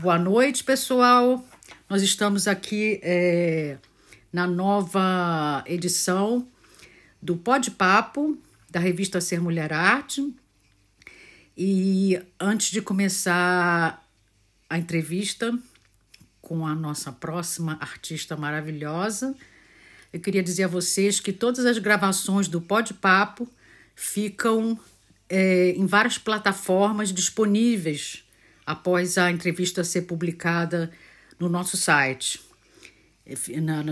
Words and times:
Boa 0.00 0.16
noite, 0.16 0.62
pessoal. 0.62 1.44
Nós 1.90 2.02
estamos 2.02 2.46
aqui 2.46 3.00
é, 3.02 3.78
na 4.32 4.46
nova 4.46 5.64
edição 5.66 6.46
do 7.20 7.36
Pode 7.36 7.72
Papo, 7.72 8.38
da 8.70 8.78
revista 8.78 9.20
Ser 9.20 9.40
Mulher 9.40 9.72
Arte. 9.72 10.32
E 11.56 12.16
antes 12.38 12.70
de 12.70 12.80
começar 12.80 14.08
a 14.70 14.78
entrevista 14.78 15.52
com 16.40 16.64
a 16.64 16.76
nossa 16.76 17.10
próxima 17.10 17.76
artista 17.80 18.36
maravilhosa, 18.36 19.34
eu 20.12 20.20
queria 20.20 20.44
dizer 20.44 20.62
a 20.62 20.68
vocês 20.68 21.18
que 21.18 21.32
todas 21.32 21.66
as 21.66 21.78
gravações 21.78 22.46
do 22.46 22.60
Pode 22.60 22.94
Papo 22.94 23.48
ficam 23.96 24.78
é, 25.28 25.70
em 25.70 25.86
várias 25.86 26.18
plataformas 26.18 27.12
disponíveis 27.12 28.27
após 28.68 29.16
a 29.16 29.30
entrevista 29.30 29.82
ser 29.82 30.02
publicada 30.02 30.90
no 31.40 31.48
nosso 31.48 31.74
site. 31.74 32.38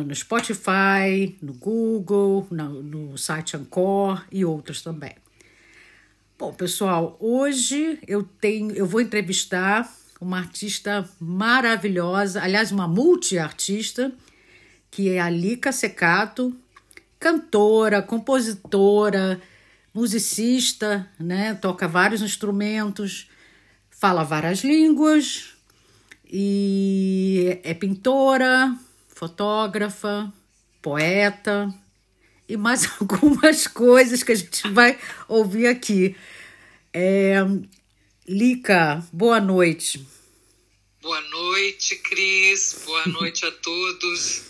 No 0.05 0.15
Spotify, 0.15 1.35
no 1.41 1.55
Google, 1.55 2.47
no, 2.51 3.17
site 3.17 3.57
Anchor 3.57 4.23
e 4.31 4.45
outros 4.45 4.83
também. 4.83 5.15
Bom, 6.39 6.53
pessoal, 6.53 7.17
hoje 7.19 7.99
eu 8.07 8.23
tenho, 8.23 8.73
eu 8.73 8.85
vou 8.85 9.01
entrevistar 9.01 9.91
uma 10.21 10.39
artista 10.39 11.09
maravilhosa, 11.19 12.43
aliás, 12.43 12.71
uma 12.71 12.87
multiartista, 12.87 14.13
que 14.91 15.09
é 15.09 15.21
a 15.21 15.31
Lica 15.31 15.73
Secato, 15.73 16.55
cantora, 17.19 18.03
compositora, 18.03 19.41
musicista, 19.95 21.09
né? 21.19 21.55
Toca 21.55 21.89
vários 21.89 22.21
instrumentos, 22.21 23.31
fala 23.99 24.25
várias 24.25 24.61
línguas 24.61 25.55
e 26.31 27.59
é 27.63 27.73
pintora, 27.73 28.79
fotógrafa, 29.09 30.33
poeta 30.83 31.73
e 32.49 32.57
mais 32.57 32.89
algumas 33.01 33.67
coisas 33.67 34.23
que 34.23 34.33
a 34.33 34.35
gente 34.35 34.69
vai 34.69 34.99
ouvir 35.29 35.67
aqui. 35.67 36.15
É, 36.93 37.37
Lica, 38.29 39.07
boa 39.13 39.41
noite. 39.41 40.07
Boa 41.01 41.21
noite, 41.21 41.97
Cris. 41.97 42.81
Boa 42.85 43.07
noite 43.07 43.47
a 43.47 43.53
todos. 43.53 44.43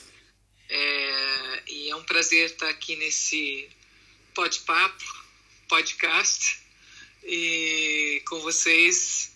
É, 0.68 1.62
e 1.68 1.90
é 1.90 1.96
um 1.96 2.02
prazer 2.04 2.46
estar 2.46 2.68
aqui 2.68 2.96
nesse 2.96 3.68
Papo 4.34 5.04
podcast 5.68 6.60
e 7.24 8.22
com 8.28 8.40
vocês 8.40 9.35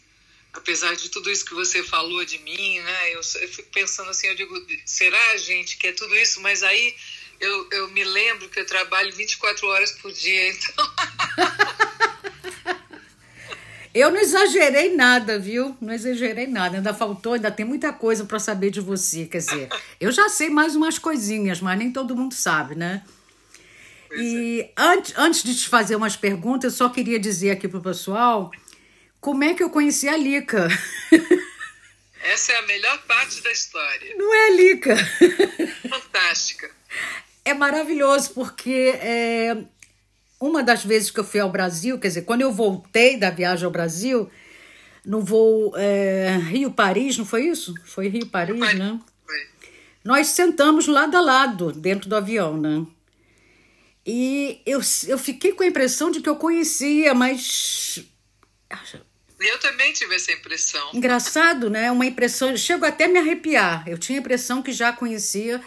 apesar 0.53 0.95
de 0.95 1.09
tudo 1.09 1.31
isso 1.31 1.45
que 1.45 1.55
você 1.55 1.83
falou 1.83 2.25
de 2.25 2.39
mim, 2.39 2.81
né? 2.81 3.15
Eu, 3.15 3.21
eu 3.21 3.49
fico 3.49 3.69
pensando 3.73 4.11
assim, 4.11 4.27
eu 4.27 4.35
digo, 4.35 4.55
será, 4.85 5.37
gente, 5.37 5.77
que 5.77 5.89
é 5.89 5.93
tudo 5.93 6.17
isso? 6.17 6.41
Mas 6.41 6.63
aí 6.63 6.95
eu, 7.41 7.69
eu 7.71 7.91
me 7.91 8.05
lembro 8.05 8.49
que 8.49 8.61
eu 8.61 8.67
trabalho 8.67 9.13
24 9.15 9.67
horas 9.67 9.93
por 9.93 10.13
dia, 10.13 10.51
então. 10.51 10.91
eu 13.95 14.11
não 14.11 14.21
exagerei 14.21 14.95
nada, 14.95 15.39
viu? 15.39 15.77
Não 15.81 15.95
exagerei 15.95 16.47
nada. 16.47 16.77
Ainda 16.77 16.93
faltou, 16.93 17.35
ainda 17.35 17.51
tem 17.51 17.65
muita 17.65 17.93
coisa 17.93 18.25
para 18.25 18.39
saber 18.39 18.71
de 18.71 18.81
você. 18.81 19.27
Quer 19.27 19.39
dizer, 19.39 19.69
eu 20.01 20.11
já 20.11 20.29
sei 20.29 20.51
mais 20.51 20.75
umas 20.75 20.99
coisinhas, 20.99 21.61
mas 21.61 21.79
nem 21.79 21.93
todo 21.93 22.17
mundo 22.17 22.35
sabe, 22.35 22.75
né? 22.75 23.03
e 24.13 24.63
é. 24.63 24.73
antes, 24.77 25.15
antes 25.17 25.43
de 25.45 25.55
te 25.55 25.69
fazer 25.69 25.95
umas 25.95 26.17
perguntas, 26.17 26.73
eu 26.73 26.77
só 26.77 26.89
queria 26.89 27.17
dizer 27.17 27.53
aqui 27.53 27.69
pro 27.69 27.81
pessoal 27.81 28.51
como 29.21 29.45
é 29.45 29.55
que 29.55 29.63
eu 29.63 29.71
conheci 29.71 30.09
a 30.09 30.17
Lica? 30.17 30.69
Essa 32.23 32.53
é 32.53 32.57
a 32.57 32.67
melhor 32.67 33.03
parte 33.07 33.43
da 33.43 33.51
história. 33.51 34.15
Não 34.17 34.35
é, 34.35 34.51
Lica? 34.57 34.97
Fantástica. 35.89 36.71
É 37.45 37.55
maravilhoso, 37.55 38.31
porque 38.35 38.95
é, 39.01 39.57
uma 40.41 40.63
das 40.63 40.85
vezes 40.85 41.11
que 41.11 41.21
eu 41.21 41.25
fui 41.25 41.41
ao 41.41 41.51
Brasil, 41.51 41.99
quer 41.99 42.09
dizer, 42.09 42.23
quando 42.23 42.43
eu 42.43 42.53
voltei 42.53 43.17
da 43.17 43.31
viagem 43.31 43.65
ao 43.65 43.71
Brasil, 43.71 44.31
no 45.05 45.21
voo 45.21 45.73
é, 45.77 46.39
Rio-Paris, 46.49 47.17
não 47.17 47.25
foi 47.25 47.47
isso? 47.47 47.75
Foi 47.85 48.09
Rio-Paris, 48.09 48.75
né? 48.75 48.99
Foi. 49.27 49.47
Nós 50.05 50.29
sentamos 50.29 50.87
lado 50.87 51.17
a 51.17 51.21
lado 51.21 51.73
dentro 51.73 52.09
do 52.09 52.17
avião, 52.17 52.57
né? 52.59 52.87
E 54.07 54.61
eu, 54.65 54.81
eu 55.07 55.19
fiquei 55.19 55.53
com 55.53 55.63
a 55.63 55.67
impressão 55.67 56.11
de 56.11 56.21
que 56.21 56.29
eu 56.29 56.37
conhecia, 56.37 57.15
mas 57.15 58.05
eu 59.49 59.59
também 59.59 59.93
tive 59.93 60.15
essa 60.15 60.33
impressão. 60.33 60.91
Engraçado, 60.93 61.71
né? 61.71 61.91
Uma 61.91 62.07
impressão. 62.07 62.57
Chego 62.57 62.85
até 62.85 63.05
a 63.05 63.09
me 63.09 63.19
arrepiar. 63.19 63.89
Eu 63.89 63.99
tinha 63.99 64.19
a 64.19 64.21
impressão 64.21 64.63
que 64.63 64.73
já 64.73 64.93
conhecia. 64.93 65.63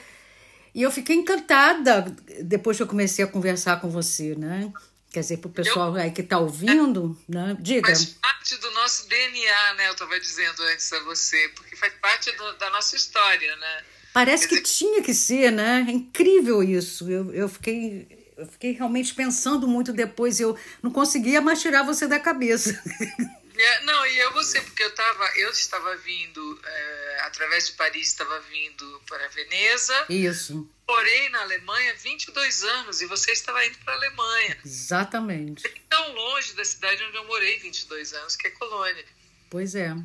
E 0.76 0.82
eu 0.82 0.92
fiquei 0.92 1.16
encantada 1.16 2.16
depois 2.42 2.78
que 2.78 2.84
eu 2.84 2.88
comecei 2.88 3.24
a 3.24 3.28
conversar 3.28 3.80
com 3.80 3.90
você, 3.90 4.36
né? 4.36 4.72
Quer 5.12 5.20
dizer, 5.20 5.38
para 5.38 5.48
o 5.48 5.52
pessoal 5.52 5.96
eu, 5.96 6.02
aí 6.02 6.12
que 6.12 6.22
está 6.22 6.40
ouvindo, 6.40 7.16
é, 7.30 7.36
né? 7.36 7.58
Diga. 7.60 7.88
Faz 7.88 8.06
parte 8.06 8.58
do 8.58 8.72
nosso 8.72 9.08
DNA, 9.08 9.74
né? 9.76 9.88
Eu 9.88 9.94
estava 9.94 10.20
dizendo 10.20 10.64
antes 10.64 10.92
a 10.92 11.00
você, 11.02 11.50
porque 11.56 11.76
faz 11.76 11.94
parte 12.02 12.32
do, 12.32 12.58
da 12.58 12.72
nossa 12.72 12.96
história, 12.96 13.56
né? 13.58 13.84
Parece 14.12 14.48
Quer 14.48 14.56
que 14.56 14.62
dizer... 14.64 14.76
tinha 14.76 15.04
que 15.04 15.14
ser, 15.14 15.52
né? 15.52 15.86
É 15.88 15.92
incrível 15.92 16.64
isso. 16.64 17.10
Eu, 17.10 17.32
eu 17.34 17.48
fiquei 17.48 18.08
eu 18.36 18.48
fiquei 18.48 18.72
realmente 18.72 19.14
pensando 19.14 19.68
muito 19.68 19.94
depois. 19.94 20.40
Eu 20.40 20.58
não 20.82 20.92
conseguia 20.92 21.42
mais 21.42 21.62
tirar 21.62 21.84
você 21.84 22.08
da 22.08 22.20
cabeça. 22.20 22.82
É, 23.64 23.84
não, 23.84 24.06
e 24.06 24.18
eu 24.20 24.34
você, 24.34 24.60
porque 24.62 24.84
eu, 24.84 24.94
tava, 24.94 25.26
eu 25.38 25.50
estava 25.50 25.96
vindo, 25.96 26.62
é, 26.66 27.20
através 27.22 27.68
de 27.68 27.74
Paris, 27.74 28.08
estava 28.08 28.38
vindo 28.42 29.02
para 29.08 29.26
Veneza. 29.30 30.06
Isso. 30.10 30.70
Morei 30.86 31.30
na 31.30 31.42
Alemanha 31.42 31.96
22 31.96 32.64
anos 32.64 33.02
e 33.02 33.06
você 33.06 33.32
estava 33.32 33.66
indo 33.66 33.78
para 33.80 33.94
a 33.94 33.98
Alemanha. 33.98 34.58
Exatamente. 34.66 35.64
Tão 35.90 36.14
longe 36.14 36.54
da 36.54 36.66
cidade 36.66 37.02
onde 37.06 37.16
eu 37.16 37.26
morei 37.26 37.58
22 37.60 38.14
anos, 38.14 38.36
que 38.36 38.48
é 38.48 38.52
Colônia. 38.52 39.06
Pois 39.50 39.76
é. 39.76 39.96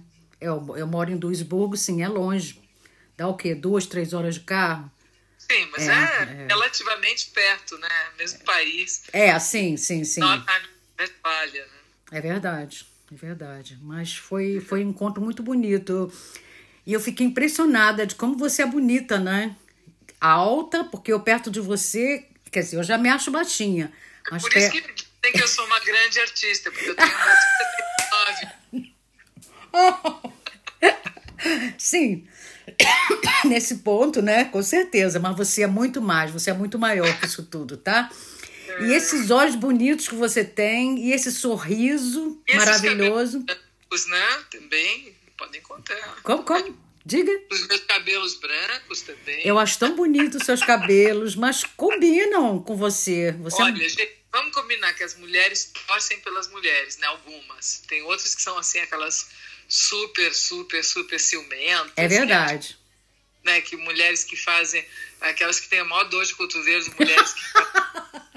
Eu, 0.40 0.76
eu 0.76 0.86
moro 0.86 1.10
em 1.10 1.18
Duisburgo, 1.18 1.76
sim, 1.76 2.00
é 2.00 2.08
longe. 2.08 2.62
Dá 3.16 3.26
o 3.26 3.36
quê? 3.36 3.56
Duas, 3.56 3.86
três 3.86 4.12
horas 4.12 4.36
de 4.36 4.42
carro? 4.42 4.88
Sim, 5.36 5.68
mas 5.72 5.88
é, 5.88 5.92
é, 5.92 5.96
é. 5.96 6.46
relativamente 6.46 7.30
perto, 7.30 7.76
né? 7.78 7.88
Mesmo 8.16 8.44
país. 8.44 9.02
É, 9.12 9.36
sim, 9.40 9.76
sim, 9.76 10.04
sim. 10.04 10.20
Não, 10.20 10.44
Westfália, 10.96 11.66
né? 11.66 11.78
É 12.12 12.20
verdade. 12.20 12.86
É 13.12 13.14
verdade. 13.14 13.78
Mas 13.82 14.16
foi, 14.16 14.60
foi 14.60 14.84
um 14.84 14.90
encontro 14.90 15.22
muito 15.22 15.42
bonito. 15.42 16.12
E 16.86 16.92
eu 16.92 17.00
fiquei 17.00 17.26
impressionada 17.26 18.06
de 18.06 18.14
como 18.14 18.36
você 18.36 18.62
é 18.62 18.66
bonita, 18.66 19.18
né? 19.18 19.56
Alta, 20.20 20.84
porque 20.84 21.12
eu 21.12 21.20
perto 21.20 21.50
de 21.50 21.60
você, 21.60 22.26
quer 22.50 22.60
dizer, 22.60 22.76
eu 22.76 22.82
já 22.82 22.98
me 22.98 23.08
acho 23.08 23.30
baixinha. 23.30 23.92
Mas 24.30 24.42
Por 24.42 24.56
isso 24.56 24.70
que 24.70 24.82
tem 25.22 25.32
que 25.32 25.42
eu 25.42 25.48
sou 25.48 25.64
uma 25.66 25.80
grande 25.80 26.20
artista, 26.20 26.70
porque 26.70 26.90
eu 26.90 26.94
tenho 26.94 27.10
1,79. 29.72 30.32
Sim, 31.78 32.26
nesse 33.44 33.76
ponto, 33.76 34.20
né? 34.20 34.44
Com 34.46 34.62
certeza, 34.62 35.18
mas 35.18 35.36
você 35.36 35.62
é 35.62 35.66
muito 35.66 36.00
mais, 36.00 36.30
você 36.30 36.50
é 36.50 36.54
muito 36.54 36.78
maior 36.78 37.18
que 37.18 37.26
isso 37.26 37.44
tudo, 37.44 37.76
tá? 37.76 38.10
E 38.80 38.92
esses 38.92 39.30
olhos 39.30 39.54
bonitos 39.54 40.08
que 40.08 40.14
você 40.14 40.44
tem, 40.44 40.98
e 40.98 41.12
esse 41.12 41.32
sorriso 41.32 42.40
e 42.46 42.56
maravilhoso. 42.56 43.44
Os 43.90 44.06
né? 44.06 44.44
Também 44.50 45.16
podem 45.36 45.60
contar. 45.62 46.22
Como, 46.22 46.42
como? 46.42 46.88
Diga. 47.04 47.32
Os 47.50 47.66
meus 47.66 47.80
cabelos 47.82 48.34
brancos 48.34 49.00
também. 49.00 49.40
Eu 49.46 49.58
acho 49.58 49.78
tão 49.78 49.96
bonito 49.96 50.36
os 50.36 50.44
seus 50.44 50.62
cabelos, 50.62 51.34
mas 51.34 51.64
combinam 51.64 52.62
com 52.62 52.76
você. 52.76 53.32
você 53.32 53.62
é 53.62 53.64
Olha, 53.64 53.82
é... 53.82 53.88
gente, 53.88 54.18
vamos 54.30 54.52
combinar 54.52 54.92
que 54.92 55.02
as 55.02 55.16
mulheres 55.16 55.72
torcem 55.86 56.20
pelas 56.20 56.48
mulheres, 56.48 56.98
né? 56.98 57.06
Algumas. 57.06 57.82
Tem 57.88 58.02
outras 58.02 58.34
que 58.34 58.42
são 58.42 58.58
assim, 58.58 58.78
aquelas 58.80 59.30
super, 59.66 60.34
super, 60.34 60.84
super 60.84 61.18
ciumentas. 61.18 61.92
É 61.96 62.06
verdade. 62.06 62.78
Né? 63.42 63.54
né? 63.54 63.60
Que 63.62 63.76
mulheres 63.76 64.24
que 64.24 64.36
fazem. 64.36 64.84
Aquelas 65.20 65.58
que 65.58 65.68
têm 65.68 65.78
a 65.78 65.84
maior 65.84 66.04
dor 66.04 66.26
de 66.26 66.34
cotovelos, 66.34 66.88
mulheres 66.88 67.32
que. 67.32 67.42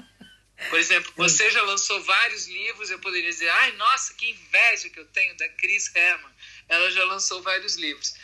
Por 0.70 0.78
exemplo, 0.78 1.12
você 1.16 1.50
já 1.50 1.62
lançou 1.62 2.02
vários 2.02 2.46
livros, 2.46 2.90
eu 2.90 2.98
poderia 2.98 3.28
dizer, 3.28 3.48
ai, 3.48 3.72
nossa, 3.72 4.14
que 4.14 4.30
inveja 4.30 4.88
que 4.88 4.98
eu 4.98 5.06
tenho 5.06 5.36
da 5.36 5.48
Chris 5.50 5.94
Herman. 5.94 6.30
Ela 6.68 6.90
já 6.90 7.04
lançou 7.04 7.42
vários 7.42 7.76
livros. 7.76 8.14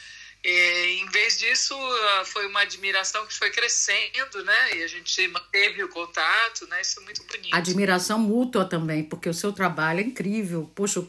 E, 0.44 1.00
em 1.02 1.06
vez 1.10 1.38
disso, 1.38 1.74
ah, 1.74 2.24
foi 2.24 2.46
uma 2.46 2.60
admiração 2.60 3.26
que 3.26 3.34
foi 3.34 3.50
crescendo, 3.50 4.44
né? 4.44 4.76
E 4.76 4.82
a 4.84 4.86
gente 4.86 5.28
manteve 5.28 5.82
o 5.82 5.88
contato, 5.88 6.66
né? 6.68 6.80
Isso 6.80 7.00
é 7.00 7.04
muito 7.04 7.24
bonito. 7.24 7.54
Admiração 7.54 8.18
mútua 8.18 8.64
também, 8.64 9.02
porque 9.02 9.28
o 9.28 9.34
seu 9.34 9.52
trabalho 9.52 10.00
é 10.00 10.04
incrível. 10.04 10.70
Poxa, 10.74 11.04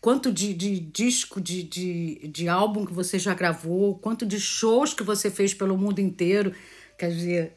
quanto 0.00 0.32
de, 0.32 0.52
de 0.52 0.78
disco, 0.78 1.40
de, 1.40 1.62
de, 1.62 2.28
de 2.28 2.48
álbum 2.48 2.84
que 2.84 2.92
você 2.92 3.18
já 3.18 3.34
gravou, 3.34 3.98
quanto 3.98 4.24
de 4.24 4.38
shows 4.40 4.92
que 4.94 5.02
você 5.02 5.30
fez 5.30 5.52
pelo 5.54 5.76
mundo 5.76 6.00
inteiro. 6.00 6.54
Quer 6.96 7.10
dizer, 7.10 7.52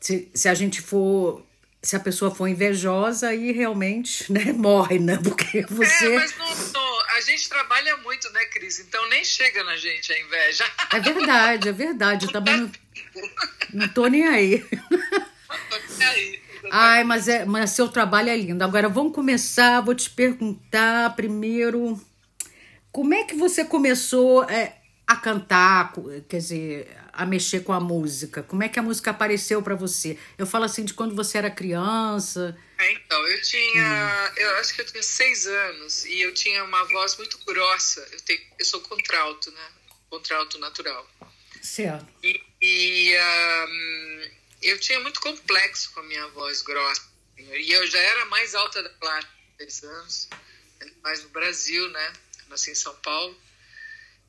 se, 0.00 0.30
se 0.34 0.48
a 0.48 0.54
gente 0.54 0.80
for 0.80 1.45
se 1.86 1.96
a 1.96 2.00
pessoa 2.00 2.34
for 2.34 2.48
invejosa, 2.48 3.28
aí 3.28 3.52
realmente 3.52 4.32
né, 4.32 4.52
morre, 4.54 4.98
né? 4.98 5.18
Porque 5.22 5.62
você. 5.68 6.14
É, 6.14 6.16
mas 6.16 6.36
no, 6.36 6.44
no, 6.44 7.00
a 7.16 7.20
gente 7.20 7.48
trabalha 7.48 7.96
muito, 7.98 8.30
né, 8.32 8.44
Cris? 8.46 8.80
Então 8.80 9.08
nem 9.08 9.24
chega 9.24 9.62
na 9.64 9.76
gente 9.76 10.12
a 10.12 10.20
inveja. 10.20 10.64
É 10.92 11.00
verdade, 11.00 11.68
é 11.68 11.72
verdade. 11.72 12.26
Eu 12.26 12.32
também 12.32 12.56
não, 12.56 12.72
não 13.72 13.88
tô 13.88 14.06
nem 14.06 14.26
aí. 14.26 14.64
Não 14.70 15.58
tô 15.70 15.96
nem 15.98 16.08
aí. 16.08 16.42
Ai, 16.70 17.04
mas, 17.04 17.28
é, 17.28 17.44
mas 17.44 17.70
seu 17.70 17.88
trabalho 17.88 18.30
é 18.30 18.36
lindo. 18.36 18.64
Agora 18.64 18.88
vamos 18.88 19.14
começar. 19.14 19.80
Vou 19.80 19.94
te 19.94 20.10
perguntar 20.10 21.14
primeiro 21.14 22.00
como 22.90 23.14
é 23.14 23.24
que 23.24 23.34
você 23.34 23.64
começou 23.64 24.44
é, 24.44 24.76
a 25.06 25.16
cantar, 25.16 25.92
quer 26.28 26.38
dizer, 26.38 26.96
a 27.16 27.24
mexer 27.24 27.60
com 27.60 27.72
a 27.72 27.80
música? 27.80 28.42
Como 28.42 28.62
é 28.62 28.68
que 28.68 28.78
a 28.78 28.82
música 28.82 29.10
apareceu 29.10 29.62
para 29.62 29.74
você? 29.74 30.18
Eu 30.36 30.46
falo 30.46 30.64
assim 30.64 30.84
de 30.84 30.92
quando 30.92 31.14
você 31.14 31.38
era 31.38 31.50
criança. 31.50 32.56
É, 32.78 32.92
então, 32.92 33.26
eu 33.26 33.42
tinha. 33.42 34.30
Hum. 34.30 34.34
Eu 34.36 34.56
acho 34.56 34.74
que 34.74 34.82
eu 34.82 34.86
tinha 34.86 35.02
seis 35.02 35.46
anos 35.46 36.04
e 36.04 36.20
eu 36.20 36.34
tinha 36.34 36.62
uma 36.62 36.84
voz 36.84 37.16
muito 37.16 37.38
grossa. 37.44 38.06
Eu, 38.12 38.20
tenho, 38.20 38.40
eu 38.58 38.64
sou 38.66 38.80
contralto, 38.82 39.50
né? 39.50 39.68
Contralto 40.10 40.58
natural. 40.58 41.08
Certo. 41.62 42.06
E, 42.22 42.40
e 42.60 43.16
um, 43.18 44.30
eu 44.62 44.78
tinha 44.78 45.00
muito 45.00 45.20
complexo 45.20 45.90
com 45.92 46.00
a 46.00 46.02
minha 46.04 46.28
voz 46.28 46.60
grossa. 46.60 47.02
E 47.38 47.72
eu 47.72 47.86
já 47.86 47.98
era 47.98 48.26
mais 48.26 48.54
alta 48.54 48.82
da 48.82 48.90
classe, 48.90 49.26
seis 49.58 49.82
anos, 49.82 50.28
mais 51.02 51.22
no 51.22 51.30
Brasil, 51.30 51.88
né? 51.88 52.12
Nasci 52.48 52.70
em 52.70 52.74
São 52.74 52.94
Paulo. 52.96 53.36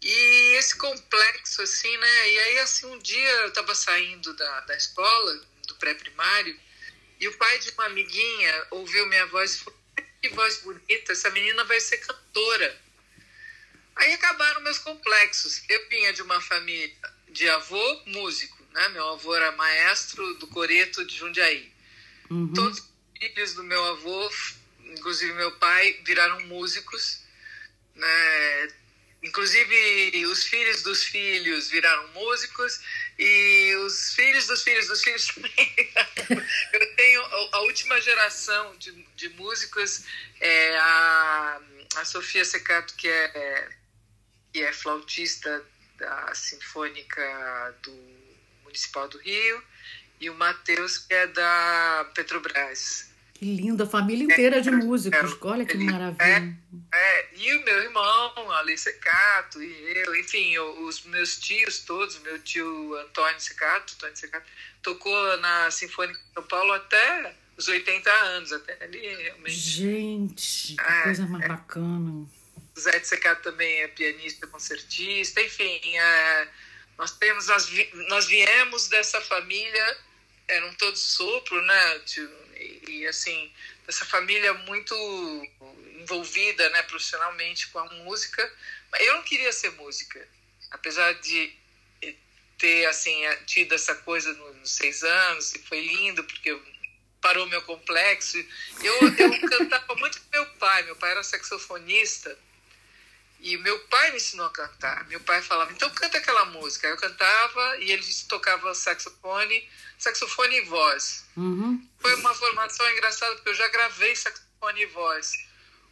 E 0.01 0.55
esse 0.57 0.75
complexo, 0.75 1.61
assim, 1.61 1.95
né? 1.97 2.29
E 2.29 2.39
aí, 2.39 2.59
assim, 2.59 2.85
um 2.85 2.99
dia 2.99 3.31
eu 3.41 3.47
estava 3.47 3.73
saindo 3.73 4.33
da, 4.35 4.59
da 4.61 4.75
escola, 4.75 5.41
do 5.67 5.75
pré-primário, 5.75 6.57
e 7.19 7.27
o 7.27 7.38
pai 7.38 7.59
de 7.59 7.71
uma 7.71 7.85
amiguinha 7.85 8.67
ouviu 8.71 9.07
minha 9.07 9.25
voz 9.27 9.55
e 9.55 9.57
falou: 9.59 9.79
Que 10.21 10.29
voz 10.29 10.57
bonita, 10.57 11.11
essa 11.11 11.29
menina 11.31 11.63
vai 11.63 11.79
ser 11.79 11.97
cantora. 11.97 12.81
Aí 13.95 14.13
acabaram 14.13 14.61
meus 14.61 14.77
complexos. 14.77 15.63
Eu 15.67 15.89
vinha 15.89 16.13
de 16.13 16.21
uma 16.21 16.39
família 16.39 16.95
de 17.29 17.49
avô 17.49 18.01
músico, 18.05 18.63
né? 18.71 18.89
Meu 18.89 19.07
avô 19.09 19.35
era 19.35 19.51
maestro 19.53 20.35
do 20.35 20.47
Coreto 20.47 21.03
de 21.05 21.15
Jundiaí. 21.15 21.73
Uhum. 22.29 22.53
Todos 22.53 22.79
os 22.79 22.89
filhos 23.17 23.53
do 23.53 23.63
meu 23.63 23.83
avô, 23.85 24.31
inclusive 24.83 25.33
meu 25.33 25.51
pai, 25.53 25.99
viraram 26.05 26.39
músicos. 26.41 27.23
Né? 27.95 28.73
Inclusive, 29.23 30.25
os 30.27 30.43
filhos 30.43 30.83
dos 30.83 31.03
filhos 31.03 31.69
viraram 31.69 32.07
músicos 32.09 32.79
e 33.17 33.75
os 33.85 34.13
filhos 34.13 34.45
dos 34.45 34.63
filhos 34.63 34.87
dos 34.87 35.01
filhos 35.01 35.25
também. 35.33 35.93
Eu 36.73 36.95
tenho 36.95 37.21
a 37.51 37.61
última 37.61 37.99
geração 37.99 38.77
de, 38.77 38.91
de 39.15 39.29
músicos, 39.29 40.03
é 40.39 40.77
a, 40.77 41.61
a 41.95 42.05
Sofia 42.05 42.45
Secato, 42.45 42.93
que 42.95 43.07
é, 43.07 43.69
que 44.53 44.61
é 44.61 44.71
flautista 44.71 45.65
da 45.97 46.35
Sinfônica 46.35 47.75
do 47.81 47.91
Municipal 48.63 49.07
do 49.07 49.17
Rio, 49.17 49.63
e 50.19 50.29
o 50.29 50.35
Matheus, 50.35 50.99
que 50.99 51.13
é 51.13 51.27
da 51.27 52.11
Petrobras. 52.13 53.06
Que 53.37 53.45
lindo, 53.45 53.83
a 53.83 53.85
família 53.85 54.23
inteira 54.23 54.59
de 54.59 54.71
músicos. 54.71 55.37
Olha 55.41 55.63
que 55.63 55.77
maravilha. 55.77 56.57
É, 56.91 56.97
é, 56.97 57.29
e 57.35 57.55
o 57.55 57.65
meu 57.65 57.83
irmão, 57.83 58.51
Alice 58.53 58.85
Secato, 58.85 59.61
e 59.61 59.97
eu, 59.99 60.15
enfim, 60.15 60.57
os 60.57 61.03
meus 61.03 61.37
tios 61.37 61.79
todos, 61.81 62.17
meu 62.21 62.39
tio 62.39 62.95
Antônio 62.95 63.39
Secato, 63.39 63.93
Antônio 63.93 64.17
Secato, 64.17 64.47
tocou 64.81 65.37
na 65.37 65.69
Sinfônica 65.69 66.17
de 66.17 66.33
São 66.33 66.43
Paulo 66.47 66.73
até 66.73 67.35
os 67.55 67.67
80 67.67 68.09
anos, 68.09 68.51
até 68.51 68.83
ali 68.83 69.07
realmente. 69.15 69.51
Gente, 69.51 70.75
que 70.75 70.81
é, 70.81 71.03
coisa 71.03 71.27
mais 71.27 71.45
é. 71.45 71.47
bacana. 71.47 72.27
Zé 72.79 72.97
de 72.97 73.07
Secato 73.07 73.43
também 73.43 73.81
é 73.81 73.87
pianista, 73.87 74.47
concertista, 74.47 75.41
enfim, 75.43 75.79
é, 75.95 76.47
nós 76.97 77.11
temos, 77.11 77.45
nós, 77.45 77.69
nós 78.09 78.25
viemos 78.25 78.87
dessa 78.89 79.21
família, 79.21 79.97
eram 80.47 80.73
todos 80.73 80.99
sopro, 80.99 81.61
né? 81.61 81.99
Tio, 81.99 82.46
e, 82.88 83.07
assim, 83.07 83.51
essa 83.88 84.06
família 84.06 84.54
muito 84.54 84.94
envolvida 86.00 86.69
né, 86.69 86.83
profissionalmente 86.83 87.68
com 87.69 87.80
a 87.80 87.86
música. 87.86 88.51
Eu 89.00 89.15
não 89.15 89.24
queria 89.24 89.51
ser 89.51 89.71
música, 89.71 90.27
apesar 90.71 91.13
de 91.13 91.54
ter 92.57 92.86
assim 92.86 93.21
tido 93.45 93.75
essa 93.75 93.94
coisa 93.95 94.33
nos 94.33 94.71
seis 94.71 95.04
anos, 95.04 95.54
e 95.54 95.59
foi 95.59 95.80
lindo, 95.81 96.24
porque 96.24 96.59
parou 97.21 97.45
meu 97.48 97.62
complexo. 97.62 98.38
Eu, 98.81 98.95
eu 99.18 99.50
cantava 99.50 99.95
muito 99.95 100.19
com 100.21 100.30
meu 100.31 100.45
pai, 100.54 100.83
meu 100.83 100.95
pai 100.95 101.12
era 101.12 101.24
saxofonista, 101.24 102.38
e 103.39 103.57
meu 103.57 103.79
pai 103.87 104.11
me 104.11 104.17
ensinou 104.17 104.45
a 104.45 104.51
cantar. 104.51 105.05
Meu 105.07 105.19
pai 105.19 105.41
falava, 105.41 105.71
então 105.71 105.89
canta 105.91 106.17
aquela 106.17 106.45
música. 106.45 106.87
Eu 106.87 106.97
cantava 106.97 107.77
e 107.77 107.91
ele 107.91 108.03
tocava 108.27 108.73
saxofone, 108.73 109.69
saxofone 109.97 110.57
e 110.57 110.61
voz. 110.61 111.25
Uhum. 111.35 111.87
Foi 111.99 112.15
uma 112.15 112.33
formação 112.33 112.89
engraçada, 112.91 113.35
porque 113.35 113.49
eu 113.49 113.55
já 113.55 113.67
gravei 113.67 114.15
saxofone 114.15 114.81
e 114.81 114.85
voz 114.87 115.31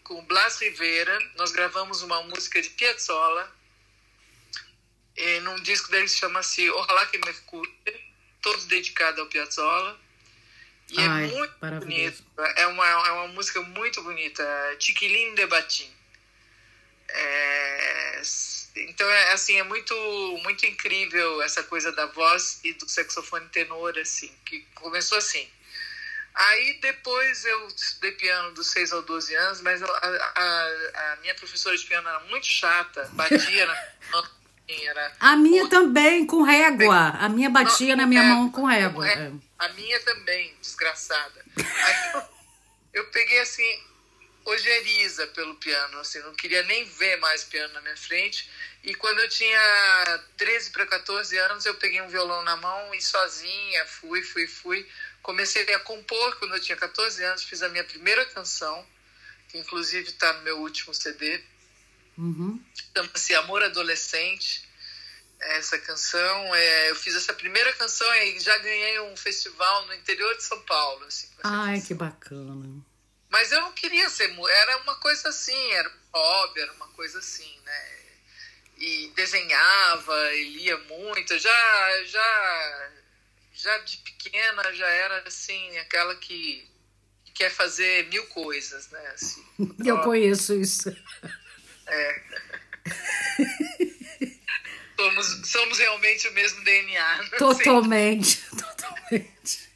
com 0.03 0.19
o 0.19 0.21
Blas 0.21 0.61
Rivera. 0.61 1.19
Nós 1.35 1.51
gravamos 1.51 2.01
uma 2.01 2.23
música 2.23 2.61
de 2.61 2.69
Piazzolla, 2.69 3.51
e 5.17 5.39
num 5.41 5.55
disco 5.61 5.89
dele 5.89 6.05
que 6.05 6.11
chama-se 6.11 6.69
Orlá 6.69 7.05
que 7.07 7.17
me 7.17 7.31
escute, 7.31 8.13
todo 8.41 8.65
dedicado 8.65 9.21
ao 9.21 9.27
Piazzolla. 9.27 9.99
E 10.89 10.99
é 10.99 11.07
Ai, 11.07 11.23
é 11.25 11.27
muito 11.27 11.55
bonito. 11.59 12.23
É 12.55 12.67
uma, 12.67 12.87
é 12.87 13.11
uma 13.11 13.27
música 13.29 13.61
muito 13.61 14.01
bonita, 14.03 14.43
Chiquilin 14.79 15.33
de 15.35 15.47
Batim. 15.47 15.91
É, 17.07 18.21
então 18.75 19.09
é 19.09 19.33
assim 19.33 19.57
é 19.57 19.63
muito 19.63 19.93
muito 20.43 20.65
incrível 20.65 21.41
essa 21.41 21.63
coisa 21.63 21.91
da 21.91 22.07
voz 22.07 22.59
e 22.63 22.73
do 22.73 22.89
saxofone 22.89 23.47
tenor 23.49 23.97
assim 23.99 24.31
que 24.45 24.65
começou 24.75 25.17
assim. 25.17 25.47
Aí 26.33 26.79
depois 26.81 27.45
eu 27.45 27.67
estudei 27.67 28.11
piano 28.11 28.53
dos 28.53 28.67
6 28.71 28.91
aos 28.91 29.05
12 29.05 29.35
anos 29.35 29.61
mas 29.61 29.81
a, 29.81 29.87
a, 29.87 31.13
a, 31.13 31.15
minha 31.21 31.35
professora 31.35 31.77
de 31.77 31.85
piano 31.85 32.07
era 32.07 32.19
muito 32.21 32.47
chata 32.47 33.09
batia 33.13 33.65
na 33.65 33.75
era 34.67 35.13
a 35.19 35.35
minha 35.35 35.69
também 35.69 36.25
com 36.25 36.41
régua. 36.41 37.09
A 37.19 37.29
minha 37.29 37.49
batia 37.49 37.95
não, 37.95 38.03
na 38.03 38.07
minha 38.07 38.23
é, 38.23 38.27
mão 38.27 38.49
com 38.49 38.65
régua. 38.65 39.07
é, 39.07 39.31
a 39.59 39.69
minha 39.69 39.99
também 40.01 40.55
desgraçada. 40.59 41.45
Aí 41.57 42.13
eu, 42.13 42.23
eu 42.93 43.11
peguei 43.11 43.39
assim 43.39 43.63
ojeriza 44.45 45.27
pelo 45.27 45.55
piano, 45.55 45.99
assim, 45.99 46.19
não 46.19 46.33
queria 46.33 46.61
nem 46.63 46.85
ver 46.85 47.17
mais 47.17 47.43
piano 47.43 47.73
na 47.73 47.81
minha 47.81 47.97
frente. 47.97 48.49
E 48.83 48.93
quando 48.93 49.19
eu 49.19 49.27
tinha 49.27 50.23
13 50.37 50.69
para 50.69 50.85
14 50.85 51.35
anos, 51.37 51.65
eu 51.65 51.73
peguei 51.75 51.99
um 52.01 52.07
violão 52.07 52.43
na 52.43 52.55
mão 52.55 52.93
e 52.93 53.01
sozinha 53.01 53.85
fui, 53.87 54.21
fui, 54.21 54.47
fui. 54.47 54.87
Comecei 55.23 55.73
a 55.73 55.79
compor 55.79 56.37
quando 56.37 56.53
eu 56.53 56.61
tinha 56.61 56.77
14 56.77 57.23
anos, 57.23 57.43
fiz 57.43 57.63
a 57.63 57.69
minha 57.69 57.83
primeira 57.83 58.23
canção, 58.27 58.85
que 59.49 59.57
inclusive 59.57 60.09
está 60.09 60.31
no 60.33 60.43
meu 60.43 60.59
último 60.59 60.93
CD. 60.93 61.43
Uhum. 62.15 62.63
Chama-se 62.95 63.33
Amor 63.33 63.63
Adolescente. 63.63 64.63
Essa 65.39 65.77
canção, 65.79 66.55
é, 66.55 66.91
eu 66.91 66.95
fiz 66.95 67.15
essa 67.15 67.33
primeira 67.33 67.73
canção 67.73 68.07
e 68.15 68.39
já 68.39 68.57
ganhei 68.59 68.99
um 69.01 69.17
festival 69.17 69.85
no 69.87 69.93
interior 69.93 70.35
de 70.37 70.43
São 70.43 70.61
Paulo. 70.61 71.03
Assim, 71.05 71.27
Ai, 71.43 71.73
canção. 71.73 71.87
que 71.87 71.93
bacana. 71.93 72.85
Mas 73.35 73.51
eu 73.51 73.59
não 73.59 73.73
queria 73.73 74.09
ser 74.09 74.33
era 74.49 74.77
uma 74.77 74.95
coisa 74.95 75.27
assim, 75.27 75.71
era 75.73 75.91
hobby, 76.13 76.61
era 76.61 76.71
uma 76.71 76.87
coisa 76.87 77.19
assim, 77.19 77.53
né? 77.65 77.99
E 78.77 79.11
desenhava, 79.13 80.33
e 80.35 80.55
lia 80.55 80.77
muito, 80.77 81.37
já 81.37 82.03
já 82.05 82.91
já 83.53 83.77
de 83.79 83.97
pequena 83.97 84.73
já 84.73 84.87
era 84.87 85.21
assim, 85.27 85.77
aquela 85.79 86.15
que, 86.15 86.65
que 87.25 87.33
quer 87.33 87.51
fazer 87.51 88.07
mil 88.07 88.25
coisas, 88.27 88.89
né? 88.89 89.05
Assim, 89.13 89.45
eu 89.85 89.99
conheço 89.99 90.53
isso. 90.53 90.95
É. 91.87 92.21
somos, 94.95 95.41
somos 95.43 95.77
realmente 95.77 96.25
o 96.29 96.31
mesmo 96.31 96.63
DNA. 96.63 97.31
Totalmente, 97.37 98.41
assim. 98.47 98.55
totalmente. 98.63 99.69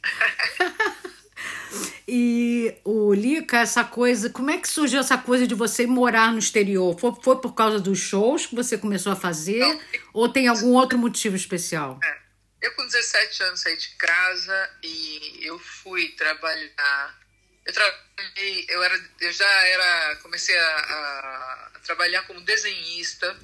E 2.12 2.74
o 2.84 3.14
Lica, 3.14 3.58
essa 3.58 3.84
coisa, 3.84 4.30
como 4.30 4.50
é 4.50 4.58
que 4.58 4.66
surgiu 4.66 4.98
essa 4.98 5.16
coisa 5.16 5.46
de 5.46 5.54
você 5.54 5.86
morar 5.86 6.32
no 6.32 6.40
exterior? 6.40 6.98
Foi, 6.98 7.14
foi 7.22 7.40
por 7.40 7.54
causa 7.54 7.78
dos 7.78 8.00
shows 8.00 8.46
que 8.46 8.54
você 8.56 8.76
começou 8.76 9.12
a 9.12 9.16
fazer? 9.16 9.60
Não. 9.60 9.80
Ou 10.12 10.28
tem 10.28 10.48
algum 10.48 10.72
outro 10.72 10.98
motivo 10.98 11.36
especial? 11.36 12.00
É. 12.02 12.18
Eu, 12.60 12.74
com 12.74 12.84
17 12.84 13.44
anos, 13.44 13.60
saí 13.60 13.76
de 13.76 13.90
casa 13.90 14.70
e 14.82 15.38
eu 15.42 15.56
fui 15.60 16.08
trabalhar. 16.08 17.16
Eu 17.64 17.72
trabalhei, 17.72 18.66
eu, 18.68 18.82
era, 18.82 19.00
eu 19.20 19.32
já 19.32 19.66
era, 19.68 20.16
comecei 20.16 20.58
a, 20.58 20.66
a, 20.66 21.70
a 21.76 21.78
trabalhar 21.78 22.22
como 22.24 22.40
desenhista. 22.40 23.38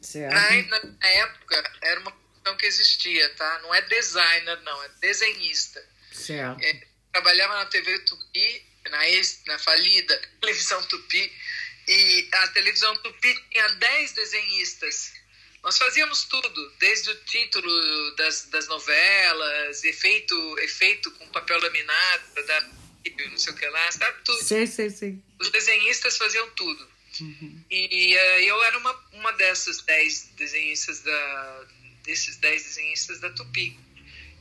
Certo. 0.00 0.32
Na, 0.68 0.84
na 0.84 1.08
época, 1.08 1.72
era 1.82 1.98
uma 1.98 2.12
profissão 2.12 2.56
que 2.56 2.66
existia, 2.66 3.28
tá? 3.34 3.58
Não 3.64 3.74
é 3.74 3.82
designer, 3.82 4.62
não, 4.62 4.84
é 4.84 4.88
desenhista. 5.00 5.84
Certo. 6.12 6.62
É, 6.62 6.93
trabalhava 7.14 7.54
na 7.54 7.66
TV 7.66 8.00
Tupi, 8.00 8.62
na, 8.90 9.08
ex, 9.08 9.40
na 9.46 9.58
falida 9.58 10.20
televisão 10.40 10.82
Tupi, 10.82 11.32
E 11.86 12.28
a 12.32 12.48
televisão 12.48 12.96
Tupi 12.96 13.34
tinha 13.50 13.68
10 13.68 14.12
desenhistas. 14.12 15.12
Nós 15.62 15.78
fazíamos 15.78 16.24
tudo, 16.24 16.72
desde 16.78 17.10
o 17.10 17.24
título 17.24 18.16
das, 18.16 18.46
das 18.46 18.66
novelas, 18.68 19.84
efeito, 19.84 20.58
efeito 20.58 21.10
com 21.12 21.26
papel 21.28 21.58
laminado, 21.60 22.34
da, 22.46 22.60
não 23.30 23.38
sei 23.38 23.52
o 23.52 23.56
que 23.56 23.66
lá, 23.66 23.92
sabe? 23.92 24.18
Tudo. 24.24 24.42
Sim, 24.42 24.66
sim, 24.66 24.90
sim. 24.90 25.22
Os 25.38 25.50
desenhistas 25.50 26.18
faziam 26.18 26.50
tudo. 26.50 26.88
Uhum. 27.20 27.64
E 27.70 28.14
uh, 28.14 28.40
eu 28.40 28.62
era 28.64 28.76
uma, 28.76 28.92
uma 29.12 29.32
dessas 29.34 29.80
10 29.82 30.30
desenhistas 30.36 31.00
da, 31.00 31.66
desses 32.02 32.36
10 32.38 32.62
desenhistas 32.64 33.20
da 33.20 33.30
Tupi. 33.30 33.78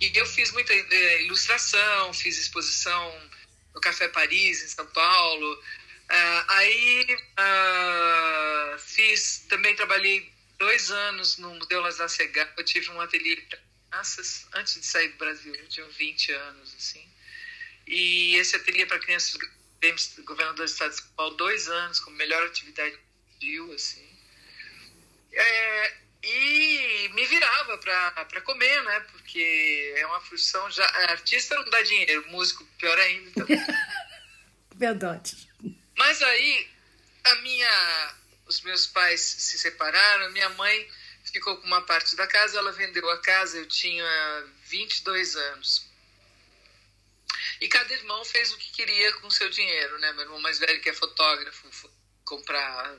E 0.03 0.11
eu 0.17 0.25
fiz 0.25 0.51
muita 0.51 0.73
uh, 0.73 1.21
ilustração, 1.21 2.13
fiz 2.13 2.37
exposição 2.37 3.29
no 3.73 3.79
Café 3.79 4.09
Paris, 4.09 4.61
em 4.61 4.67
São 4.67 4.85
Paulo. 4.87 5.53
Uh, 5.53 6.45
aí 6.49 7.17
uh, 7.39 8.79
fiz, 8.79 9.45
também 9.47 9.73
trabalhei 9.77 10.29
dois 10.59 10.91
anos 10.91 11.37
no 11.37 11.55
Museu 11.55 11.79
Las 11.79 12.11
Segal. 12.11 12.49
Eu 12.57 12.65
tive 12.65 12.89
um 12.89 12.99
ateliê 12.99 13.37
para 13.37 13.59
crianças 13.89 14.45
antes 14.53 14.73
de 14.73 14.85
sair 14.85 15.07
do 15.07 15.17
Brasil, 15.17 15.55
eu 15.55 15.69
tinha 15.69 15.87
20 15.87 16.31
anos, 16.33 16.75
assim. 16.75 17.09
E 17.87 18.35
esse 18.35 18.57
ateliê 18.57 18.85
para 18.85 18.99
crianças 18.99 19.31
do 19.31 20.23
governador 20.25 20.65
do 20.65 20.69
estado 20.69 20.91
de 20.91 20.97
São 20.97 21.07
Paulo, 21.15 21.35
dois 21.35 21.69
anos, 21.69 22.01
como 22.01 22.17
melhor 22.17 22.45
atividade 22.45 22.97
do 23.39 23.73
assim. 23.73 24.05
É, 25.31 25.93
e 26.23 27.09
me 27.13 27.25
virava 27.25 27.72
para 27.83 28.41
comer, 28.41 28.83
né? 28.83 28.99
Porque 29.11 29.93
é 29.97 30.05
uma 30.07 30.21
função 30.21 30.69
já. 30.71 30.85
Artista 31.09 31.55
não 31.55 31.69
dá 31.69 31.81
dinheiro, 31.81 32.25
músico 32.29 32.65
pior 32.77 32.97
ainda. 32.97 33.29
Então. 33.29 33.47
Verdade. 34.75 35.49
Mas 35.97 36.21
aí 36.21 36.69
a 37.23 37.35
minha, 37.35 38.15
os 38.47 38.61
meus 38.61 38.87
pais 38.87 39.21
se 39.21 39.59
separaram, 39.59 40.31
minha 40.31 40.49
mãe 40.49 40.89
ficou 41.31 41.57
com 41.57 41.67
uma 41.67 41.81
parte 41.81 42.15
da 42.15 42.27
casa, 42.27 42.57
ela 42.57 42.71
vendeu 42.71 43.09
a 43.09 43.21
casa, 43.21 43.57
eu 43.57 43.67
tinha 43.67 44.05
22 44.65 45.35
anos. 45.35 45.87
E 47.59 47.67
cada 47.67 47.93
irmão 47.93 48.23
fez 48.25 48.51
o 48.51 48.57
que 48.57 48.71
queria 48.71 49.13
com 49.13 49.27
o 49.27 49.31
seu 49.31 49.49
dinheiro, 49.49 49.97
né? 49.99 50.11
Meu 50.13 50.23
irmão 50.23 50.39
mais 50.41 50.59
velho, 50.59 50.81
que 50.81 50.89
é 50.89 50.93
fotógrafo, 50.93 51.71
foi 51.71 51.89
comprar 52.25 52.95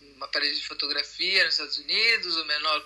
uma 0.00 0.28
parede 0.28 0.60
de 0.60 0.66
fotografia 0.66 1.44
nos 1.44 1.54
Estados 1.54 1.78
Unidos, 1.78 2.36
o 2.36 2.44
menor, 2.44 2.84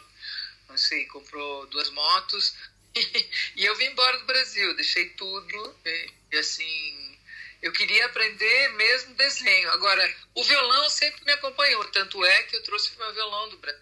não 0.73 0.79
sei, 0.79 1.07
comprou 1.07 1.67
duas 1.67 1.91
motos. 1.91 2.55
E, 3.57 3.64
eu 3.64 3.75
vim 3.76 3.87
embora 3.87 4.19
do 4.19 4.26
Brasil, 4.26 4.75
deixei 4.76 5.09
tudo. 5.11 5.76
E, 5.85 6.11
e 6.33 6.38
assim, 6.38 7.19
eu 7.62 7.73
queria 7.73 8.05
aprender 8.05 8.69
mesmo 8.75 9.14
desenho. 9.14 9.71
Agora, 9.71 10.14
o 10.35 10.45
violão 10.45 10.91
sempre 10.91 11.25
me 11.25 11.33
acompanhou, 11.33 11.85
tanto 11.87 12.23
é 12.23 12.43
que 12.43 12.57
eu 12.57 12.62
trouxe 12.62 12.95
o 12.95 12.99
meu 12.99 13.14
violão 13.14 13.49
do 13.49 13.59
Brasil. 13.59 13.81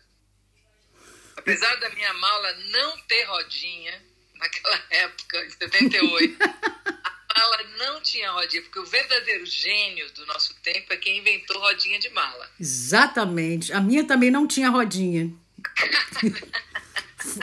Apesar 1.37 1.75
da 1.77 1.91
minha 1.91 2.13
mala 2.15 2.53
não 2.71 2.99
ter 2.99 3.25
rodinha, 3.25 4.05
naquela 4.35 4.83
época, 4.91 5.45
em 5.45 5.51
78, 5.51 6.39
a 6.43 7.39
mala 7.39 7.63
não 7.79 8.01
tinha 8.03 8.31
rodinha, 8.31 8.63
porque 8.63 8.79
o 8.79 8.87
verdadeiro 8.87 9.45
gênio 9.47 10.09
do 10.13 10.25
nosso 10.27 10.55
tempo 10.63 10.93
é 10.93 10.97
quem 10.97 11.19
inventou 11.19 11.59
rodinha 11.59 11.99
de 11.99 12.11
mala. 12.11 12.49
Exatamente. 12.61 13.73
A 13.73 13.81
minha 13.81 14.05
também 14.05 14.31
não 14.31 14.47
tinha 14.47 14.69
rodinha. 14.69 15.33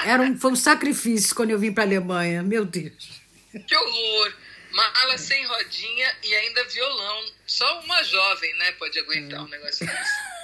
Era 0.04 0.24
um, 0.24 0.38
foi 0.38 0.52
um 0.52 0.56
sacrifício 0.56 1.36
quando 1.36 1.52
eu 1.52 1.60
vim 1.60 1.74
para 1.74 1.84
a 1.84 1.88
Alemanha. 1.88 2.44
Meu 2.44 2.66
Deus. 2.66 3.22
Que 3.52 3.76
horror! 3.76 4.34
Mala 4.72 5.18
sem 5.18 5.46
rodinha 5.46 6.16
e 6.24 6.36
ainda 6.36 6.64
violão. 6.66 7.26
Só 7.46 7.80
uma 7.82 8.04
jovem, 8.04 8.54
né, 8.58 8.72
pode 8.74 9.00
aguentar 9.00 9.40
é. 9.40 9.42
um 9.42 9.48
negócio 9.48 9.86
desse. 9.86 10.38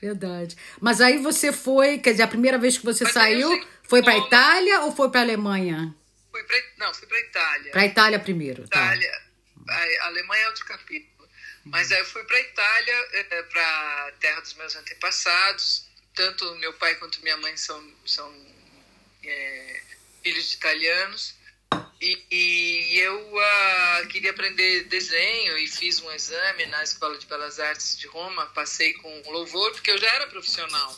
Verdade. 0.00 0.56
Mas 0.80 1.00
aí 1.00 1.18
você 1.18 1.52
foi, 1.52 1.98
quer 1.98 2.12
dizer, 2.12 2.22
a 2.22 2.28
primeira 2.28 2.58
vez 2.58 2.78
que 2.78 2.84
você 2.84 3.04
Mas 3.04 3.12
saiu, 3.12 3.66
foi 3.82 4.02
para 4.02 4.16
Itália 4.16 4.80
ou 4.80 4.94
foi 4.94 5.10
para 5.10 5.20
Alemanha? 5.20 5.94
Fui 6.30 6.42
pra, 6.44 6.56
não, 6.78 6.94
fui 6.94 7.06
para 7.06 7.20
Itália. 7.20 7.72
Para 7.72 7.86
Itália 7.86 8.18
primeiro. 8.18 8.68
Tá. 8.68 8.78
Itália. 8.78 9.12
Tá. 9.66 9.74
A 9.74 10.06
Alemanha 10.06 10.44
é 10.44 10.46
outro 10.46 10.64
capítulo. 10.64 11.28
Mas 11.64 11.92
aí 11.92 11.98
eu 11.98 12.06
fui 12.06 12.24
para 12.24 12.40
Itália, 12.40 13.08
é, 13.12 13.42
para 13.42 14.12
terra 14.18 14.40
dos 14.40 14.54
meus 14.54 14.74
antepassados. 14.76 15.89
Tanto 16.20 16.54
meu 16.56 16.74
pai 16.74 16.96
quanto 16.96 17.22
minha 17.22 17.36
mãe 17.38 17.56
são, 17.56 17.82
são 18.04 18.30
é, 19.24 19.82
filhos 20.22 20.50
de 20.50 20.56
italianos. 20.56 21.34
E, 21.98 22.26
e 22.30 22.98
eu 22.98 23.16
uh, 23.16 24.08
queria 24.08 24.30
aprender 24.30 24.84
desenho 24.84 25.56
e 25.56 25.66
fiz 25.66 25.98
um 26.02 26.12
exame 26.12 26.66
na 26.66 26.82
Escola 26.82 27.16
de 27.16 27.24
Belas 27.24 27.58
Artes 27.58 27.96
de 27.96 28.06
Roma. 28.06 28.44
Passei 28.48 28.92
com 28.92 29.22
louvor, 29.30 29.72
porque 29.72 29.90
eu 29.90 29.96
já 29.96 30.14
era 30.14 30.26
profissional 30.26 30.94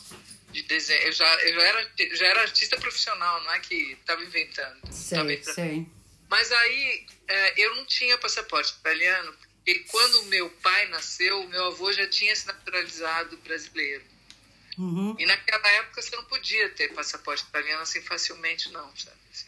de 0.51 0.61
desenho. 0.63 1.03
Eu 1.03 1.13
já, 1.13 1.35
eu 1.45 1.55
já, 1.55 1.67
era, 1.67 1.91
já 2.15 2.25
era 2.25 2.41
artista 2.41 2.77
profissional, 2.77 3.41
não 3.45 3.53
é 3.53 3.59
que 3.61 3.93
estava 3.93 4.21
inventando. 4.21 4.91
Sei, 4.91 5.19
inventando. 5.19 5.55
sei. 5.55 5.87
Mas 6.29 6.51
aí 6.51 7.07
é, 7.29 7.63
eu 7.63 7.77
não 7.77 7.85
tinha 7.85 8.17
passaporte 8.17 8.73
italiano, 8.73 9.33
porque 9.55 9.85
quando 9.85 10.23
meu 10.23 10.49
pai 10.49 10.85
nasceu, 10.87 11.47
meu 11.47 11.67
avô 11.67 11.93
já 11.93 12.09
tinha 12.09 12.35
se 12.35 12.45
naturalizado 12.45 13.37
brasileiro. 13.37 14.11
Uhum. 14.77 15.15
E 15.19 15.25
naquela 15.25 15.67
época 15.69 16.01
você 16.01 16.15
não 16.15 16.25
podia 16.25 16.69
ter 16.69 16.93
passaporte 16.93 17.43
italiano 17.43 17.81
assim 17.81 18.01
facilmente, 18.01 18.71
não, 18.71 18.95
sabe? 18.95 19.17
Assim. 19.31 19.47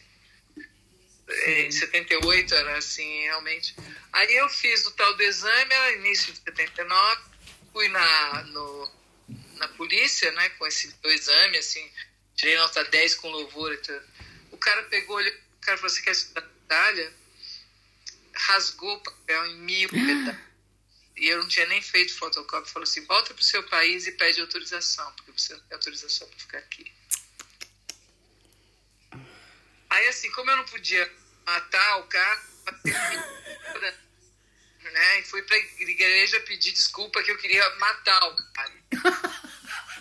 É, 1.27 1.61
em 1.61 1.71
78 1.71 2.53
era 2.53 2.77
assim, 2.77 3.23
realmente. 3.23 3.75
Aí 4.13 4.35
eu 4.35 4.47
fiz 4.49 4.85
o 4.85 4.91
tal 4.91 5.15
do 5.15 5.23
exame, 5.23 5.73
era 5.73 5.93
início 5.93 6.31
de 6.31 6.39
79, 6.39 7.21
fui 7.73 7.87
na, 7.89 8.43
no, 8.43 8.91
na 9.55 9.67
polícia, 9.69 10.31
né, 10.31 10.49
com 10.49 10.67
esse 10.67 10.93
exame, 11.03 11.57
assim, 11.57 11.91
tirei 12.35 12.55
nota 12.57 12.83
10 12.83 13.15
com 13.15 13.29
louvor 13.29 13.73
e 13.73 13.77
tudo. 13.77 14.03
O 14.51 14.57
cara 14.57 14.83
pegou, 14.83 15.19
o 15.19 15.59
cara 15.61 15.77
falou, 15.77 15.89
você 15.89 16.01
quer 16.01 16.11
estudar 16.11 16.41
na 16.41 16.47
Itália? 16.47 17.13
Rasgou 18.33 18.95
o 18.95 18.99
papel 18.99 19.45
em 19.47 19.55
mil 19.57 19.89
pedaços. 19.89 20.54
E 21.17 21.27
eu 21.27 21.39
não 21.39 21.47
tinha 21.47 21.65
nem 21.67 21.81
feito 21.81 22.17
fotocópia. 22.17 22.71
Falou 22.71 22.83
assim, 22.83 23.05
volta 23.05 23.33
para 23.33 23.41
o 23.41 23.45
seu 23.45 23.63
país 23.63 24.05
e 24.05 24.11
pede 24.11 24.41
autorização, 24.41 25.11
porque 25.13 25.31
você 25.31 25.53
não 25.53 25.61
tem 25.61 25.75
autorização 25.75 26.27
para 26.27 26.39
ficar 26.39 26.57
aqui. 26.59 26.91
Aí, 29.89 30.07
assim, 30.07 30.29
como 30.31 30.51
eu 30.51 30.57
não 30.57 30.65
podia 30.65 31.09
matar 31.45 31.99
o 31.99 32.03
cara, 32.07 32.43
né? 34.95 35.19
E 35.19 35.23
fui 35.23 35.41
pra 35.43 35.57
igreja 35.57 36.39
pedir 36.41 36.71
desculpa 36.71 37.21
que 37.23 37.31
eu 37.31 37.37
queria 37.37 37.63
matar 37.77 38.27
o 38.27 38.35
cara. 38.53 38.73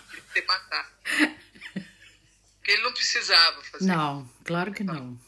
queria 0.08 0.24
ter 0.32 0.44
matado. 0.46 0.94
Porque 2.56 2.70
ele 2.70 2.82
não 2.82 2.92
precisava 2.92 3.62
fazer. 3.64 3.86
Não, 3.86 4.28
claro 4.44 4.72
que 4.72 4.82
não. 4.82 5.20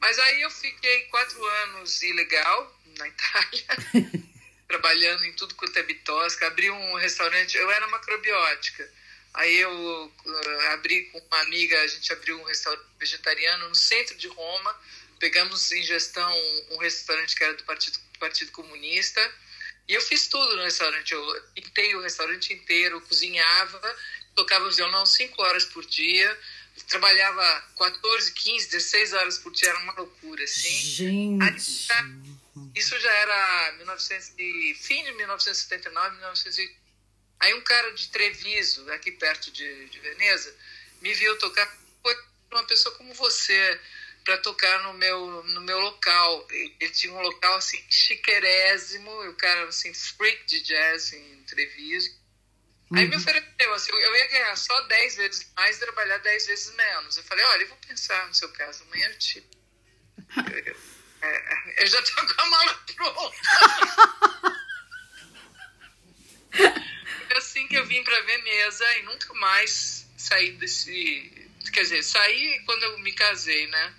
Mas 0.00 0.18
aí 0.18 0.42
eu 0.42 0.50
fiquei 0.50 1.02
quatro 1.04 1.44
anos 1.44 2.02
ilegal 2.02 2.80
na 2.98 3.06
Itália, 3.06 3.66
trabalhando 4.70 5.24
em 5.24 5.32
tudo 5.32 5.56
quanto 5.56 5.76
é 5.76 5.82
bitosca. 5.82 6.46
Abri 6.46 6.70
um 6.70 6.94
restaurante, 6.94 7.56
eu 7.56 7.68
era 7.72 7.88
macrobiótica. 7.88 8.88
Aí 9.34 9.56
eu 9.56 9.72
uh, 9.72 10.60
abri 10.72 11.06
com 11.06 11.18
uma 11.18 11.40
amiga, 11.40 11.80
a 11.82 11.86
gente 11.88 12.12
abriu 12.12 12.40
um 12.40 12.44
restaurante 12.44 12.84
vegetariano 12.98 13.68
no 13.68 13.74
centro 13.74 14.16
de 14.16 14.28
Roma. 14.28 14.80
Pegamos 15.18 15.72
em 15.72 15.82
gestão 15.82 16.32
um, 16.70 16.78
restaurante 16.78 17.34
que 17.34 17.42
era 17.42 17.54
do 17.54 17.64
Partido 17.64 17.98
Partido 18.20 18.52
Comunista. 18.52 19.20
E 19.88 19.94
eu 19.94 20.00
fiz 20.00 20.28
tudo 20.28 20.56
no 20.56 20.62
restaurante. 20.62 21.12
Eu 21.12 21.42
pintei 21.52 21.96
o 21.96 22.00
restaurante 22.00 22.52
inteiro, 22.52 23.00
cozinhava, 23.00 23.96
tocava 24.36 24.70
violão 24.70 25.04
cinco 25.04 25.42
horas 25.42 25.64
por 25.64 25.84
dia, 25.84 26.38
trabalhava 26.88 27.64
14, 27.76 28.32
15, 28.32 28.70
16 28.70 29.12
horas 29.14 29.38
por 29.38 29.52
dia, 29.52 29.68
era 29.68 29.78
uma 29.80 29.94
loucura, 29.94 30.44
assim. 30.44 30.70
Gente! 30.70 31.42
Aí, 31.42 32.39
isso 32.74 32.98
já 32.98 33.12
era 33.12 33.72
1900 33.78 34.34
e, 34.38 34.74
fim 34.74 35.04
de 35.04 35.12
1979, 35.12 36.16
1980. 36.16 36.80
Aí 37.40 37.54
um 37.54 37.62
cara 37.62 37.90
de 37.92 38.08
Treviso, 38.10 38.90
aqui 38.92 39.12
perto 39.12 39.50
de, 39.50 39.88
de 39.88 39.98
Veneza, 40.00 40.54
me 41.00 41.12
viu 41.14 41.38
tocar. 41.38 41.80
Uma 42.50 42.64
pessoa 42.64 42.94
como 42.96 43.14
você 43.14 43.80
para 44.24 44.38
tocar 44.38 44.82
no 44.82 44.94
meu, 44.94 45.42
no 45.44 45.60
meu 45.62 45.78
local. 45.78 46.46
Ele 46.50 46.90
tinha 46.90 47.12
um 47.12 47.20
local 47.20 47.56
assim 47.56 47.82
chiquerésimo, 47.88 49.10
o 49.28 49.34
cara 49.34 49.68
assim, 49.68 49.92
freak 49.94 50.44
de 50.46 50.60
jazz 50.62 51.12
em 51.12 51.42
Treviso. 51.44 52.10
Uhum. 52.90 52.98
Aí 52.98 53.06
me 53.06 53.14
uhum. 53.14 53.20
ofereceu, 53.20 53.74
assim, 53.74 53.92
eu 53.92 54.16
ia 54.16 54.28
ganhar 54.28 54.56
só 54.56 54.80
10 54.82 55.16
vezes 55.16 55.52
mais 55.56 55.76
e 55.76 55.80
trabalhar 55.80 56.18
10 56.18 56.46
vezes 56.46 56.74
menos. 56.74 57.16
Eu 57.16 57.22
falei, 57.24 57.44
olha, 57.44 57.62
eu 57.62 57.68
vou 57.68 57.78
pensar 57.78 58.26
no 58.26 58.34
seu 58.34 58.48
caso, 58.50 58.82
amanhã 58.84 59.06
eu 59.08 59.18
te. 59.18 59.44
eu, 61.22 61.28
é, 61.28 61.74
eu 61.82 61.86
já 61.86 62.02
tô 62.02 62.12
com 62.34 62.40
a 62.40 62.46
mala 62.46 62.74
pronta. 62.96 63.36
Assim 67.36 67.66
que 67.68 67.76
eu 67.76 67.86
vim 67.86 68.02
para 68.04 68.20
Veneza 68.22 68.96
e 68.98 69.02
nunca 69.04 69.32
mais 69.34 70.06
saí 70.16 70.52
desse. 70.52 71.48
Quer 71.72 71.82
dizer, 71.82 72.02
saí 72.02 72.60
quando 72.64 72.82
eu 72.84 72.98
me 72.98 73.12
casei, 73.12 73.66
né? 73.68 73.94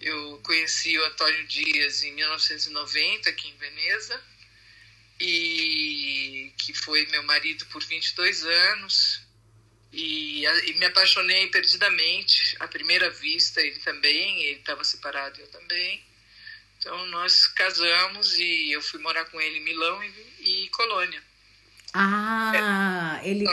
Eu 0.00 0.40
conheci 0.44 0.98
o 0.98 1.04
Antônio 1.06 1.46
Dias 1.46 2.02
em 2.02 2.12
1990, 2.12 3.28
aqui 3.30 3.48
em 3.48 3.56
Veneza. 3.56 4.22
e 5.20 6.52
que 6.58 6.72
foi 6.74 7.06
meu 7.06 7.22
marido 7.22 7.66
por 7.66 7.82
22 7.84 8.44
anos. 8.44 9.20
E, 9.92 10.44
e 10.44 10.74
me 10.74 10.86
apaixonei 10.86 11.48
perdidamente 11.48 12.56
à 12.60 12.68
primeira 12.68 13.10
vista, 13.10 13.60
ele 13.60 13.78
também, 13.80 14.42
ele 14.44 14.60
estava 14.60 14.84
separado, 14.84 15.40
eu 15.40 15.48
também. 15.48 16.04
Então 16.80 17.06
nós 17.08 17.46
casamos 17.46 18.38
e 18.38 18.72
eu 18.72 18.80
fui 18.80 18.98
morar 19.00 19.26
com 19.26 19.38
ele 19.38 19.58
em 19.58 19.64
Milão 19.64 20.02
e, 20.02 20.64
e 20.64 20.68
Colônia. 20.70 21.22
Ah, 21.92 23.20
é, 23.22 23.28
ele 23.28 23.46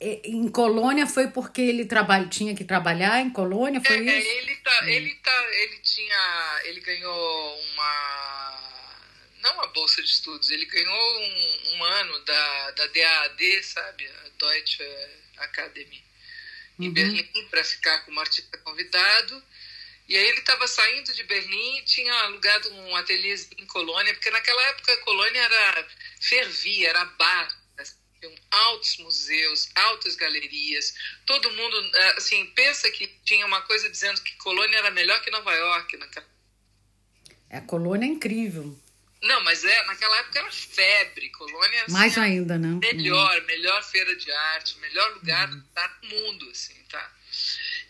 em 0.00 0.48
Colônia 0.48 1.08
foi 1.08 1.26
porque 1.28 1.60
ele 1.60 1.84
trabalha, 1.84 2.28
tinha 2.28 2.54
que 2.54 2.64
trabalhar 2.64 3.20
em 3.20 3.30
Colônia, 3.30 3.80
foi 3.80 3.96
é, 3.96 4.18
isso? 4.18 4.28
Ele 4.28 4.56
tá, 4.56 4.80
hum. 4.84 4.88
ele 4.88 5.14
tá, 5.16 5.46
ele 5.54 5.78
tinha, 5.78 6.60
ele 6.66 6.80
ganhou 6.80 7.60
uma 7.72 8.68
não 9.42 9.54
uma 9.54 9.66
bolsa 9.68 10.00
de 10.02 10.08
estudos, 10.08 10.50
ele 10.50 10.66
ganhou 10.66 11.20
um, 11.20 11.74
um 11.74 11.84
ano 11.84 12.18
da, 12.20 12.70
da 12.72 12.86
DAAD, 12.86 13.62
sabe, 13.62 14.06
a 14.06 14.28
Deutsche 14.38 14.84
Academy, 15.38 16.04
em 16.78 16.88
uhum. 16.88 16.92
Berlim, 16.92 17.48
para 17.50 17.64
ficar 17.64 17.98
como 18.04 18.20
artista 18.20 18.56
convidado. 18.58 19.42
E 20.08 20.16
aí 20.16 20.26
ele 20.26 20.38
estava 20.38 20.66
saindo 20.66 21.12
de 21.12 21.22
Berlim 21.24 21.78
e 21.78 21.82
tinha 21.82 22.12
alugado 22.22 22.72
um 22.72 22.96
ateliê 22.96 23.34
em 23.58 23.66
Colônia, 23.66 24.14
porque 24.14 24.30
naquela 24.30 24.62
época 24.68 24.92
a 24.94 24.96
Colônia 24.98 25.40
era 25.40 25.86
fervia, 26.18 26.88
era 26.88 27.04
bar, 27.04 27.48
tinham 28.20 28.34
altos 28.50 28.98
museus, 28.98 29.68
altas 29.74 30.16
galerias. 30.16 30.94
Todo 31.26 31.50
mundo, 31.52 31.90
eh, 31.94 32.14
assim, 32.16 32.46
pensa 32.54 32.90
que 32.90 33.06
tinha 33.24 33.46
uma 33.46 33.62
coisa 33.62 33.88
dizendo 33.88 34.20
que 34.22 34.36
Colônia 34.36 34.78
era 34.78 34.90
melhor 34.90 35.20
que 35.22 35.30
Nova 35.30 35.52
York. 35.52 35.96
Naquela... 35.96 36.26
É, 37.50 37.60
Colônia 37.60 38.06
é 38.06 38.08
incrível. 38.08 38.78
Não, 39.22 39.42
mas 39.42 39.64
é, 39.64 39.86
naquela 39.86 40.16
época 40.18 40.38
era 40.38 40.52
febre. 40.52 41.30
Colônia 41.30 41.82
assim, 41.82 41.92
Mais 41.92 42.18
ainda, 42.18 42.58
né? 42.58 42.78
Melhor, 42.80 43.42
melhor 43.42 43.82
feira 43.84 44.14
de 44.16 44.30
arte, 44.30 44.78
melhor 44.78 45.14
lugar 45.14 45.50
uhum. 45.50 45.62
no 46.02 46.08
mundo, 46.08 46.50
assim, 46.50 46.74
tá? 46.88 47.12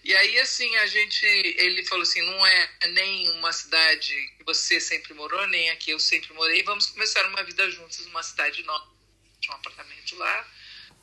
E 0.04 0.14
aí, 0.16 0.38
assim, 0.38 0.74
a 0.76 0.86
gente, 0.86 1.24
ele 1.26 1.84
falou 1.84 2.02
assim, 2.02 2.22
não 2.22 2.46
é 2.46 2.70
nem 2.88 3.30
uma 3.32 3.52
cidade 3.52 4.14
que 4.38 4.44
você 4.44 4.80
sempre 4.80 5.12
morou, 5.12 5.46
nem 5.48 5.70
aqui 5.70 5.90
eu 5.90 5.98
sempre 6.00 6.32
morei, 6.32 6.62
vamos 6.62 6.86
começar 6.86 7.26
uma 7.26 7.42
vida 7.42 7.70
juntos 7.70 8.06
numa 8.06 8.22
cidade 8.22 8.62
nova 8.62 8.98
tinha 9.40 9.54
um 9.54 9.58
apartamento 9.58 10.16
lá, 10.16 10.48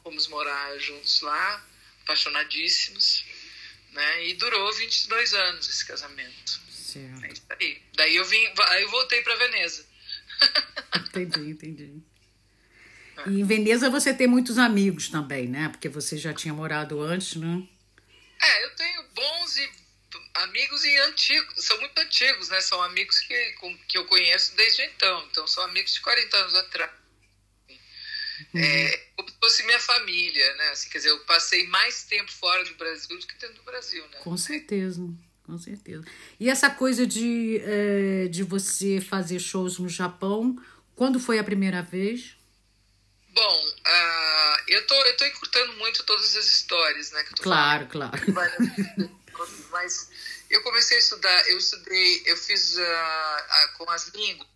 fomos 0.04 0.28
morar 0.28 0.78
juntos 0.78 1.22
lá, 1.22 1.66
apaixonadíssimos, 2.04 3.26
né? 3.92 4.28
E 4.28 4.34
durou 4.36 4.72
22 4.74 5.34
anos 5.34 5.70
esse 5.70 5.86
casamento. 5.86 6.62
Certo. 6.70 7.26
É 7.26 7.32
isso 7.32 7.44
aí. 7.50 7.82
Daí 7.96 8.16
eu 8.16 8.26
vim, 8.26 8.46
aí 8.70 8.84
eu 8.84 8.92
voltei 8.92 9.22
para 9.22 9.36
Veneza. 9.36 9.86
entendi, 11.08 11.50
entendi. 11.50 12.02
É. 13.18 13.30
E 13.30 13.42
em 13.42 13.46
Veneza 13.46 13.90
você 13.90 14.14
tem 14.14 14.28
muitos 14.28 14.58
amigos 14.58 15.10
também, 15.10 15.48
né? 15.48 15.70
Porque 15.70 15.90
você 15.90 16.18
já 16.18 16.34
tinha 16.34 16.54
morado 16.54 17.02
antes, 17.02 17.36
né? 17.36 17.64
É, 18.42 18.66
eu 18.66 18.76
tenho 18.76 19.04
bons 19.14 19.58
e 19.58 19.70
amigos 20.36 20.84
e 20.84 20.98
antigos, 20.98 21.66
são 21.66 21.80
muito 21.80 21.98
antigos, 22.00 22.50
né? 22.50 22.62
São 22.62 22.82
amigos 22.82 23.20
que, 23.20 23.52
com, 23.54 23.78
que 23.88 23.98
eu 23.98 24.06
conheço 24.06 24.56
desde 24.56 24.84
então. 24.84 25.26
Então, 25.30 25.48
são 25.48 25.64
amigos 25.64 25.94
de 25.94 26.02
40 26.02 26.38
anos 26.38 26.54
atrás. 26.56 26.92
Uhum. 28.54 28.62
É, 28.62 28.98
como 29.16 29.30
se 29.30 29.36
fosse 29.40 29.64
minha 29.64 29.80
família, 29.80 30.56
né? 30.56 30.70
Assim, 30.70 30.90
quer 30.90 30.98
dizer, 31.00 31.10
eu 31.10 31.20
passei 31.22 31.68
mais 31.68 32.04
tempo 32.04 32.32
fora 32.32 32.64
do 32.66 32.76
Brasil 32.76 33.18
do 33.18 33.28
que 33.28 33.36
dentro 33.36 33.56
do 33.56 33.64
Brasil, 33.64 34.06
né? 34.10 34.18
Com 34.20 34.38
certeza, 34.38 35.02
com 35.44 35.58
certeza. 35.58 36.04
E 36.40 36.50
essa 36.50 36.70
coisa 36.70 37.06
de, 37.06 37.62
é, 37.64 38.28
de 38.28 38.44
você 38.44 39.00
fazer 39.00 39.40
shows 39.40 39.80
no 39.80 39.88
Japão, 39.88 40.62
quando 40.96 41.20
foi 41.20 41.40
a 41.40 41.44
primeira 41.44 41.82
vez? 41.82 42.36
Bom, 43.36 43.66
uh, 43.68 44.64
eu, 44.68 44.88
tô, 44.88 44.96
eu 44.96 45.18
tô 45.18 45.26
encurtando 45.26 45.74
muito 45.74 46.04
todas 46.04 46.36
as 46.38 46.46
histórias, 46.46 47.12
né? 47.12 47.24
claro, 47.88 48.14
claro. 48.32 48.54
Mas 49.72 50.10
eu 50.50 50.64
comecei 50.64 50.96
a 50.96 51.00
estudar, 51.02 51.50
eu 51.50 51.58
estudei, 51.58 52.24
eu 52.26 52.38
fiz 52.38 52.78
uh, 52.78 52.82
uh, 52.82 53.78
com 53.78 53.92
as 53.92 54.08
línguas, 54.08 54.48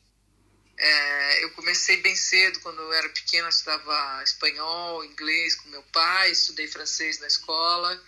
é, 0.77 1.43
eu 1.43 1.51
comecei 1.51 1.97
bem 1.97 2.15
cedo, 2.15 2.61
quando 2.61 2.81
eu 2.81 2.93
era 2.93 3.09
pequena, 3.09 3.47
eu 3.47 3.49
estudava 3.49 4.23
espanhol, 4.23 5.03
inglês 5.03 5.55
com 5.55 5.67
meu 5.67 5.83
pai, 5.91 6.31
estudei 6.31 6.69
francês 6.69 7.19
na 7.19 7.27
escola, 7.27 8.01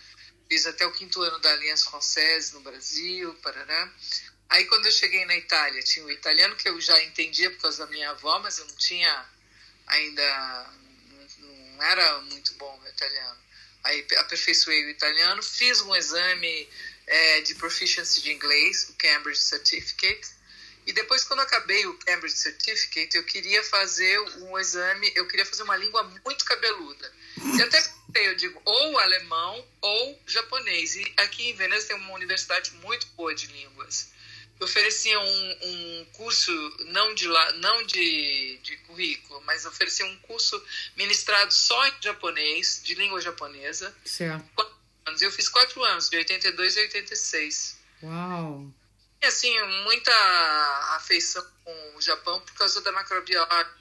fiz 0.48 0.66
até 0.66 0.86
o 0.86 0.92
quinto 0.92 1.20
ano 1.20 1.38
da 1.40 1.52
Aliança 1.52 1.90
Française 1.90 2.54
no 2.54 2.60
Brasil, 2.60 3.34
Paraná. 3.42 3.92
Aí 4.48 4.64
quando 4.64 4.86
eu 4.86 4.92
cheguei 4.92 5.26
na 5.26 5.36
Itália, 5.36 5.82
tinha 5.82 6.06
o 6.06 6.10
italiano 6.10 6.56
que 6.56 6.66
eu 6.66 6.80
já 6.80 6.98
entendia 7.02 7.50
por 7.50 7.60
causa 7.60 7.84
da 7.84 7.92
minha 7.92 8.10
avó, 8.10 8.38
mas 8.38 8.56
eu 8.56 8.64
não 8.64 8.76
tinha 8.76 9.26
ainda, 9.92 10.70
não 11.38 11.82
era 11.84 12.20
muito 12.22 12.54
bom 12.54 12.80
o 12.82 12.88
italiano. 12.88 13.38
Aí 13.84 14.06
aperfeiçoei 14.18 14.84
o 14.86 14.90
italiano, 14.90 15.42
fiz 15.42 15.80
um 15.80 15.94
exame 15.94 16.68
é, 17.06 17.40
de 17.40 17.54
proficiency 17.56 18.22
de 18.22 18.32
inglês, 18.32 18.88
o 18.90 18.94
Cambridge 18.94 19.40
Certificate, 19.40 20.28
e 20.84 20.92
depois, 20.92 21.22
quando 21.22 21.40
acabei 21.40 21.86
o 21.86 21.94
Cambridge 21.98 22.36
Certificate, 22.36 23.16
eu 23.16 23.22
queria 23.22 23.62
fazer 23.62 24.18
um 24.40 24.58
exame, 24.58 25.12
eu 25.14 25.26
queria 25.28 25.46
fazer 25.46 25.62
uma 25.62 25.76
língua 25.76 26.02
muito 26.24 26.44
cabeluda. 26.44 27.12
E 27.56 27.62
até 27.62 27.80
eu 28.26 28.34
digo, 28.34 28.60
ou 28.64 28.98
alemão 28.98 29.64
ou 29.80 30.20
japonês. 30.26 30.96
E 30.96 31.12
aqui 31.18 31.50
em 31.50 31.54
Veneza 31.54 31.86
tem 31.88 31.96
uma 31.96 32.14
universidade 32.14 32.72
muito 32.82 33.06
boa 33.08 33.32
de 33.34 33.46
línguas. 33.46 34.08
Que 34.62 34.64
oferecia 34.64 35.18
um, 35.18 35.58
um 35.62 36.04
curso, 36.12 36.52
não, 36.86 37.12
de, 37.16 37.26
não 37.56 37.82
de, 37.84 38.60
de 38.62 38.76
currículo, 38.86 39.42
mas 39.44 39.66
oferecia 39.66 40.06
um 40.06 40.16
curso 40.18 40.62
ministrado 40.96 41.52
só 41.52 41.84
em 41.88 41.94
japonês, 42.00 42.80
de 42.84 42.94
língua 42.94 43.20
japonesa. 43.20 43.92
Certo. 44.04 44.48
Eu 45.20 45.32
fiz 45.32 45.48
quatro 45.48 45.82
anos, 45.82 46.08
de 46.08 46.16
82 46.16 46.78
a 46.78 46.80
86. 46.82 47.78
Uau! 48.04 48.72
assim, 49.24 49.52
muita 49.84 50.12
afeição 50.96 51.44
com 51.64 51.96
o 51.96 52.00
Japão 52.00 52.40
por 52.40 52.54
causa 52.54 52.80
da 52.82 52.92
macrobiótica, 52.92 53.76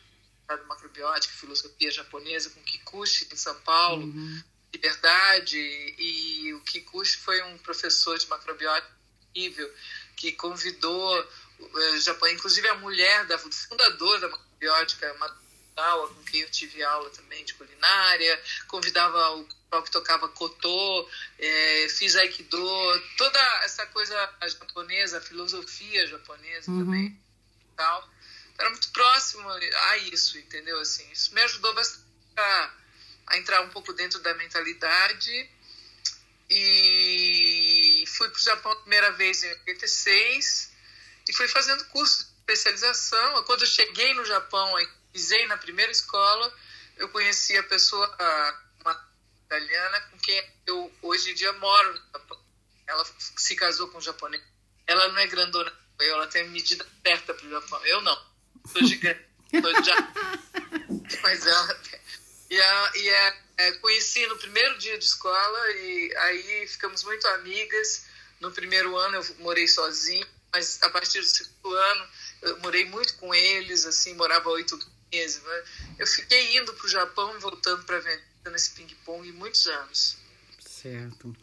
da 0.47 0.57
macrobiótica, 0.63 1.33
filosofia 1.35 1.91
japonesa, 1.91 2.49
com 2.49 2.63
Kikuchi 2.63 3.27
em 3.31 3.37
São 3.37 3.53
Paulo, 3.61 4.03
uhum. 4.03 4.43
Liberdade, 4.73 5.57
e 5.57 6.53
o 6.55 6.61
Kikuchi 6.61 7.17
foi 7.17 7.39
um 7.43 7.57
professor 7.59 8.17
de 8.17 8.27
macrobiótica 8.27 9.01
incrível, 9.31 9.71
que 10.21 10.31
convidou 10.33 11.27
o 11.57 11.99
Japão, 11.99 12.29
inclusive 12.29 12.67
a 12.67 12.75
mulher 12.75 13.25
da 13.25 13.39
fundadora 13.39 14.19
da 14.19 14.29
macrobiótica, 14.29 15.15
com 15.15 16.23
quem 16.25 16.41
eu 16.41 16.51
tive 16.51 16.83
aula 16.83 17.09
também 17.09 17.43
de 17.43 17.55
culinária, 17.55 18.39
convidava 18.67 19.31
o 19.31 19.43
pessoal 19.45 19.83
que 19.83 19.91
tocava 19.91 20.29
kotô, 20.29 21.09
é, 21.39 21.87
fiz 21.89 22.15
aikido, 22.15 22.59
toda 23.17 23.39
essa 23.63 23.83
coisa 23.87 24.13
japonesa, 24.43 25.17
a 25.17 25.21
filosofia 25.21 26.05
japonesa 26.05 26.69
uhum. 26.69 26.85
também, 26.85 27.19
tal. 27.75 28.07
Era 28.59 28.69
muito 28.69 28.91
próximo 28.91 29.49
a 29.49 29.97
isso, 29.97 30.37
entendeu? 30.37 30.79
Assim, 30.79 31.09
isso 31.11 31.33
me 31.33 31.41
ajudou 31.41 31.73
bastante 31.73 32.05
a, 32.37 32.73
a 33.27 33.37
entrar 33.39 33.61
um 33.61 33.69
pouco 33.69 33.91
dentro 33.93 34.19
da 34.19 34.35
mentalidade 34.35 35.49
e 36.53 38.03
fui 38.07 38.29
para 38.29 38.37
o 38.37 38.43
Japão 38.43 38.71
a 38.73 38.75
primeira 38.75 39.11
vez 39.13 39.41
em 39.41 39.49
86 39.49 40.71
e 41.29 41.33
fui 41.33 41.47
fazendo 41.47 41.85
curso 41.85 42.25
de 42.25 42.31
especialização. 42.39 43.43
Quando 43.45 43.61
eu 43.61 43.67
cheguei 43.67 44.13
no 44.13 44.25
Japão, 44.25 44.75
pisei 45.13 45.47
na 45.47 45.55
primeira 45.55 45.91
escola, 45.91 46.53
eu 46.97 47.07
conheci 47.09 47.57
a 47.57 47.63
pessoa, 47.63 48.05
uma 48.81 49.09
italiana, 49.45 50.01
com 50.01 50.17
quem 50.19 50.43
eu 50.67 50.93
hoje 51.01 51.31
em 51.31 51.35
dia 51.35 51.53
moro. 51.53 52.01
Ela 52.85 53.05
se 53.37 53.55
casou 53.55 53.87
com 53.87 53.99
um 53.99 54.01
japonês. 54.01 54.43
Ela 54.85 55.07
não 55.07 55.19
é 55.19 55.27
grandona, 55.27 55.71
ela 56.01 56.27
tem 56.27 56.49
medida 56.49 56.85
certa 57.01 57.33
para 57.33 57.45
o 57.45 57.49
Japão. 57.49 57.85
Eu 57.85 58.01
não. 58.01 58.25
Sou 58.73 58.85
gigante. 58.85 59.25
Sou 59.49 59.83
já... 59.83 59.95
Mas 61.23 61.45
ela 61.45 61.73
tem. 61.75 62.00
E, 62.51 62.61
a, 62.61 62.91
e 62.95 63.09
a, 63.09 63.37
é, 63.59 63.71
conheci 63.73 64.27
no 64.27 64.37
primeiro 64.37 64.77
dia 64.77 64.97
de 64.97 65.05
escola 65.05 65.71
e 65.71 66.13
aí 66.17 66.67
ficamos 66.67 67.01
muito 67.05 67.25
amigas. 67.29 68.03
No 68.41 68.51
primeiro 68.51 68.97
ano 68.97 69.15
eu 69.15 69.35
morei 69.39 69.69
sozinha, 69.69 70.27
mas 70.51 70.77
a 70.83 70.89
partir 70.89 71.21
do 71.21 71.25
segundo 71.25 71.73
ano 71.73 72.07
eu 72.41 72.59
morei 72.59 72.83
muito 72.83 73.15
com 73.15 73.33
eles, 73.33 73.85
assim, 73.85 74.15
morava 74.15 74.49
oito 74.49 74.77
meses. 75.13 75.41
Né? 75.41 75.63
Eu 75.97 76.05
fiquei 76.05 76.57
indo 76.57 76.73
para 76.73 76.85
o 76.85 76.89
Japão 76.89 77.33
e 77.37 77.39
voltando 77.39 77.85
para 77.85 77.99
Veneza 77.99 78.21
nesse 78.51 78.71
ping-pong 78.71 79.31
muitos 79.31 79.65
anos. 79.67 80.17
Certo. 80.59 81.33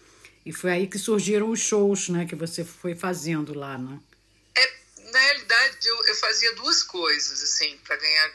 E 0.44 0.52
foi 0.52 0.72
aí 0.72 0.86
que 0.86 0.98
surgiram 0.98 1.50
os 1.50 1.60
shows, 1.60 2.10
né, 2.10 2.26
que 2.26 2.34
você 2.34 2.64
foi 2.66 2.94
fazendo 2.94 3.54
lá, 3.54 3.78
né? 3.78 3.98
É, 4.54 4.76
na 5.10 5.18
realidade, 5.18 5.88
eu, 5.88 6.04
eu 6.04 6.14
fazia 6.16 6.54
duas 6.54 6.82
coisas, 6.82 7.42
assim, 7.42 7.78
para 7.78 7.96
ganhar 7.96 8.32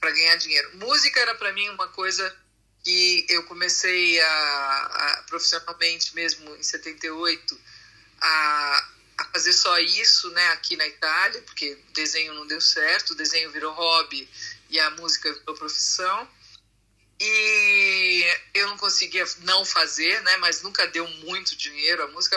para 0.00 0.10
ganhar 0.10 0.36
dinheiro. 0.36 0.76
Música 0.76 1.20
era 1.20 1.34
para 1.34 1.52
mim 1.52 1.68
uma 1.70 1.88
coisa 1.88 2.34
que 2.82 3.26
eu 3.28 3.44
comecei 3.44 4.20
a, 4.20 4.26
a, 4.26 5.24
profissionalmente 5.28 6.14
mesmo 6.14 6.54
em 6.56 6.62
78 6.62 7.60
a, 8.20 8.88
a 9.18 9.24
fazer 9.26 9.52
só 9.52 9.78
isso, 9.78 10.30
né, 10.30 10.48
aqui 10.48 10.76
na 10.76 10.86
Itália, 10.86 11.40
porque 11.42 11.78
desenho 11.92 12.34
não 12.34 12.46
deu 12.46 12.60
certo, 12.60 13.14
desenho 13.14 13.50
virou 13.50 13.72
hobby 13.72 14.28
e 14.68 14.80
a 14.80 14.90
música 14.90 15.32
virou 15.32 15.54
profissão. 15.56 16.28
E 17.20 18.26
eu 18.52 18.66
não 18.66 18.76
conseguia 18.76 19.24
não 19.42 19.64
fazer, 19.64 20.20
né, 20.22 20.36
mas 20.38 20.62
nunca 20.62 20.88
deu 20.88 21.06
muito 21.06 21.54
dinheiro 21.54 22.02
a 22.02 22.08
música. 22.08 22.36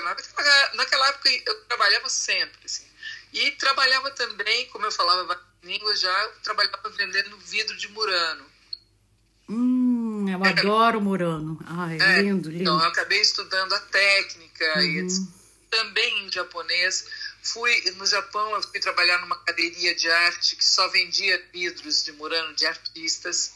Naquela 0.75 1.07
época 1.07 1.29
eu 1.29 1.65
trabalhava 1.65 2.07
sempre, 2.07 2.59
assim. 2.63 2.85
E 3.35 3.51
trabalhava 3.51 4.09
também, 4.11 4.65
como 4.69 4.85
eu 4.85 4.91
falava 4.93 5.25
várias 5.25 5.45
línguas 5.61 5.99
já, 5.99 6.29
trabalhava 6.41 6.89
vendendo 6.91 7.37
vidro 7.39 7.75
de 7.75 7.89
murano. 7.89 8.45
Hum, 9.49 10.25
eu 10.29 10.45
é, 10.45 10.49
adoro 10.49 11.01
murano. 11.01 11.59
Ai, 11.67 11.97
é, 11.99 12.21
lindo, 12.21 12.49
lindo. 12.49 12.63
Então, 12.63 12.79
eu 12.79 12.87
acabei 12.87 13.19
estudando 13.19 13.73
a 13.73 13.79
técnica 13.79 14.73
uhum. 14.77 14.83
e 14.83 15.07
também 15.69 16.25
em 16.25 16.31
japonês. 16.31 17.05
Fui 17.43 17.91
no 17.97 18.05
Japão, 18.05 18.55
eu 18.55 18.63
fui 18.63 18.79
trabalhar 18.79 19.19
numa 19.19 19.35
galeria 19.43 19.93
de 19.93 20.09
arte 20.09 20.55
que 20.55 20.65
só 20.65 20.87
vendia 20.87 21.45
vidros 21.51 22.05
de 22.05 22.13
Murano 22.13 22.55
de 22.55 22.65
artistas. 22.65 23.53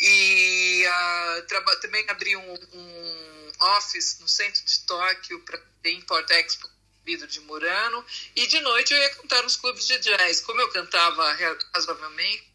E 0.00 0.84
uh, 0.88 1.80
também 1.80 2.04
abri 2.10 2.36
um, 2.36 2.52
um, 2.52 3.52
office 3.76 4.18
no 4.20 4.28
centro 4.28 4.62
de 4.64 4.80
Tóquio 4.80 5.40
para 5.40 5.58
ter 5.82 5.92
Import 5.92 6.28
Expo 6.30 6.68
vidro 7.06 7.26
de 7.28 7.40
Murano. 7.40 8.04
E 8.34 8.46
de 8.46 8.60
noite 8.60 8.92
eu 8.92 8.98
ia 8.98 9.14
cantar 9.14 9.42
nos 9.44 9.56
clubes 9.56 9.86
de 9.86 9.98
jazz. 10.00 10.40
Como 10.40 10.60
eu 10.60 10.68
cantava 10.70 11.38
razoavelmente 11.72 12.52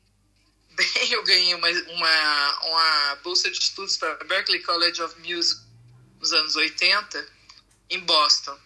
bem, 0.72 0.88
eu 1.12 1.24
ganhei 1.24 1.56
uma, 1.56 1.70
uma, 1.70 2.60
uma 2.66 3.16
bolsa 3.24 3.50
de 3.50 3.58
estudos 3.58 3.98
para 3.98 4.12
a 4.14 4.64
College 4.64 5.02
of 5.02 5.20
Music 5.20 5.60
nos 6.20 6.34
anos 6.34 6.56
80 6.56 7.28
em 7.90 8.00
Boston. 8.02 8.58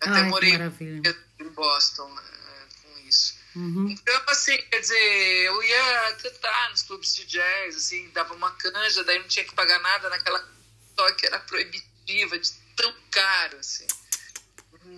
Até 0.00 0.10
Ai, 0.10 0.24
morei 0.24 0.52
em 0.54 1.48
Boston 1.50 2.18
é, 2.18 2.66
com 2.82 2.98
isso. 3.00 3.34
Uhum. 3.54 3.90
Então, 3.90 4.22
assim, 4.28 4.56
quer 4.56 4.80
dizer, 4.80 5.44
eu 5.46 5.62
ia 5.62 6.12
cantar 6.22 6.70
nos 6.70 6.82
clubes 6.82 7.14
de 7.14 7.26
jazz, 7.26 7.76
assim, 7.76 8.08
dava 8.10 8.34
uma 8.34 8.50
canja, 8.52 9.04
daí 9.04 9.18
não 9.18 9.28
tinha 9.28 9.44
que 9.44 9.54
pagar 9.54 9.78
nada 9.80 10.08
naquela 10.08 10.50
só 10.96 11.10
que 11.12 11.26
era 11.26 11.38
proibitiva, 11.40 12.38
de 12.38 12.50
tão 12.76 12.94
caro, 13.10 13.58
assim. 13.58 13.86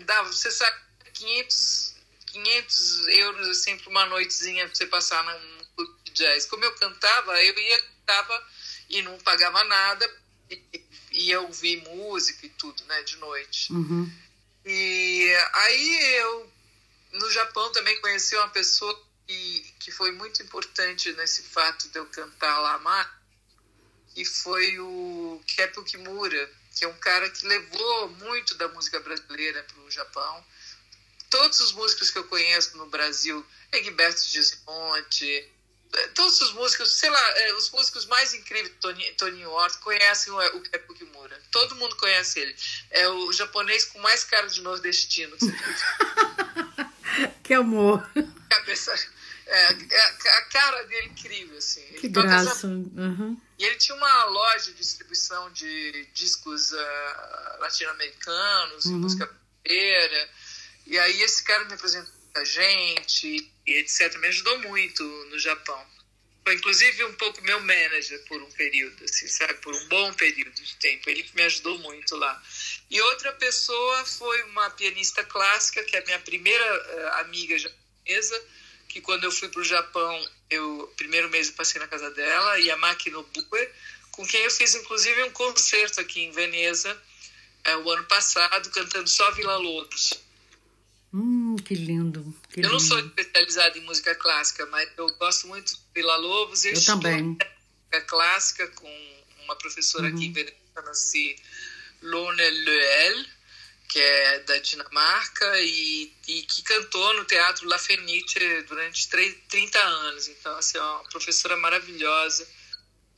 Dava, 0.05 0.33
você 0.33 0.51
sabe, 0.51 0.77
500, 1.13 1.95
500 2.27 3.09
euros, 3.09 3.49
assim, 3.49 3.79
por 3.79 3.91
uma 3.91 4.07
noitezinha 4.07 4.67
pra 4.67 4.75
você 4.75 4.87
passar 4.87 5.23
num 5.25 5.65
clube 5.77 5.95
de 6.05 6.13
jazz. 6.13 6.47
Como 6.47 6.65
eu 6.65 6.75
cantava, 6.75 7.43
eu 7.43 7.59
ia, 7.59 7.83
cantava 7.83 8.47
e 8.91 9.03
não 9.03 9.17
pagava 9.19 9.63
nada, 9.65 10.23
e, 10.51 10.85
ia 11.13 11.41
ouvir 11.41 11.83
música 11.89 12.47
e 12.47 12.51
tudo, 12.51 12.85
né, 12.85 13.03
de 13.03 13.17
noite. 13.17 13.73
Uhum. 13.73 14.11
E 14.65 15.33
aí 15.53 16.15
eu, 16.17 16.53
no 17.13 17.31
Japão, 17.31 17.71
também 17.73 18.01
conheci 18.01 18.35
uma 18.37 18.49
pessoa 18.49 19.01
que, 19.27 19.75
que 19.79 19.91
foi 19.91 20.13
muito 20.13 20.43
importante 20.43 21.13
nesse 21.13 21.43
fato 21.43 21.89
de 21.89 21.99
eu 21.99 22.07
cantar 22.07 22.59
lá, 22.59 23.21
que 24.15 24.25
foi 24.25 24.79
o 24.79 25.43
Kepo 25.47 25.85
Kimura, 25.85 26.51
que 26.75 26.85
é 26.85 26.89
um 26.89 26.99
cara 26.99 27.29
que 27.31 27.47
levou 27.47 28.09
muito 28.11 28.55
da 28.57 28.69
música 28.69 28.99
brasileira 29.01 29.63
para 29.63 29.83
o 29.83 29.91
Japão. 29.91 30.45
Todos 31.31 31.61
os 31.61 31.73
músicos 31.73 32.11
que 32.11 32.19
eu 32.19 32.25
conheço 32.25 32.77
no 32.77 32.87
Brasil, 32.87 33.45
Egberto 33.73 34.23
Gismonte, 34.23 35.51
todos 36.15 36.41
os 36.41 36.53
músicos, 36.53 36.93
sei 36.93 37.11
lá, 37.11 37.39
é, 37.39 37.55
os 37.55 37.71
músicos 37.71 38.07
mais 38.07 38.35
incríveis, 38.35 38.75
Tony, 38.81 39.05
Tony 39.13 39.47
Horta, 39.47 39.79
conhecem 39.79 40.33
o, 40.33 40.57
o 40.57 40.61
Kepo 40.63 40.95
Kimura. 40.95 41.41
Todo 41.51 41.77
mundo 41.77 41.97
conhece 41.97 42.41
ele. 42.41 42.57
É 42.91 43.09
o 43.09 43.33
japonês 43.33 43.85
com 43.87 43.99
mais 44.01 44.25
cara 44.25 44.47
de 44.49 44.61
nordestino. 44.63 45.37
que 47.43 47.55
amor. 47.55 48.09
Cabeça, 48.49 48.95
é, 49.55 49.73
é, 49.91 50.39
a 50.39 50.43
cara 50.43 50.83
dele 50.85 51.03
é 51.03 51.11
incrível, 51.11 51.57
assim. 51.59 51.83
Ele 51.91 51.99
que 52.01 52.09
graça. 52.09 52.67
Uhum. 52.67 53.41
E 53.59 53.65
ele 53.65 53.77
tinha 53.77 53.97
uma 53.97 54.25
loja 54.25 54.73
de 54.73 54.79
distribuição 54.79 55.51
de 55.53 56.09
discos 56.13 56.73
uh, 56.73 57.61
latino-americanos, 57.61 58.87
uhum. 58.87 58.99
música 58.99 59.27
brasileira. 59.63 60.31
E 60.87 60.99
aí 60.99 61.23
esse 61.23 61.43
cara 61.45 61.65
me 61.65 61.75
apresentou 61.75 62.13
a 62.35 62.45
gente 62.45 63.53
e 63.67 63.73
etc. 63.79 64.17
Me 64.19 64.29
ajudou 64.29 64.59
muito 64.61 65.03
no 65.03 65.39
Japão. 65.39 65.87
Foi 66.45 66.55
inclusive 66.57 67.05
um 67.05 67.15
pouco 67.15 67.41
meu 67.43 67.59
manager 67.61 68.23
por 68.27 68.43
um 68.43 68.51
período, 68.51 69.03
assim, 69.05 69.27
sabe? 69.29 69.55
Por 69.55 69.75
um 69.75 69.89
bom 69.89 70.13
período 70.13 70.53
de 70.53 70.77
tempo. 70.77 71.09
Ele 71.09 71.25
me 71.35 71.43
ajudou 71.43 71.79
muito 71.79 72.17
lá. 72.17 72.43
E 72.91 73.01
outra 73.01 73.33
pessoa 73.33 74.05
foi 74.05 74.43
uma 74.43 74.69
pianista 74.71 75.25
clássica, 75.25 75.83
que 75.85 75.97
é 75.97 76.01
a 76.01 76.05
minha 76.05 76.19
primeira 76.21 76.65
uh, 76.65 77.21
amiga 77.21 77.57
japonesa, 77.57 78.45
que 78.95 79.01
quando 79.01 79.25
eu 79.25 79.33
fui 79.33 79.49
para 79.49 79.61
o 79.61 79.65
Japão, 79.65 80.29
eu 80.49 80.95
primeiro 80.97 81.29
mês 81.29 81.49
eu 81.49 81.55
passei 81.55 81.81
na 81.81 81.89
casa 81.89 82.13
dela, 82.13 82.61
Yamaki 82.61 83.11
Nobue, 83.11 83.43
com 84.13 84.25
quem 84.25 84.41
eu 84.43 84.51
fiz 84.53 84.73
inclusive 84.77 85.21
um 85.25 85.33
concerto 85.33 86.01
aqui 86.01 86.21
em 86.21 86.31
Veneza 86.31 86.97
uh, 87.67 87.79
o 87.81 87.91
ano 87.91 88.05
passado, 88.05 88.71
cantando 88.71 89.09
só 89.09 89.29
Vila 89.33 89.57
Lobos. 89.57 90.15
Hum, 91.13 91.57
que 91.57 91.75
lindo. 91.75 92.33
Que 92.51 92.61
eu 92.61 92.71
não 92.71 92.79
sou 92.79 93.01
especializada 93.01 93.77
em 93.77 93.81
música 93.81 94.15
clássica, 94.15 94.65
mas 94.67 94.89
eu 94.97 95.09
gosto 95.17 95.49
muito 95.49 95.75
de 95.75 95.81
Vila 95.93 96.15
Lobos. 96.15 96.65
Eu, 96.65 96.75
eu 96.75 96.85
também. 96.85 97.21
Música 97.21 98.01
clássica 98.07 98.69
com 98.69 99.23
uma 99.45 99.57
professora 99.57 100.09
uhum. 100.09 100.15
aqui 100.15 100.27
em 100.27 100.33
Veneza, 100.33 100.57
chama-se 100.73 101.37
Lone 102.01 102.51
Leuel, 102.51 103.25
que 103.89 104.01
é 104.01 104.39
da 104.41 104.59
Dinamarca 104.59 105.61
e, 105.61 106.13
e, 106.27 106.43
que 106.43 106.63
cantou 106.63 107.15
no 107.15 107.25
Teatro 107.25 107.69
La 107.69 107.79
Fenice 107.79 108.63
durante 108.67 109.09
30 109.09 109.79
anos. 109.79 110.29
Então, 110.29 110.57
assim, 110.57 110.79
é 110.79 110.83
uma 110.83 111.05
professora 111.05 111.57
maravilhosa. 111.57 112.49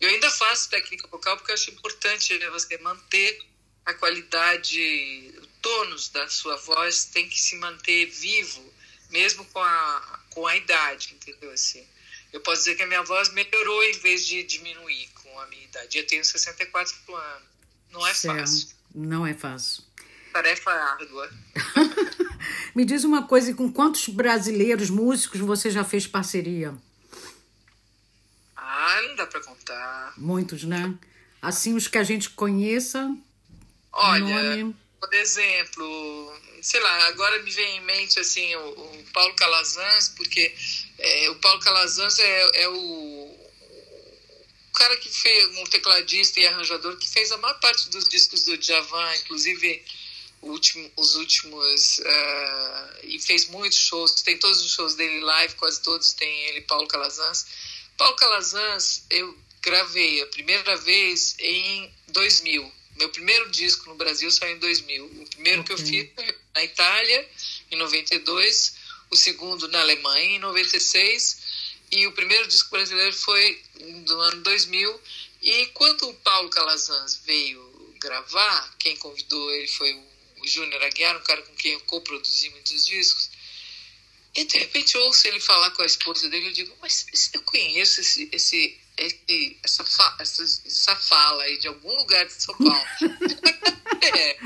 Eu 0.01 0.11
ainda 0.11 0.31
faço 0.31 0.69
técnica 0.69 1.09
vocal 1.09 1.37
porque 1.37 1.53
eu 1.53 1.55
acho 1.55 1.71
importante 1.71 2.39
você 2.51 2.77
manter 2.79 3.39
a 3.87 3.95
qualidade, 3.95 5.33
tônus 5.63 6.09
da 6.11 6.29
sua 6.29 6.57
voz 6.57 7.07
tem 7.07 7.29
que 7.29 7.41
se 7.41 7.57
manter 7.57 8.07
vivo, 8.07 8.73
mesmo 9.11 9.45
com 9.47 9.61
a, 9.61 10.21
com 10.31 10.47
a 10.47 10.57
idade, 10.57 11.15
entendeu? 11.15 11.51
Assim, 11.53 11.87
eu 12.33 12.41
posso 12.41 12.63
dizer 12.63 12.75
que 12.75 12.83
a 12.83 12.87
minha 12.87 13.03
voz 13.03 13.31
melhorou 13.31 13.83
em 13.85 13.99
vez 13.99 14.27
de 14.27 14.43
diminuir 14.43 15.09
com 15.15 15.41
a 15.41 15.47
minha 15.47 15.65
idade. 15.65 15.99
Eu 15.99 16.07
tenho 16.07 16.25
64 16.25 17.15
anos. 17.15 17.49
Não 17.91 18.07
é 18.07 18.13
certo. 18.13 18.39
fácil. 18.41 18.69
Não 18.95 19.27
é 19.27 19.35
fácil. 19.35 19.86
Tarefa 20.37 20.71
árdua. 20.71 21.31
Me 22.77 22.85
diz 22.85 23.05
uma 23.05 23.27
coisa, 23.27 23.55
com 23.55 23.73
quantos 23.73 24.07
brasileiros 24.09 24.91
músicos 24.91 25.41
você 25.41 25.71
já 25.71 25.83
fez 25.83 26.07
parceria? 26.07 26.75
Ah, 28.55 29.01
não 29.09 29.17
dá 29.17 29.27
para 29.27 29.41
contar. 29.41 30.13
Muitos, 30.19 30.65
né? 30.65 30.95
Assim, 31.41 31.75
os 31.75 31.89
que 31.89 31.97
a 31.97 32.05
gente 32.05 32.29
conheça. 32.29 33.17
Olha, 33.91 34.59
nome 34.59 34.77
por 35.01 35.15
exemplo, 35.15 36.35
sei 36.61 36.81
lá, 36.81 37.09
agora 37.09 37.43
me 37.43 37.51
vem 37.51 37.77
em 37.77 37.81
mente 37.83 38.19
assim 38.19 38.55
o, 38.57 38.69
o 38.71 39.05
Paulo 39.13 39.35
Calazans, 39.37 40.09
porque 40.17 40.55
é, 40.99 41.31
o 41.31 41.37
Paulo 41.37 41.61
Calazans 41.61 42.19
é, 42.19 42.63
é 42.63 42.69
o, 42.69 42.75
o, 42.75 44.73
cara 44.75 44.97
que 44.97 45.09
fez, 45.09 45.59
um 45.59 45.65
tecladista 45.65 46.41
e 46.41 46.47
arranjador 46.47 46.97
que 46.99 47.09
fez 47.09 47.31
a 47.31 47.39
maior 47.39 47.59
parte 47.61 47.89
dos 47.89 48.05
discos 48.09 48.45
do 48.45 48.59
Djavan, 48.59 49.17
inclusive 49.17 49.83
último, 50.43 50.91
os 50.97 51.15
últimos, 51.15 51.99
uh, 51.99 52.99
e 53.05 53.19
fez 53.21 53.47
muitos 53.49 53.79
shows, 53.79 54.23
tem 54.23 54.39
todos 54.39 54.61
os 54.65 54.73
shows 54.73 54.95
dele 54.95 55.21
live, 55.21 55.55
quase 55.55 55.81
todos 55.83 56.13
tem 56.13 56.45
ele, 56.47 56.61
Paulo 56.63 56.87
Calazans. 56.87 57.47
Paulo 57.97 58.17
Calazans, 58.17 59.05
eu 59.11 59.37
gravei 59.63 60.23
a 60.23 60.27
primeira 60.27 60.77
vez 60.77 61.35
em 61.39 61.91
2000 62.09 62.73
meu 62.97 63.11
primeiro 63.11 63.51
disco 63.51 63.89
no 63.91 63.95
Brasil 63.95 64.31
saiu 64.31 64.57
em 64.57 64.59
2000. 64.59 65.05
O 65.05 65.29
primeiro 65.29 65.61
okay. 65.61 65.77
que 65.77 65.83
eu 65.83 65.87
fiz 65.87 66.11
foi 66.15 66.39
na 66.55 66.65
Itália, 66.65 67.29
em 67.71 67.77
92. 67.77 68.75
O 69.11 69.17
segundo 69.17 69.69
na 69.69 69.81
Alemanha, 69.81 70.37
em 70.37 70.39
96. 70.39 71.39
E 71.91 72.07
o 72.07 72.13
primeiro 72.13 72.49
disco 72.49 72.71
brasileiro 72.71 73.15
foi 73.15 73.63
no 73.79 74.21
ano 74.21 74.43
2000. 74.43 75.01
E 75.43 75.67
quando 75.67 76.09
o 76.09 76.15
Paulo 76.15 76.49
Calazans 76.49 77.21
veio 77.25 77.95
gravar, 78.01 78.75
quem 78.79 78.97
convidou 78.97 79.53
ele 79.53 79.69
foi 79.69 79.93
o 79.93 80.16
Júnior 80.47 80.83
Aguiar, 80.83 81.17
um 81.17 81.23
cara 81.23 81.43
com 81.43 81.55
quem 81.55 81.73
eu 81.73 81.81
coproduzi 81.81 82.51
muitos 82.51 82.87
discos. 82.87 83.31
E 84.37 84.45
de 84.45 84.59
repente 84.59 84.97
ouço 84.99 85.27
ele 85.27 85.41
falar 85.41 85.71
com 85.71 85.83
a 85.83 85.87
esposa 85.87 86.29
dele, 86.29 86.49
eu 86.49 86.53
digo, 86.53 86.77
mas 86.81 87.07
eu 87.33 87.41
conheço 87.43 88.03
esse, 88.03 88.29
esse, 88.31 88.79
esse 88.99 89.59
essa, 89.63 89.83
fa, 89.83 90.17
essa, 90.21 90.43
essa 90.43 90.95
fala 90.95 91.43
aí 91.43 91.57
de 91.59 91.69
algum 91.69 91.95
lugar 91.97 92.27
de 92.27 92.35
São 92.35 92.55
Paulo. 92.55 92.87
é. 94.15 94.39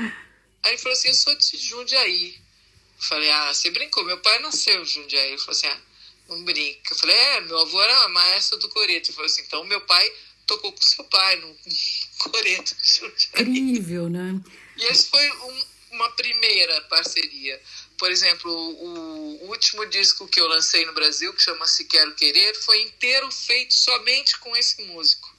Aí 0.63 0.71
ele 0.71 0.77
falou 0.77 0.97
assim, 0.97 1.09
eu 1.09 1.13
sou 1.13 1.35
de 1.35 1.57
Jundiaí. 1.57 2.35
Eu 2.35 3.03
falei, 3.03 3.29
ah, 3.31 3.53
você 3.53 3.69
brincou, 3.69 4.05
meu 4.05 4.17
pai 4.19 4.39
nasceu 4.39 4.81
em 4.81 4.85
Jundiaí. 4.85 5.29
Ele 5.29 5.37
falou 5.39 5.51
assim, 5.51 5.67
ah, 5.67 5.81
não 6.29 6.43
brinca. 6.45 6.93
Eu 6.93 6.97
falei, 6.97 7.15
é, 7.15 7.41
meu 7.41 7.59
avô 7.59 7.81
era 7.81 8.07
maestro 8.09 8.59
do 8.59 8.69
coreto. 8.69 9.09
Ele 9.09 9.15
falou 9.15 9.25
assim, 9.25 9.41
então 9.41 9.65
meu 9.65 9.81
pai 9.81 10.09
tocou 10.47 10.71
com 10.71 10.81
seu 10.81 11.03
pai 11.03 11.35
no 11.35 11.57
coreto 12.31 12.75
de 12.75 12.87
Jundiaí. 12.87 13.41
Incrível, 13.41 14.09
né? 14.09 14.39
E 14.77 14.85
esse 14.85 15.09
foi 15.09 15.29
um, 15.31 15.65
uma 15.91 16.09
primeira 16.11 16.81
parceria. 16.81 17.61
Por 17.97 18.11
exemplo, 18.11 18.51
o, 18.51 19.49
último 19.49 19.85
disco 19.85 20.27
que 20.27 20.39
eu 20.39 20.47
lancei 20.47 20.85
no 20.85 20.93
Brasil, 20.93 21.33
que 21.33 21.41
chama-se 21.43 21.85
Quero 21.85 22.15
Querer, 22.15 22.55
foi 22.55 22.81
inteiro 22.81 23.29
feito 23.31 23.73
somente 23.73 24.39
com 24.39 24.55
esse 24.55 24.81
músico. 24.85 25.29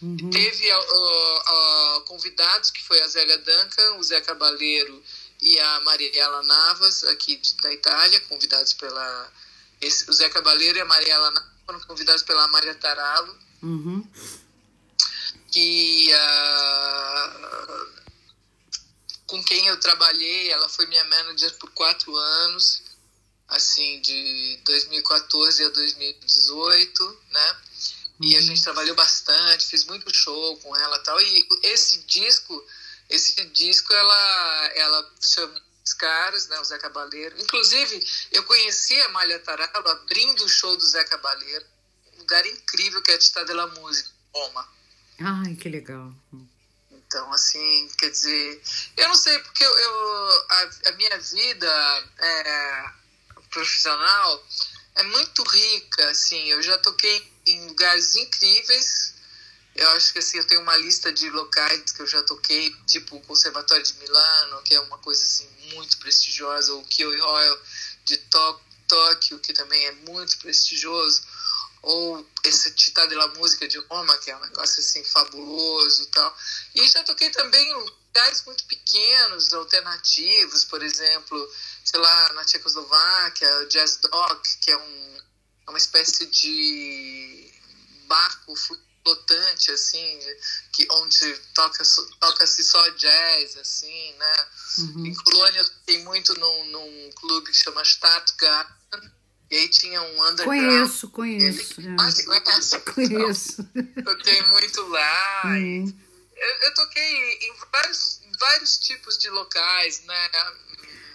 Uhum. 0.00 0.30
Teve 0.30 0.72
uh, 0.72 0.78
uh, 0.78 2.00
convidados, 2.02 2.70
que 2.70 2.82
foi 2.82 3.00
a 3.00 3.08
Zélia 3.08 3.38
Duncan, 3.38 3.94
o 3.98 4.02
Zé 4.02 4.20
Cabaleiro 4.20 5.02
e 5.40 5.58
a 5.58 5.80
Mariela 5.80 6.42
Navas, 6.42 7.04
aqui 7.04 7.40
da 7.62 7.72
Itália, 7.72 8.20
convidados 8.22 8.72
pela. 8.72 9.32
Esse, 9.80 10.08
o 10.08 10.12
Zé 10.12 10.28
Cabaleiro 10.28 10.78
e 10.78 10.80
a 10.80 10.84
Mariela 10.84 11.30
Navas 11.30 11.50
foram 11.66 11.80
convidados 11.80 12.22
pela 12.22 12.48
Maria 12.48 12.74
Taralo. 12.74 13.36
Uhum. 13.62 14.08
Que. 15.50 16.10
Uh, 16.12 18.01
com 19.32 19.42
quem 19.42 19.66
eu 19.66 19.80
trabalhei, 19.80 20.50
ela 20.50 20.68
foi 20.68 20.86
minha 20.88 21.04
manager 21.04 21.54
por 21.54 21.70
quatro 21.70 22.14
anos, 22.14 22.82
assim, 23.48 23.98
de 24.02 24.60
2014 24.62 25.64
a 25.64 25.70
2018, 25.70 27.18
né? 27.30 27.56
E 28.20 28.36
a 28.36 28.38
uhum. 28.38 28.44
gente 28.44 28.62
trabalhou 28.62 28.94
bastante, 28.94 29.64
fiz 29.64 29.86
muito 29.86 30.14
show 30.14 30.58
com 30.58 30.76
ela 30.76 30.98
tal. 30.98 31.18
E 31.18 31.48
esse 31.62 32.00
disco, 32.00 32.62
esse 33.08 33.42
disco, 33.46 33.90
ela, 33.94 34.72
ela 34.74 35.10
chama 35.22 35.62
os 35.82 35.94
caras, 35.94 36.46
né, 36.48 36.60
o 36.60 36.64
Zé 36.64 36.76
Cabaleiro. 36.76 37.40
Inclusive, 37.40 38.06
eu 38.32 38.42
conheci 38.44 39.00
a 39.00 39.08
Malha 39.08 39.38
Taralo 39.38 39.88
abrindo 39.88 40.44
o 40.44 40.48
show 40.48 40.76
do 40.76 40.86
Zé 40.86 41.04
Cabaleiro. 41.04 41.64
Um 42.12 42.18
lugar 42.18 42.44
incrível 42.44 43.00
que 43.00 43.10
é 43.10 43.14
a 43.14 43.44
de 43.44 43.52
la 43.54 43.66
Música, 43.68 44.10
Roma. 44.34 44.68
Ai, 45.18 45.54
que 45.54 45.70
legal. 45.70 46.14
Então, 47.12 47.30
assim, 47.30 47.90
quer 47.98 48.08
dizer, 48.08 48.62
eu 48.96 49.06
não 49.06 49.14
sei, 49.14 49.38
porque 49.40 49.62
eu, 49.62 49.78
eu 49.78 50.46
a, 50.48 50.70
a, 50.86 50.92
minha 50.92 51.18
vida 51.18 52.08
é, 52.18 52.90
profissional 53.50 54.46
é 54.94 55.02
muito 55.02 55.42
rica, 55.42 56.08
assim, 56.08 56.42
eu 56.48 56.62
já 56.62 56.78
toquei 56.78 57.30
em 57.44 57.68
lugares 57.68 58.16
incríveis. 58.16 59.12
Eu 59.76 59.90
acho 59.90 60.10
que 60.14 60.20
assim, 60.20 60.38
eu 60.38 60.46
tenho 60.46 60.62
uma 60.62 60.76
lista 60.78 61.12
de 61.12 61.28
locais 61.28 61.92
que 61.92 62.00
eu 62.00 62.06
já 62.06 62.22
toquei, 62.22 62.74
tipo 62.86 63.16
o 63.16 63.20
Conservatório 63.20 63.84
de 63.84 63.92
Milano, 63.98 64.62
que 64.62 64.74
é 64.74 64.80
uma 64.80 64.96
coisa 64.96 65.22
assim 65.22 65.46
muito 65.74 65.98
prestigiosa, 65.98 66.72
o 66.72 66.82
Kyoto 66.84 67.22
Royal 67.22 67.58
de 68.06 68.16
Tóquio, 68.88 69.38
que 69.38 69.52
também 69.52 69.84
é 69.84 69.92
muito 69.92 70.38
prestigioso, 70.38 71.22
ou 71.82 72.26
esse 72.44 72.70
Tita 72.74 73.06
de 73.08 73.14
la 73.14 73.28
Música 73.28 73.66
de 73.66 73.78
Roma, 73.78 74.16
que 74.18 74.30
é 74.30 74.36
um 74.36 74.40
negócio 74.40 74.80
assim 74.80 75.02
fabuloso 75.04 76.04
e 76.04 76.06
tal. 76.06 76.36
E 76.74 76.88
já 76.88 77.02
toquei 77.04 77.30
também 77.30 77.68
em 77.68 77.74
lugares 77.74 78.44
muito 78.46 78.64
pequenos, 78.66 79.52
alternativos, 79.52 80.64
por 80.64 80.82
exemplo, 80.82 81.52
sei 81.84 81.98
lá, 81.98 82.32
na 82.34 82.44
Tchecoslováquia, 82.44 83.66
Jazz 83.66 83.96
Dock, 83.96 84.58
que 84.60 84.70
é 84.70 84.76
um 84.76 85.12
é 85.66 85.70
uma 85.70 85.78
espécie 85.78 86.26
de 86.26 87.52
barco 88.06 88.54
flotante, 88.56 89.70
assim, 89.70 90.18
que, 90.72 90.86
onde 90.90 91.38
toca-se 91.54 92.06
toca 92.18 92.46
só 92.46 92.88
jazz, 92.90 93.56
assim, 93.56 94.12
né? 94.14 94.46
Uhum. 94.78 95.06
Em 95.06 95.14
Colônia 95.14 95.64
toquei 95.64 96.02
muito 96.02 96.34
num, 96.38 96.66
num 96.66 97.10
clube 97.12 97.50
que 97.50 97.56
chama 97.56 97.82
Stadtgarten, 97.82 98.81
e 99.52 99.56
aí 99.56 99.68
tinha 99.68 100.00
um 100.00 100.28
underground. 100.30 100.46
Conheço, 100.46 101.08
conheço. 101.10 101.80
Ele... 101.82 101.94
Ah, 102.00 102.10
você 102.10 102.22
conhece? 102.24 102.80
Conheço. 102.80 103.70
toquei 104.02 104.42
muito 104.44 104.82
lá. 104.88 105.42
Uhum. 105.44 105.94
Eu, 106.34 106.68
eu, 106.68 106.74
toquei 106.74 107.38
em 107.42 107.52
vários, 107.70 108.22
vários 108.40 108.78
tipos 108.78 109.18
de 109.18 109.28
locais, 109.28 110.02
né? 110.06 110.30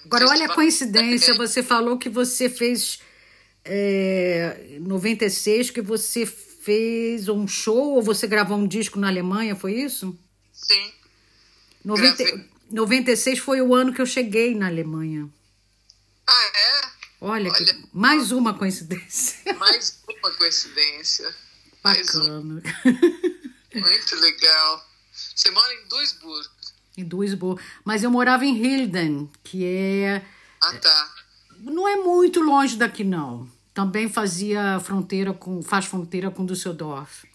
Agora, 0.05 0.27
olha 0.27 0.45
a 0.45 0.53
coincidência, 0.53 1.33
você 1.33 1.63
falou 1.63 1.97
que 1.97 2.09
você 2.09 2.47
fez 2.47 2.99
é, 3.65 4.77
96 4.81 5.71
que 5.71 5.81
você 5.81 6.23
fez 6.23 7.27
um 7.27 7.47
show 7.47 7.95
ou 7.95 8.03
você 8.03 8.27
gravou 8.27 8.55
um 8.55 8.67
disco 8.67 8.99
na 8.99 9.07
Alemanha, 9.07 9.55
foi 9.55 9.73
isso? 9.73 10.15
Sim. 10.53 10.93
90, 11.83 12.49
96 12.69 13.39
foi 13.39 13.61
o 13.61 13.73
ano 13.73 13.91
que 13.91 14.01
eu 14.01 14.05
cheguei 14.05 14.53
na 14.53 14.67
Alemanha. 14.67 15.27
Ah, 16.27 16.51
é? 16.55 16.96
Olha, 17.19 17.51
Olha 17.51 17.53
que, 17.53 17.83
mais 17.93 18.31
uma 18.31 18.53
coincidência. 18.53 19.53
Mais 19.55 20.01
uma 20.07 20.31
coincidência. 20.33 21.33
Bacana. 21.83 22.61
Muito 23.73 24.15
legal. 24.15 24.87
Você 25.13 25.49
mora 25.51 25.73
em 25.73 25.87
Duisburg? 25.87 26.49
Em 26.97 27.03
Duisburg. 27.03 27.61
Mas 27.85 28.03
eu 28.03 28.11
morava 28.11 28.45
em 28.45 28.55
Hilden, 28.55 29.29
que 29.43 29.63
é. 29.63 30.25
Ah, 30.61 30.73
tá. 30.77 31.15
Não 31.59 31.87
é 31.87 31.95
muito 31.95 32.39
longe 32.41 32.75
daqui, 32.75 33.03
não 33.03 33.49
também 33.77 34.09
fazia 34.09 34.79
fronteira 34.79 35.31
com 35.33 35.61
faz 35.61 35.85
fronteira 35.85 36.31
com 36.31 36.43
Düsseldorf. 36.43 37.27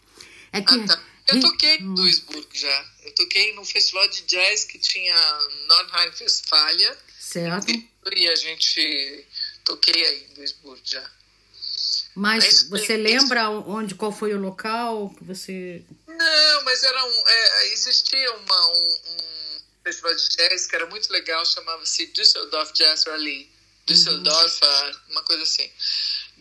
É 0.53 0.61
que 0.61 0.75
ah, 0.75 0.87
tá. 0.89 1.01
Eu 1.29 1.41
toquei 1.41 1.77
em 1.77 1.95
Duisburg 1.95 2.49
já. 2.53 2.85
Eu 3.05 3.15
toquei 3.15 3.55
no 3.55 3.65
festival 3.65 4.09
de 4.09 4.23
jazz 4.23 4.65
que 4.65 4.77
tinha 4.77 5.15
Nordrhein-Westfalia. 5.69 6.99
Certo. 7.17 7.71
E 7.71 8.29
a 8.29 8.35
gente 8.35 9.25
toquei 9.65 10.07
aí 10.07 10.27
em 10.31 10.35
Duisburg 10.35 10.81
já. 10.85 11.11
Mas, 12.15 12.69
mas 12.69 12.69
você 12.69 12.97
lembra 12.97 13.49
onde, 13.51 13.95
qual 13.95 14.13
foi 14.13 14.35
o 14.35 14.41
local 14.41 15.11
que 15.17 15.25
você... 15.25 15.83
Não, 16.07 16.65
mas 16.65 16.83
era 16.83 17.05
um, 17.05 17.25
é, 17.27 17.73
existia 17.73 18.33
uma, 18.35 18.67
um, 18.69 18.89
um, 18.89 19.61
festival 19.83 20.15
de 20.15 20.29
jazz 20.29 20.67
que 20.67 20.77
era 20.77 20.87
muito 20.87 21.11
legal, 21.11 21.45
chamava-se 21.47 22.07
Düsseldorf 22.07 22.73
Jazz 22.75 23.05
Rally. 23.05 23.51
Düsseldorf, 23.87 24.61
uhum. 24.63 24.93
uma 25.11 25.23
coisa 25.23 25.43
assim. 25.43 25.69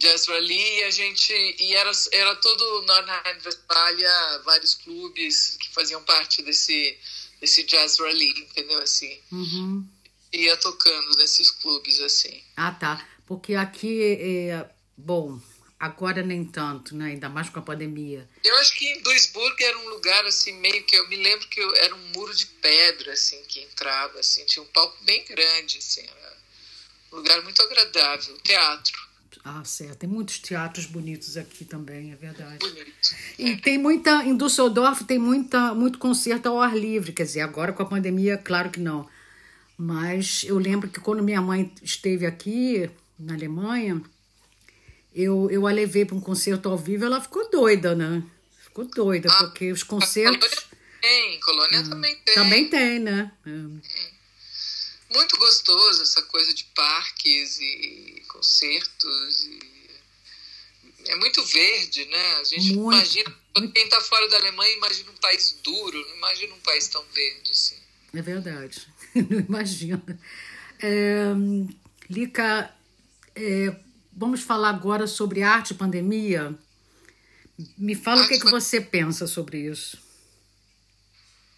Jazz 0.02 0.26
Rally 0.28 0.80
e 0.80 0.84
a 0.84 0.90
gente 0.90 1.32
e 1.60 1.76
era 1.76 1.92
era 2.12 2.36
todo 2.38 2.82
Nordrhein-Westfalia 2.88 4.42
vários 4.44 4.74
clubes 4.74 5.58
que 5.60 5.72
faziam 5.74 6.02
parte 6.04 6.42
desse 6.42 6.98
desse 7.40 7.64
Jazz 7.64 8.00
Rally 8.00 8.32
entendeu 8.32 8.80
assim 8.80 9.20
uhum. 9.32 9.88
ia 10.34 10.58
tocando 10.58 11.18
nesses 11.18 11.52
clubes 11.52 12.00
assim 12.00 12.44
ah 12.58 12.72
tá 12.72 13.08
porque 13.32 13.56
aqui 13.56 14.18
é, 14.20 14.66
bom 14.98 15.40
agora 15.80 16.22
nem 16.22 16.44
tanto 16.44 16.94
né 16.94 17.12
ainda 17.12 17.30
mais 17.30 17.50
com 17.50 17.60
a 17.60 17.62
pandemia 17.62 18.30
eu 18.44 18.56
acho 18.58 18.76
que 18.76 18.86
em 18.86 19.02
Duisburg 19.02 19.64
era 19.64 19.78
um 19.78 19.88
lugar 19.88 20.26
assim 20.26 20.52
meio 20.60 20.84
que 20.84 20.98
eu 20.98 21.08
me 21.08 21.16
lembro 21.16 21.48
que 21.48 21.62
eu, 21.62 21.76
era 21.78 21.96
um 21.96 22.08
muro 22.14 22.36
de 22.36 22.46
pedra 22.46 23.14
assim 23.14 23.42
que 23.48 23.62
entrava 23.62 24.20
assim 24.20 24.44
tinha 24.44 24.62
um 24.62 24.68
palco 24.68 25.02
bem 25.06 25.24
grande 25.24 25.78
assim 25.78 26.06
um 27.14 27.16
lugar 27.16 27.42
muito 27.42 27.62
agradável 27.62 28.38
teatro 28.40 29.12
ah, 29.44 29.64
certo. 29.64 30.00
Tem 30.00 30.10
muitos 30.10 30.38
teatros 30.38 30.86
bonitos 30.86 31.36
aqui 31.36 31.66
também, 31.66 32.12
é 32.12 32.16
verdade. 32.16 32.60
Bonito. 32.60 33.16
E 33.40 33.56
tem 33.58 33.76
muita. 33.76 34.24
Em 34.24 34.38
Düsseldorf 34.38 35.04
tem 35.06 35.18
muita, 35.18 35.74
muito 35.74 35.98
concerto 35.98 36.50
ao 36.50 36.62
ar 36.62 36.78
livre. 36.78 37.12
Quer 37.12 37.24
dizer, 37.24 37.42
agora 37.42 37.74
com 37.74 37.82
a 37.82 37.86
pandemia, 37.86 38.38
claro 38.38 38.70
que 38.70 38.80
não. 38.80 39.10
Mas 39.76 40.44
eu 40.44 40.60
lembro 40.60 40.88
que 40.90 41.00
quando 41.00 41.24
minha 41.24 41.42
mãe 41.42 41.74
esteve 41.82 42.28
aqui, 42.28 42.88
na 43.22 43.34
Alemanha, 43.34 44.02
eu, 45.14 45.50
eu 45.52 45.68
a 45.68 45.72
levei 45.72 46.06
para 46.06 46.16
um 46.16 46.22
concerto 46.22 46.70
ao 46.70 46.78
vivo 46.78 47.06
ela 47.06 47.22
ficou 47.22 47.50
doida, 47.50 47.96
né? 47.96 48.24
Ficou 48.64 48.86
doida, 48.86 49.30
ah, 49.32 49.38
porque 49.44 49.72
os 49.72 49.84
concertos. 49.84 50.50
Tem, 51.02 51.40
Colônia 51.40 51.80
ah, 51.80 51.90
também 51.90 52.16
tem. 52.18 52.36
Também 52.36 52.70
tem, 52.70 53.00
né? 53.00 53.32
É 53.46 55.14
muito 55.14 55.38
gostoso 55.38 56.02
essa 56.02 56.22
coisa 56.24 56.54
de 56.54 56.64
parques 56.76 57.60
e 57.60 58.24
concertos. 58.28 59.44
E... 59.44 59.60
É 61.08 61.16
muito 61.16 61.44
verde, 61.44 62.06
né? 62.06 62.34
A 62.36 62.44
gente 62.44 62.74
muito, 62.74 62.96
imagina, 62.96 63.38
muito... 63.58 63.74
quem 63.74 63.84
está 63.84 64.00
fora 64.02 64.28
da 64.30 64.38
Alemanha 64.38 64.74
imagina 64.78 65.12
um 65.12 65.18
país 65.18 65.60
duro, 65.64 66.08
não 66.08 66.18
imagina 66.18 66.54
um 66.54 66.60
país 66.60 66.88
tão 66.88 67.04
verde 67.14 67.52
assim. 67.52 67.78
É 68.14 68.22
verdade, 68.22 68.88
não 69.16 69.40
imagina. 69.50 70.04
É, 70.80 71.26
Lica, 72.10 72.74
é, 73.36 73.76
vamos 74.12 74.42
falar 74.42 74.70
agora 74.70 75.08
sobre 75.08 75.44
arte 75.44 75.72
e 75.72 75.76
pandemia. 75.76 76.58
Me 77.78 77.96
fala 77.96 78.24
o 78.24 78.28
que, 78.28 78.36
é 78.36 78.40
que 78.40 78.50
você 78.50 78.82
pensa 78.82 79.28
sobre 79.28 79.60
isso. 79.60 79.98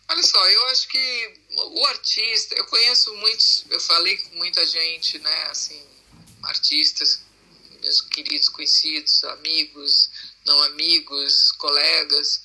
Olha 0.09 0.23
só, 0.23 0.49
eu 0.49 0.67
acho 0.67 0.88
que 0.89 1.33
o 1.57 1.86
artista, 1.88 2.55
eu 2.55 2.65
conheço 2.65 3.13
muitos, 3.15 3.65
eu 3.69 3.79
falei 3.79 4.17
com 4.17 4.36
muita 4.36 4.65
gente, 4.65 5.17
né, 5.19 5.43
assim, 5.49 5.81
artistas, 6.43 7.21
meus 7.81 8.01
queridos 8.01 8.49
conhecidos, 8.49 9.23
amigos, 9.23 10.09
não 10.45 10.62
amigos, 10.63 11.51
colegas, 11.53 12.43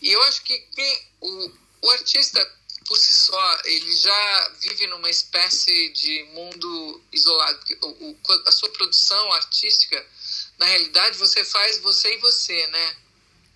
e 0.00 0.10
eu 0.10 0.22
acho 0.24 0.42
que 0.42 0.58
quem, 0.58 1.02
o, 1.20 1.52
o 1.82 1.90
artista 1.90 2.40
por 2.92 2.98
si 2.98 3.14
só, 3.14 3.58
ele 3.64 3.90
já 3.96 4.52
vive 4.60 4.86
numa 4.88 5.08
espécie 5.08 5.88
de 5.94 6.24
mundo 6.34 7.02
isolado. 7.10 7.58
O, 7.80 8.10
o, 8.10 8.18
a 8.46 8.52
sua 8.52 8.68
produção 8.68 9.32
artística, 9.32 10.06
na 10.58 10.66
realidade, 10.66 11.16
você 11.16 11.42
faz 11.42 11.78
você 11.78 12.12
e 12.12 12.18
você, 12.18 12.66
né? 12.66 12.96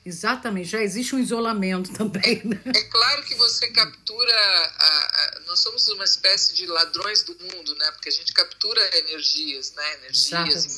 Exatamente, 0.06 0.70
já 0.70 0.80
existe 0.80 1.14
um 1.14 1.18
isolamento 1.18 1.92
também. 1.98 2.40
Né? 2.46 2.58
É 2.74 2.84
claro 2.84 3.24
que 3.24 3.34
você 3.34 3.68
captura. 3.68 4.32
A, 4.32 4.86
a, 4.86 5.40
nós 5.40 5.60
somos 5.60 5.86
uma 5.88 6.04
espécie 6.04 6.54
de 6.54 6.66
ladrões 6.66 7.22
do 7.22 7.34
mundo, 7.38 7.74
né? 7.74 7.90
Porque 7.90 8.08
a 8.08 8.12
gente 8.12 8.32
captura 8.32 8.96
energias, 8.96 9.72
né? 9.72 9.96
Energias, 9.96 10.64
imagens, 10.64 10.76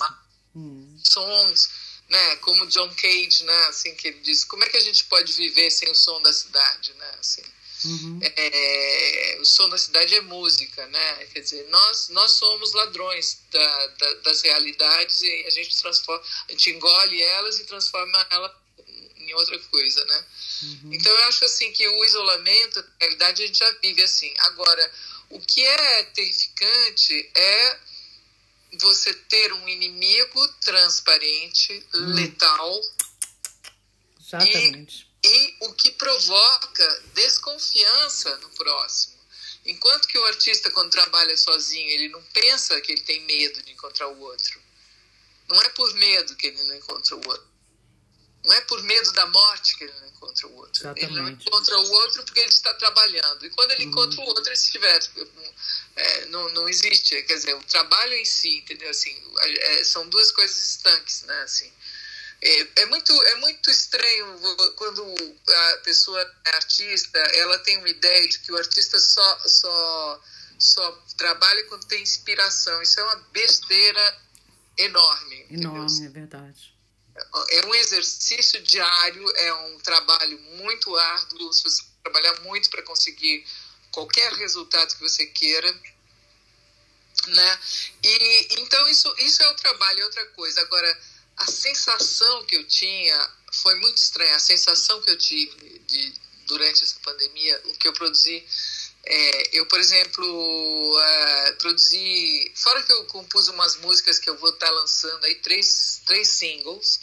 hum. 0.57 0.99
sons, 1.05 1.71
né? 2.09 2.37
Como 2.39 2.67
John 2.67 2.93
Cage, 2.93 3.45
né? 3.45 3.67
Assim 3.67 3.95
que 3.95 4.09
ele 4.09 4.19
diz, 4.19 4.43
como 4.43 4.65
é 4.65 4.69
que 4.69 4.77
a 4.77 4.83
gente 4.83 5.05
pode 5.05 5.33
viver 5.35 5.71
sem 5.71 5.89
o 5.89 5.95
som 5.95 6.21
da 6.23 6.33
cidade, 6.33 6.93
né? 6.95 7.15
Assim. 7.21 7.58
Uhum. 7.85 8.21
É, 8.23 9.39
o 9.41 9.45
som 9.45 9.69
da 9.69 9.79
cidade 9.79 10.15
é 10.15 10.21
música, 10.21 10.87
né? 10.87 11.27
Quer 11.27 11.41
dizer, 11.41 11.69
nós, 11.69 12.09
nós 12.09 12.33
somos 12.33 12.73
ladrões 12.73 13.41
da, 13.51 13.87
da, 13.87 14.15
das 14.15 14.43
realidades 14.43 15.23
e 15.23 15.45
a 15.47 15.51
gente 15.51 15.77
transforma, 15.77 16.25
a 16.49 16.53
gente 16.53 16.71
engole 16.71 17.23
elas 17.23 17.61
e 17.61 17.65
transforma 17.65 18.27
ela 18.31 18.63
em 19.17 19.35
outra 19.35 19.59
coisa, 19.59 20.05
né? 20.05 20.27
Uhum. 20.63 20.93
Então 20.95 21.13
eu 21.13 21.25
acho 21.25 21.45
assim 21.45 21.71
que 21.73 21.87
o 21.87 22.05
isolamento, 22.05 22.81
na 22.81 22.89
realidade, 23.01 23.43
a 23.43 23.47
gente 23.47 23.59
já 23.59 23.71
vive 23.83 24.03
assim. 24.03 24.33
Agora, 24.39 24.93
o 25.31 25.41
que 25.41 25.63
é 25.63 26.03
terrificante 26.05 27.31
é 27.35 27.79
você 28.81 29.15
ter 29.15 29.53
um 29.53 29.69
inimigo 29.69 30.49
transparente, 30.61 31.87
uhum. 31.95 32.15
letal. 32.15 32.81
Exatamente. 34.21 35.03
E, 35.05 35.08
e 35.25 35.57
o 35.61 35.73
que 35.75 35.91
provoca 35.93 37.03
desconfiança 37.15 38.37
no 38.39 38.51
próximo. 38.51 39.19
Enquanto 39.65 40.09
que 40.09 40.19
o 40.19 40.25
artista, 40.25 40.71
quando 40.71 40.91
trabalha 40.91 41.37
sozinho, 41.37 41.91
ele 41.91 42.09
não 42.09 42.23
pensa 42.33 42.81
que 42.81 42.93
ele 42.93 43.03
tem 43.03 43.21
medo 43.23 43.63
de 43.63 43.73
encontrar 43.73 44.09
o 44.09 44.21
outro. 44.21 44.61
Não 45.49 45.61
é 45.61 45.69
por 45.71 45.93
medo 45.95 46.37
que 46.37 46.47
ele 46.47 46.63
não 46.63 46.75
encontra 46.77 47.17
o 47.17 47.29
outro. 47.29 47.49
Não 48.45 48.55
é 48.55 48.61
por 48.63 48.83
medo 48.83 49.13
da 49.13 49.27
morte 49.27 49.77
que 49.77 49.85
ele 49.85 49.93
não 50.01 50.09
encontra 50.09 50.47
o 50.47 50.57
outro. 50.57 50.81
Exatamente. 50.81 51.13
Ele 51.13 51.21
não 51.21 51.29
encontra 51.29 51.79
o 51.79 51.91
outro 51.91 52.25
porque 52.25 52.41
ele 52.41 52.49
está 52.49 52.73
trabalhando. 52.75 53.45
E 53.45 53.51
quando 53.51 53.73
ele 53.73 53.85
uhum. 53.85 53.91
encontra 53.91 54.21
o 54.21 54.25
outro, 54.25 54.47
ele 54.47 54.57
se 54.57 54.73
diverte. 54.73 55.11
É, 55.97 56.25
não, 56.27 56.49
não 56.51 56.69
existe, 56.69 57.21
quer 57.25 57.35
dizer, 57.35 57.55
o 57.55 57.63
trabalho 57.65 58.15
em 58.15 58.25
si, 58.25 58.59
entendeu? 58.59 58.89
Assim, 58.89 59.15
é, 59.41 59.85
são 59.85 60.09
duas 60.09 60.31
coisas 60.31 60.57
estanques, 60.57 61.23
né? 61.23 61.43
Assim, 61.43 61.73
é, 62.41 62.83
é, 62.83 62.87
muito, 62.87 63.13
é 63.13 63.35
muito 63.37 63.71
estranho 63.71 64.27
quando 64.77 65.03
a 65.49 65.77
pessoa 65.79 66.21
é 66.47 66.57
artista, 66.57 67.19
ela 67.19 67.59
tem 67.61 67.79
uma 67.79 67.89
ideia 67.89 68.29
de 68.29 68.39
que 68.41 68.53
o 68.53 68.57
artista 68.57 68.99
só, 68.99 69.39
só, 69.47 70.23
só 70.59 71.05
trabalha 71.17 71.65
quando 71.65 71.87
tem 71.87 72.03
inspiração. 72.03 72.81
Isso 72.83 73.01
é 73.01 73.05
uma 73.05 73.17
besteira 73.33 74.23
enorme. 74.77 75.47
Enorme, 75.51 75.85
entendeu? 75.85 76.07
é 76.07 76.09
verdade 76.09 76.79
é 77.51 77.67
um 77.67 77.75
exercício 77.75 78.63
diário, 78.63 79.31
é 79.37 79.53
um 79.53 79.79
trabalho 79.79 80.39
muito 80.57 80.95
árduo, 80.97 81.53
você 81.53 81.83
trabalhar 82.03 82.41
muito 82.41 82.71
para 82.71 82.83
conseguir 82.83 83.45
qualquer 83.91 84.33
resultado 84.35 84.95
que 84.95 85.01
você 85.01 85.27
queira, 85.27 85.71
né? 87.27 87.59
E 88.03 88.61
então 88.61 88.89
isso 88.89 89.13
isso 89.19 89.43
é 89.43 89.51
o 89.51 89.57
trabalho, 89.57 90.01
é 90.01 90.05
outra 90.05 90.27
coisa. 90.27 90.61
Agora 90.61 91.01
a 91.39 91.47
sensação 91.47 92.45
que 92.45 92.57
eu 92.57 92.65
tinha 92.67 93.31
foi 93.53 93.75
muito 93.77 93.97
estranha. 93.97 94.35
A 94.37 94.41
sensação 94.41 95.01
que 95.03 95.11
eu 95.11 95.19
tive 95.19 95.79
de, 95.87 96.13
durante 96.47 96.85
essa 96.85 96.99
pandemia, 97.01 97.61
o 97.67 97.73
que 97.75 97.89
eu 97.89 97.93
produzi 97.93 98.45
é, 99.05 99.59
eu, 99.59 99.65
por 99.67 99.81
exemplo, 99.81 100.25
uh, 100.97 101.55
produzi. 101.59 102.53
Fora 102.55 102.83
que 102.83 102.93
eu 102.93 103.05
compus 103.07 103.49
umas 103.49 103.77
músicas 103.77 104.19
que 104.19 104.29
eu 104.29 104.37
vou 104.37 104.51
estar 104.51 104.67
tá 104.67 104.73
lançando 104.73 105.25
aí, 105.25 105.37
três, 105.37 106.03
três 106.05 106.29
singles 106.29 107.01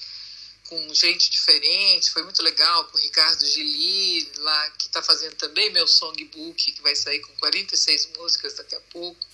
com 0.70 0.94
gente 0.94 1.30
diferente, 1.30 2.12
foi 2.12 2.24
muito 2.24 2.42
legal, 2.42 2.86
com 2.86 2.98
o 2.98 3.02
Ricardo 3.02 3.46
Gili, 3.46 4.28
lá, 4.38 4.70
que 4.72 4.88
está 4.88 5.02
fazendo 5.02 5.36
também 5.36 5.72
meu 5.72 5.88
songbook, 5.88 6.72
que 6.72 6.82
vai 6.82 6.96
sair 6.96 7.20
com 7.20 7.34
46 7.36 8.10
músicas 8.18 8.54
daqui 8.54 8.74
a 8.74 8.82
pouco. 8.92 9.28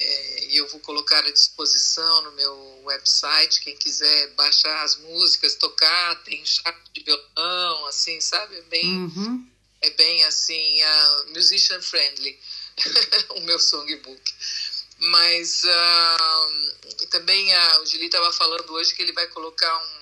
É, 0.00 0.44
e 0.46 0.56
eu 0.56 0.68
vou 0.68 0.80
colocar 0.80 1.18
à 1.18 1.30
disposição 1.30 2.22
no 2.22 2.32
meu 2.32 2.82
website, 2.84 3.60
quem 3.60 3.76
quiser 3.76 4.28
baixar 4.34 4.84
as 4.84 4.96
músicas, 4.96 5.56
tocar, 5.56 6.22
tem 6.22 6.44
chave 6.46 6.78
de 6.94 7.02
violão, 7.02 7.86
assim, 7.86 8.20
sabe? 8.20 8.56
É 8.56 8.62
bem, 8.62 8.96
uhum. 8.96 9.46
é 9.82 9.90
bem 9.90 10.24
assim, 10.24 10.82
uh, 10.84 11.30
musician 11.34 11.82
friendly, 11.82 12.38
o 13.36 13.40
meu 13.40 13.58
songbook. 13.58 14.22
Mas 15.00 15.62
uh, 15.64 17.06
também 17.10 17.52
uh, 17.52 17.80
o 17.82 17.86
Gili 17.86 18.06
estava 18.06 18.32
falando 18.32 18.70
hoje 18.72 18.94
que 18.94 19.02
ele 19.02 19.12
vai 19.12 19.26
colocar 19.28 19.76
um 19.78 19.98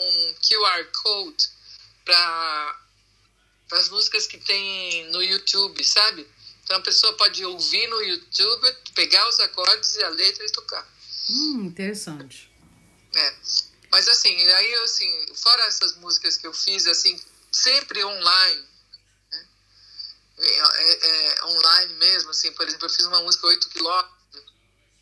um 0.00 0.34
QR 0.42 0.84
Code 1.02 1.48
para 2.04 2.80
as 3.72 3.88
músicas 3.90 4.26
que 4.26 4.38
tem 4.38 5.04
no 5.10 5.22
YouTube, 5.22 5.84
sabe? 5.84 6.26
Então 6.70 6.78
a 6.78 6.84
pessoa 6.84 7.12
pode 7.14 7.44
ouvir 7.44 7.88
no 7.88 8.00
YouTube, 8.00 8.72
pegar 8.94 9.28
os 9.28 9.40
acordes 9.40 9.96
e 9.96 10.04
a 10.04 10.08
letra 10.10 10.46
e 10.46 10.52
tocar. 10.52 10.88
Hum, 11.28 11.64
interessante. 11.64 12.48
É. 13.12 13.34
Mas 13.90 14.06
assim, 14.06 14.32
aí 14.46 14.74
assim, 14.76 15.34
fora 15.34 15.64
essas 15.64 15.96
músicas 15.96 16.36
que 16.36 16.46
eu 16.46 16.54
fiz, 16.54 16.86
assim, 16.86 17.20
sempre 17.50 18.04
online, 18.04 18.68
né? 19.32 19.48
é, 20.38 20.46
é, 20.46 21.08
é, 21.08 21.44
online 21.46 21.94
mesmo, 21.94 22.30
assim, 22.30 22.52
por 22.52 22.68
exemplo, 22.68 22.86
eu 22.86 22.90
fiz 22.90 23.04
uma 23.04 23.20
música 23.22 23.48
8 23.48 23.68
quilômetros, 23.70 24.44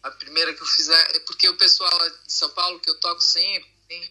a 0.02 0.11
primeira 0.12 0.54
que 0.54 0.62
eu 0.62 0.66
fiz, 0.66 0.88
é 0.88 1.20
porque 1.20 1.50
o 1.50 1.59
pessoal 1.59 2.09
de 2.09 2.33
São 2.33 2.48
Paulo, 2.48 2.81
que 2.81 2.88
eu 2.88 2.98
toco 2.98 3.20
sempre, 3.20 3.70
assim, 3.85 4.11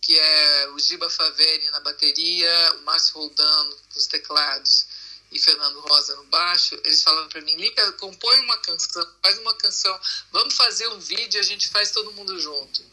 que 0.00 0.18
é 0.18 0.70
o 0.70 0.78
Giba 0.78 1.10
Faveri 1.10 1.68
na 1.72 1.80
bateria, 1.80 2.74
o 2.76 2.84
Márcio 2.84 3.16
Roldano 3.16 3.78
nos 3.94 4.06
teclados 4.06 4.95
e 5.30 5.38
Fernando 5.38 5.80
Rosa 5.80 6.16
no 6.16 6.24
baixo, 6.24 6.74
eles 6.84 7.02
falaram 7.02 7.28
para 7.28 7.40
mim, 7.40 7.56
Lica, 7.56 7.92
compõe 7.92 8.40
uma 8.40 8.58
canção, 8.58 9.14
faz 9.22 9.38
uma 9.38 9.54
canção, 9.54 10.00
vamos 10.30 10.54
fazer 10.54 10.88
um 10.88 10.98
vídeo 10.98 11.38
e 11.38 11.40
a 11.40 11.44
gente 11.44 11.68
faz 11.68 11.90
todo 11.90 12.12
mundo 12.12 12.38
junto. 12.40 12.84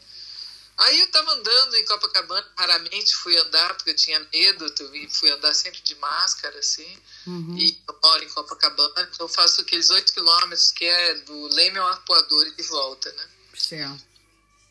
Aí 0.76 0.98
eu 0.98 1.10
tava 1.12 1.30
andando 1.32 1.76
em 1.76 1.84
Copacabana, 1.84 2.52
raramente 2.58 3.14
fui 3.14 3.36
andar, 3.38 3.74
porque 3.74 3.90
eu 3.90 3.96
tinha 3.96 4.18
medo, 4.32 4.66
fui 5.10 5.30
andar 5.30 5.54
sempre 5.54 5.80
de 5.82 5.94
máscara, 5.94 6.58
assim, 6.58 6.98
uhum. 7.26 7.56
e 7.56 7.80
eu 7.86 7.98
moro 8.02 8.24
em 8.24 8.28
Copacabana, 8.28 9.08
então 9.12 9.26
eu 9.26 9.28
faço 9.28 9.60
aqueles 9.60 9.90
oito 9.90 10.12
quilômetros 10.12 10.72
que 10.72 10.84
é 10.84 11.14
do 11.20 11.46
Leme 11.54 11.78
ao 11.78 11.86
Arpoador 11.86 12.46
e 12.48 12.56
de 12.56 12.62
volta, 12.64 13.12
né? 13.12 13.28
Certo. 13.56 14.14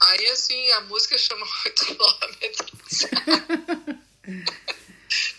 Aí, 0.01 0.27
assim, 0.27 0.71
a 0.71 0.81
música 0.81 1.17
chama 1.17 1.47
8 1.65 1.85
quilômetros. 1.85 2.99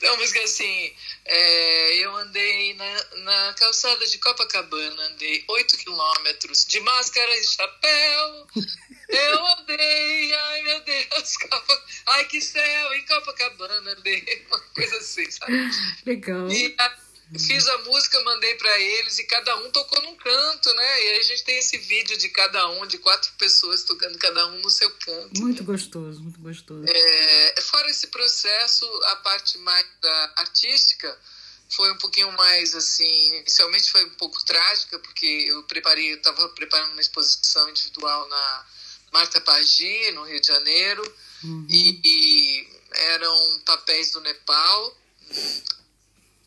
então, 0.05 0.17
a 0.17 0.19
música 0.19 0.43
assim, 0.43 0.93
é, 1.25 2.05
eu 2.05 2.15
andei 2.17 2.75
na, 2.75 3.05
na 3.23 3.55
calçada 3.55 4.07
de 4.07 4.19
Copacabana, 4.19 5.03
andei 5.07 5.43
8 5.49 5.79
quilômetros 5.79 6.67
de 6.67 6.79
máscara 6.81 7.35
e 7.35 7.45
chapéu. 7.45 8.47
Eu 9.09 9.47
andei, 9.47 10.35
ai 10.35 10.63
meu 10.63 10.81
Deus, 10.81 11.37
ai 12.05 12.27
que 12.27 12.39
céu, 12.43 12.93
em 12.93 13.07
Copacabana 13.07 13.93
andei, 13.93 14.45
uma 14.47 14.61
coisa 14.61 14.97
assim, 14.99 15.31
sabe? 15.31 15.71
Legal. 16.05 16.51
E 16.51 16.77
Fiz 17.39 17.67
a 17.67 17.79
música, 17.79 18.23
mandei 18.23 18.55
para 18.55 18.81
eles 18.81 19.19
e 19.19 19.25
cada 19.25 19.57
um 19.57 19.71
tocou 19.71 20.01
num 20.03 20.17
canto, 20.17 20.73
né? 20.75 21.03
E 21.03 21.09
aí 21.11 21.19
a 21.19 21.23
gente 21.23 21.45
tem 21.45 21.59
esse 21.59 21.77
vídeo 21.79 22.17
de 22.17 22.29
cada 22.29 22.71
um, 22.71 22.87
de 22.87 22.99
quatro 22.99 23.33
pessoas 23.39 23.83
tocando 23.85 24.19
cada 24.19 24.47
um 24.49 24.61
no 24.61 24.71
seu 24.71 24.91
canto. 24.91 25.41
Muito 25.41 25.63
né? 25.63 25.67
gostoso, 25.67 26.23
muito 26.23 26.41
gostoso. 26.41 26.85
É, 26.87 27.61
fora 27.63 27.91
esse 27.91 28.09
processo, 28.09 28.87
a 29.05 29.17
parte 29.17 29.59
mais 29.59 29.87
da 30.01 30.33
artística 30.37 31.19
foi 31.71 31.91
um 31.93 31.99
pouquinho 31.99 32.31
mais 32.33 32.75
assim, 32.75 33.39
inicialmente 33.39 33.91
foi 33.91 34.05
um 34.05 34.15
pouco 34.15 34.45
trágica, 34.45 34.99
porque 34.99 35.27
eu 35.49 35.63
preparei, 35.65 36.13
eu 36.13 36.17
estava 36.17 36.49
preparando 36.51 36.93
uma 36.93 37.01
exposição 37.01 37.69
individual 37.69 38.29
na 38.29 38.67
Marta 39.13 39.41
Pagi, 39.41 40.13
no 40.13 40.25
Rio 40.25 40.41
de 40.41 40.47
Janeiro, 40.47 41.17
uhum. 41.43 41.67
e, 41.69 42.01
e 42.05 42.69
eram 42.93 43.61
papéis 43.65 44.13
do 44.13 44.21
Nepal 44.21 44.97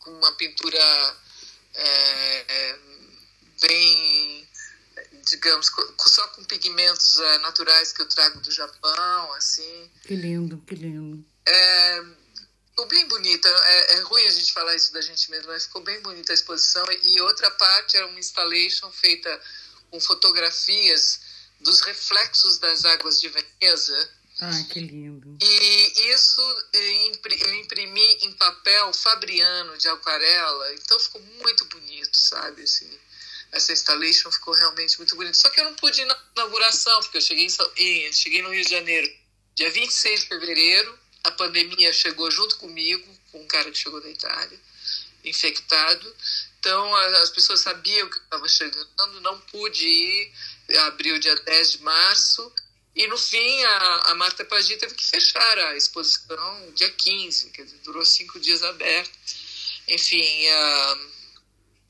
com 0.07 0.13
uma 0.13 0.31
pintura 0.33 1.17
é, 1.73 2.45
é, 2.47 2.79
bem, 3.61 4.49
digamos, 5.25 5.69
só 5.99 6.27
com 6.29 6.45
pigmentos 6.45 7.19
é, 7.19 7.39
naturais 7.39 7.91
que 7.91 8.01
eu 8.01 8.07
trago 8.07 8.39
do 8.39 8.49
Japão, 8.49 9.33
assim. 9.33 9.91
Que 10.03 10.15
lindo, 10.15 10.63
que 10.65 10.75
lindo. 10.75 11.25
É, 11.45 12.03
ficou 12.69 12.87
bem 12.87 13.05
bonita. 13.09 13.49
É, 13.49 13.95
é, 13.95 13.99
ruim 13.99 14.25
a 14.25 14.31
gente 14.31 14.53
falar 14.53 14.75
isso 14.75 14.93
da 14.93 15.01
gente 15.01 15.29
mesmo, 15.29 15.47
mas 15.47 15.65
ficou 15.65 15.83
bem 15.83 15.99
bonita 15.99 16.31
a 16.31 16.35
exposição. 16.35 16.85
E 17.03 17.19
outra 17.19 17.51
parte 17.51 17.97
era 17.97 18.07
uma 18.07 18.19
installation 18.19 18.89
feita 18.91 19.41
com 19.91 19.99
fotografias 19.99 21.19
dos 21.59 21.81
reflexos 21.81 22.59
das 22.59 22.85
águas 22.85 23.19
de 23.19 23.27
Veneza 23.27 24.09
ah, 24.39 24.63
que 24.69 24.79
lindo. 24.79 25.37
E 25.41 26.11
isso 26.13 26.41
eu 26.73 27.55
imprimi 27.55 28.17
em 28.21 28.33
papel 28.33 28.93
fabriano 28.93 29.77
de 29.77 29.87
aquarela, 29.89 30.73
então 30.75 30.99
ficou 30.99 31.21
muito 31.21 31.65
bonito, 31.65 32.15
sabe? 32.15 32.61
Assim, 32.61 32.89
essa 33.51 33.73
installation 33.73 34.31
ficou 34.31 34.53
realmente 34.53 34.97
muito 34.99 35.15
bonita. 35.15 35.35
Só 35.35 35.49
que 35.49 35.59
eu 35.59 35.65
não 35.65 35.73
pude 35.75 36.01
ir 36.01 36.05
na 36.05 36.17
inauguração, 36.35 36.99
porque 37.01 37.17
eu 37.17 37.21
cheguei, 37.21 37.47
em, 37.77 38.13
cheguei 38.13 38.41
no 38.43 38.53
Rio 38.53 38.63
de 38.63 38.69
Janeiro 38.69 39.11
dia 39.55 39.71
26 39.71 40.19
de 40.21 40.27
fevereiro, 40.27 40.99
a 41.23 41.31
pandemia 41.31 41.91
chegou 41.91 42.29
junto 42.29 42.57
comigo, 42.57 43.03
com 43.31 43.41
um 43.41 43.47
cara 43.47 43.71
que 43.71 43.77
chegou 43.77 43.99
da 43.99 44.09
Itália, 44.09 44.59
infectado. 45.23 46.15
Então 46.59 46.95
as 46.95 47.31
pessoas 47.31 47.61
sabiam 47.61 48.07
que 48.07 48.17
eu 48.17 48.23
estava 48.23 48.47
chegando, 48.47 49.21
não 49.21 49.39
pude 49.41 49.83
ir, 49.83 50.31
abriu 50.81 51.19
dia 51.19 51.35
10 51.35 51.71
de 51.71 51.81
março. 51.81 52.53
E 52.97 53.07
no 53.07 53.17
fim, 53.17 53.63
a, 53.63 54.01
a 54.07 54.15
Marta 54.15 54.43
Pagi 54.43 54.75
teve 54.75 54.95
que 54.95 55.05
fechar 55.05 55.57
a 55.59 55.77
exposição 55.77 56.71
dia 56.73 56.89
15, 56.89 57.51
quer 57.51 57.63
dizer, 57.63 57.77
durou 57.83 58.03
cinco 58.03 58.39
dias 58.39 58.63
aberto. 58.63 59.11
Enfim. 59.87 60.25
Uh, 60.47 61.17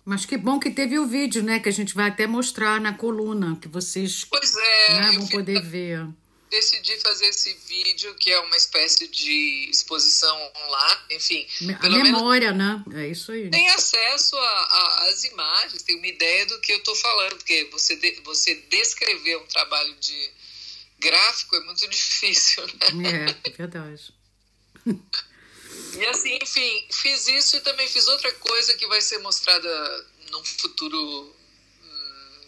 mas 0.05 0.25
que 0.25 0.37
bom 0.37 0.59
que 0.59 0.69
teve 0.69 0.99
o 0.99 1.07
vídeo, 1.07 1.41
né? 1.41 1.59
Que 1.59 1.69
a 1.69 1.71
gente 1.71 1.95
vai 1.95 2.09
até 2.09 2.27
mostrar 2.27 2.79
na 2.81 2.93
coluna, 2.93 3.57
que 3.61 3.67
vocês 3.67 4.25
pois 4.25 4.55
é, 4.55 4.93
né, 4.93 5.11
vão 5.17 5.27
poder 5.27 5.61
ver 5.61 6.07
decidi 6.49 6.97
fazer 6.99 7.27
esse 7.27 7.53
vídeo, 7.67 8.13
que 8.15 8.31
é 8.31 8.39
uma 8.39 8.55
espécie 8.55 9.07
de 9.07 9.69
exposição 9.69 10.35
online, 10.55 11.01
enfim. 11.11 11.47
A 11.81 11.89
memória, 11.89 12.51
né? 12.51 12.83
É 12.95 13.07
isso 13.07 13.31
aí. 13.31 13.49
Tem 13.49 13.67
acesso 13.69 14.35
às 14.37 15.23
imagens, 15.25 15.83
tem 15.83 15.97
uma 15.97 16.07
ideia 16.07 16.45
do 16.45 16.59
que 16.59 16.71
eu 16.71 16.77
estou 16.77 16.95
falando, 16.95 17.35
porque 17.35 17.67
você, 17.71 17.95
de, 17.95 18.21
você 18.23 18.55
descrever 18.69 19.37
um 19.37 19.45
trabalho 19.45 19.95
de 19.95 20.31
gráfico 20.99 21.55
é 21.55 21.59
muito 21.61 21.87
difícil, 21.89 22.65
né? 22.67 23.35
É, 23.43 23.49
é 23.49 23.51
verdade. 23.51 24.13
E 24.85 26.05
assim, 26.05 26.37
enfim, 26.41 26.87
fiz 26.91 27.27
isso 27.27 27.57
e 27.57 27.61
também 27.61 27.87
fiz 27.87 28.07
outra 28.07 28.31
coisa 28.33 28.73
que 28.75 28.87
vai 28.87 29.01
ser 29.01 29.17
mostrada 29.19 30.05
num 30.31 30.43
futuro 30.43 31.35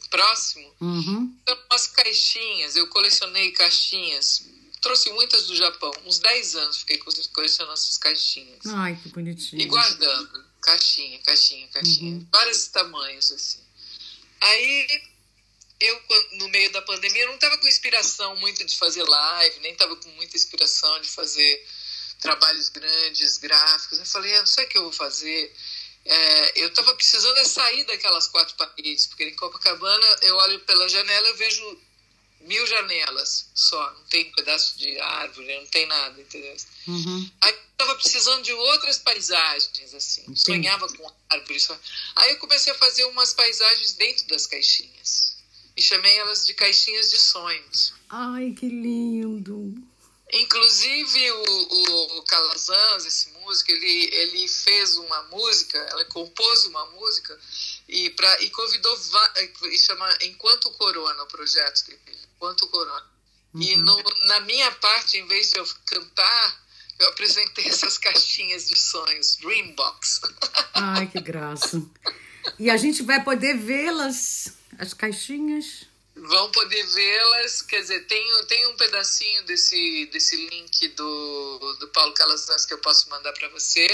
próximo, 0.09 0.73
uhum. 0.81 1.35
Então, 1.41 1.57
umas 1.69 1.87
caixinhas, 1.87 2.75
eu 2.75 2.87
colecionei 2.87 3.51
caixinhas, 3.51 4.45
trouxe 4.81 5.11
muitas 5.11 5.47
do 5.47 5.55
Japão, 5.55 5.91
uns 6.05 6.19
10 6.19 6.55
anos 6.55 6.77
fiquei 6.77 6.97
colecionando 6.97 7.73
essas 7.73 7.97
caixinhas. 7.97 8.65
Ai, 8.65 8.99
que 9.01 9.09
bonitinho. 9.09 9.61
E 9.61 9.65
guardando, 9.65 10.45
caixinha, 10.61 11.19
caixinha, 11.19 11.67
caixinha, 11.67 12.15
uhum. 12.15 12.27
vários 12.31 12.67
tamanhos, 12.67 13.31
assim. 13.31 13.59
Aí, 14.41 15.01
eu, 15.79 16.01
no 16.33 16.49
meio 16.49 16.71
da 16.71 16.81
pandemia, 16.81 17.27
não 17.27 17.35
estava 17.35 17.57
com 17.57 17.67
inspiração 17.67 18.35
muito 18.37 18.65
de 18.65 18.77
fazer 18.77 19.03
live, 19.03 19.59
nem 19.59 19.73
estava 19.73 19.95
com 19.95 20.09
muita 20.09 20.35
inspiração 20.35 20.99
de 21.01 21.09
fazer 21.09 21.65
trabalhos 22.19 22.69
grandes, 22.69 23.37
gráficos. 23.37 23.97
Eu 23.97 24.05
falei, 24.05 24.35
ah, 24.35 24.39
não 24.39 24.47
sei 24.47 24.65
o 24.65 24.67
que 24.67 24.77
eu 24.77 24.83
vou 24.83 24.91
fazer 24.91 25.53
é, 26.05 26.63
eu 26.63 26.69
estava 26.69 26.95
precisando 26.95 27.37
é 27.37 27.43
sair 27.43 27.83
daquelas 27.83 28.27
quatro 28.27 28.55
paredes, 28.55 29.07
porque 29.07 29.25
em 29.25 29.35
Copacabana 29.35 30.17
eu 30.23 30.35
olho 30.37 30.59
pela 30.61 30.87
janela 30.87 31.29
e 31.29 31.33
vejo 31.33 31.81
mil 32.41 32.65
janelas 32.65 33.47
só, 33.53 33.91
não 33.91 34.03
tem 34.05 34.31
pedaço 34.31 34.77
de 34.77 34.97
árvore, 34.99 35.59
não 35.59 35.67
tem 35.67 35.85
nada, 35.85 36.19
entendeu? 36.19 36.55
Uhum. 36.87 37.31
Aí 37.41 37.51
eu 37.51 37.59
estava 37.71 37.95
precisando 37.95 38.43
de 38.43 38.53
outras 38.53 38.97
paisagens, 38.97 39.93
assim, 39.93 40.21
Entendi. 40.21 40.39
sonhava 40.39 40.87
com 40.87 41.13
árvores. 41.29 41.69
Aí 42.15 42.31
eu 42.31 42.37
comecei 42.37 42.71
a 42.71 42.77
fazer 42.77 43.05
umas 43.05 43.33
paisagens 43.33 43.93
dentro 43.93 44.25
das 44.27 44.47
caixinhas 44.47 45.37
e 45.79 45.81
chamei 45.81 46.17
elas 46.17 46.45
de 46.45 46.53
caixinhas 46.53 47.09
de 47.09 47.17
sonhos. 47.17 47.93
Ai, 48.09 48.51
que 48.51 48.67
lindo! 48.67 49.73
Inclusive 50.31 51.31
o, 51.31 52.17
o, 52.17 52.23
Calazans, 52.23 53.05
esse 53.05 53.29
músico, 53.29 53.71
ele, 53.71 54.13
ele 54.13 54.47
fez 54.47 54.97
uma 54.97 55.23
música, 55.23 55.77
ela 55.77 56.03
compôs 56.05 56.65
uma 56.65 56.85
música 56.87 57.39
e, 57.87 58.09
pra, 58.11 58.41
e 58.43 58.49
convidou, 58.49 58.95
e 59.71 59.77
chama 59.79 60.17
Enquanto 60.21 60.69
Corona, 60.71 61.23
o 61.23 61.27
projeto 61.27 61.85
dele, 61.87 62.19
Enquanto 62.35 62.67
Corona. 62.67 63.07
Uhum. 63.53 63.61
E 63.61 63.75
no, 63.77 64.03
na 64.27 64.41
minha 64.41 64.69
parte, 64.73 65.17
em 65.17 65.25
vez 65.27 65.51
de 65.51 65.59
eu 65.59 65.67
cantar, 65.85 66.65
eu 66.99 67.07
apresentei 67.07 67.65
essas 67.69 67.97
caixinhas 67.97 68.67
de 68.67 68.77
sonhos, 68.77 69.37
Dreambox. 69.37 70.21
Ai, 70.75 71.07
que 71.07 71.21
graça. 71.21 71.81
E 72.59 72.69
a 72.69 72.75
gente 72.75 73.01
vai 73.01 73.23
poder 73.23 73.57
vê-las, 73.57 74.58
as 74.79 74.93
caixinhas? 74.93 75.89
vão 76.21 76.51
poder 76.51 76.83
vê-las. 76.87 77.61
Quer 77.61 77.81
dizer, 77.81 78.05
tem, 78.05 78.45
tem 78.47 78.67
um 78.67 78.75
pedacinho 78.75 79.43
desse, 79.43 80.05
desse 80.07 80.35
link 80.47 80.87
do, 80.89 81.77
do 81.79 81.87
Paulo 81.89 82.13
Calazans 82.13 82.65
que 82.65 82.73
eu 82.73 82.79
posso 82.79 83.09
mandar 83.09 83.31
para 83.33 83.47
você. 83.49 83.87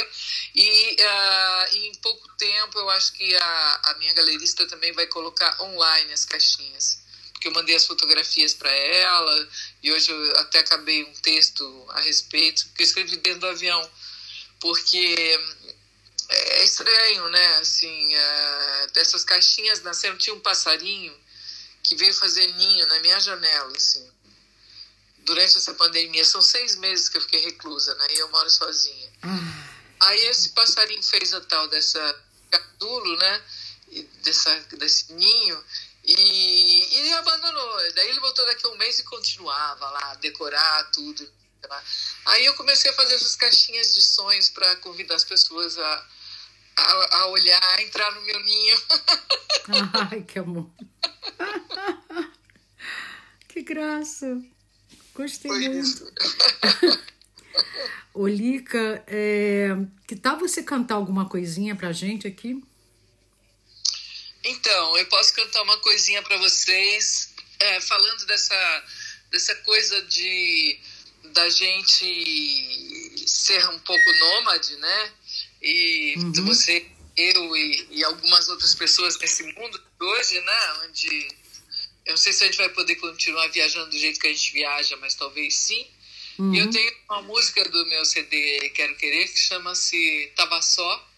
E 0.53 0.97
uh, 0.99 1.77
em 1.77 1.95
pouco 1.95 2.27
tempo 2.37 2.79
eu 2.79 2.89
acho 2.91 3.13
que 3.13 3.35
a, 3.35 3.81
a 3.85 3.95
minha 3.99 4.13
galerista 4.13 4.67
também 4.67 4.91
vai 4.93 5.07
colocar 5.07 5.61
online 5.61 6.13
as 6.13 6.25
caixinhas. 6.25 7.03
Porque 7.33 7.47
eu 7.47 7.53
mandei 7.53 7.75
as 7.75 7.85
fotografias 7.85 8.53
para 8.53 8.71
ela 8.71 9.49
e 9.83 9.91
hoje 9.91 10.11
eu 10.11 10.39
até 10.39 10.59
acabei 10.59 11.03
um 11.03 11.13
texto 11.15 11.85
a 11.89 11.99
respeito, 12.01 12.67
que 12.73 12.81
eu 12.81 12.85
escrevi 12.85 13.17
dentro 13.17 13.41
do 13.41 13.47
avião. 13.47 13.89
Porque 14.59 15.39
é 16.29 16.63
estranho, 16.63 17.29
né? 17.29 17.57
Assim, 17.57 18.15
uh, 18.15 18.91
dessas 18.93 19.23
caixinhas 19.23 19.81
nasceram, 19.81 20.17
tinha 20.17 20.35
um 20.35 20.39
passarinho 20.39 21.15
que 21.83 21.95
veio 21.95 22.13
fazer 22.13 22.47
ninho 22.53 22.87
na 22.87 22.99
minha 22.99 23.19
janela, 23.19 23.75
assim. 23.75 24.09
Durante 25.19 25.57
essa 25.57 25.73
pandemia, 25.73 26.23
são 26.23 26.41
seis 26.41 26.75
meses 26.75 27.09
que 27.09 27.17
eu 27.17 27.21
fiquei 27.21 27.41
reclusa, 27.41 27.93
né? 27.95 28.07
E 28.11 28.19
eu 28.19 28.29
moro 28.29 28.49
sozinha. 28.49 29.11
Ah. 29.23 30.07
Aí 30.07 30.27
esse 30.27 30.49
passarinho 30.49 31.01
fez 31.03 31.33
a 31.33 31.41
tal 31.41 31.67
dessa 31.67 32.23
casulo, 32.51 33.17
né? 33.17 33.43
E 33.89 34.03
dessa, 34.23 34.55
desse 34.77 35.13
ninho 35.13 35.63
e, 36.03 37.07
e 37.07 37.13
abandonou. 37.13 37.93
Daí 37.93 38.09
ele 38.09 38.19
voltou 38.19 38.45
daqui 38.45 38.65
a 38.65 38.69
um 38.69 38.77
mês 38.77 38.99
e 38.99 39.03
continuava 39.03 39.89
lá, 39.89 40.15
decorar 40.15 40.91
tudo. 40.91 41.27
Aí 42.25 42.45
eu 42.45 42.53
comecei 42.53 42.91
a 42.91 42.93
fazer 42.93 43.15
essas 43.15 43.35
caixinhas 43.35 43.93
de 43.93 44.01
sonhos 44.01 44.49
para 44.49 44.75
convidar 44.77 45.15
as 45.15 45.23
pessoas 45.23 45.77
a, 45.77 46.07
a, 46.77 47.17
a, 47.17 47.27
olhar, 47.27 47.61
a 47.61 47.81
entrar 47.81 48.11
no 48.15 48.21
meu 48.21 48.39
ninho. 48.43 48.77
Ai, 50.11 50.21
que 50.21 50.39
amor. 50.39 50.69
que 53.47 53.61
graça. 53.61 54.41
Gostei 55.13 55.49
Foi 55.49 55.69
muito. 55.69 55.79
Isso. 55.79 56.13
Olica, 58.13 59.03
é, 59.07 59.69
que 60.07 60.15
tal 60.15 60.37
você 60.37 60.63
cantar 60.63 60.95
alguma 60.95 61.27
coisinha 61.27 61.75
pra 61.75 61.91
gente 61.91 62.27
aqui? 62.27 62.61
Então, 64.43 64.97
eu 64.97 65.05
posso 65.07 65.33
cantar 65.33 65.63
uma 65.63 65.77
coisinha 65.79 66.21
para 66.21 66.37
vocês, 66.37 67.33
é, 67.59 67.81
falando 67.81 68.25
dessa, 68.25 68.83
dessa 69.31 69.55
coisa 69.55 70.01
de 70.03 70.79
da 71.33 71.49
gente 71.49 73.23
ser 73.27 73.67
um 73.69 73.79
pouco 73.79 74.13
nômade, 74.13 74.75
né? 74.77 75.11
E 75.65 76.13
uhum. 76.17 76.45
você 76.45 76.85
eu 77.17 77.55
e, 77.55 77.87
e, 77.91 78.03
algumas 78.03 78.47
outras 78.49 78.75
pessoas 78.75 79.17
nesse 79.17 79.41
mundo 79.43 79.81
hoje, 79.99 80.39
né? 80.41 80.73
Onde 80.83 81.27
eu 82.05 82.11
não 82.11 82.17
sei 82.17 82.33
se 82.33 82.43
a 82.43 82.45
gente 82.45 82.57
vai 82.57 82.69
poder 82.69 82.95
continuar 82.97 83.47
viajando 83.47 83.89
do 83.89 83.97
jeito 83.97 84.19
que 84.19 84.27
a 84.27 84.31
gente 84.31 84.53
viaja, 84.53 84.95
mas 84.97 85.15
talvez 85.15 85.55
sim. 85.55 85.87
Uhum. 86.37 86.53
E 86.53 86.59
eu 86.59 86.69
tenho 86.69 86.93
uma 87.09 87.23
música 87.23 87.67
do 87.67 87.85
meu 87.87 88.05
CD 88.05 88.69
Quero 88.75 88.95
Querer 88.97 89.27
que 89.27 89.39
chama-se 89.39 90.31
Tava 90.35 90.61
Só. 90.61 91.09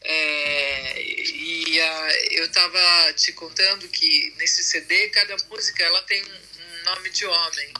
É, 0.00 1.02
e 1.02 1.80
a, 1.80 2.08
eu 2.30 2.46
estava 2.46 3.12
te 3.12 3.32
contando 3.34 3.86
que 3.88 4.32
nesse 4.38 4.64
CD 4.64 5.08
cada 5.10 5.36
música 5.50 5.84
ela 5.84 6.02
tem 6.02 6.22
um 6.22 6.84
nome 6.84 7.10
de 7.10 7.26
homem. 7.26 7.72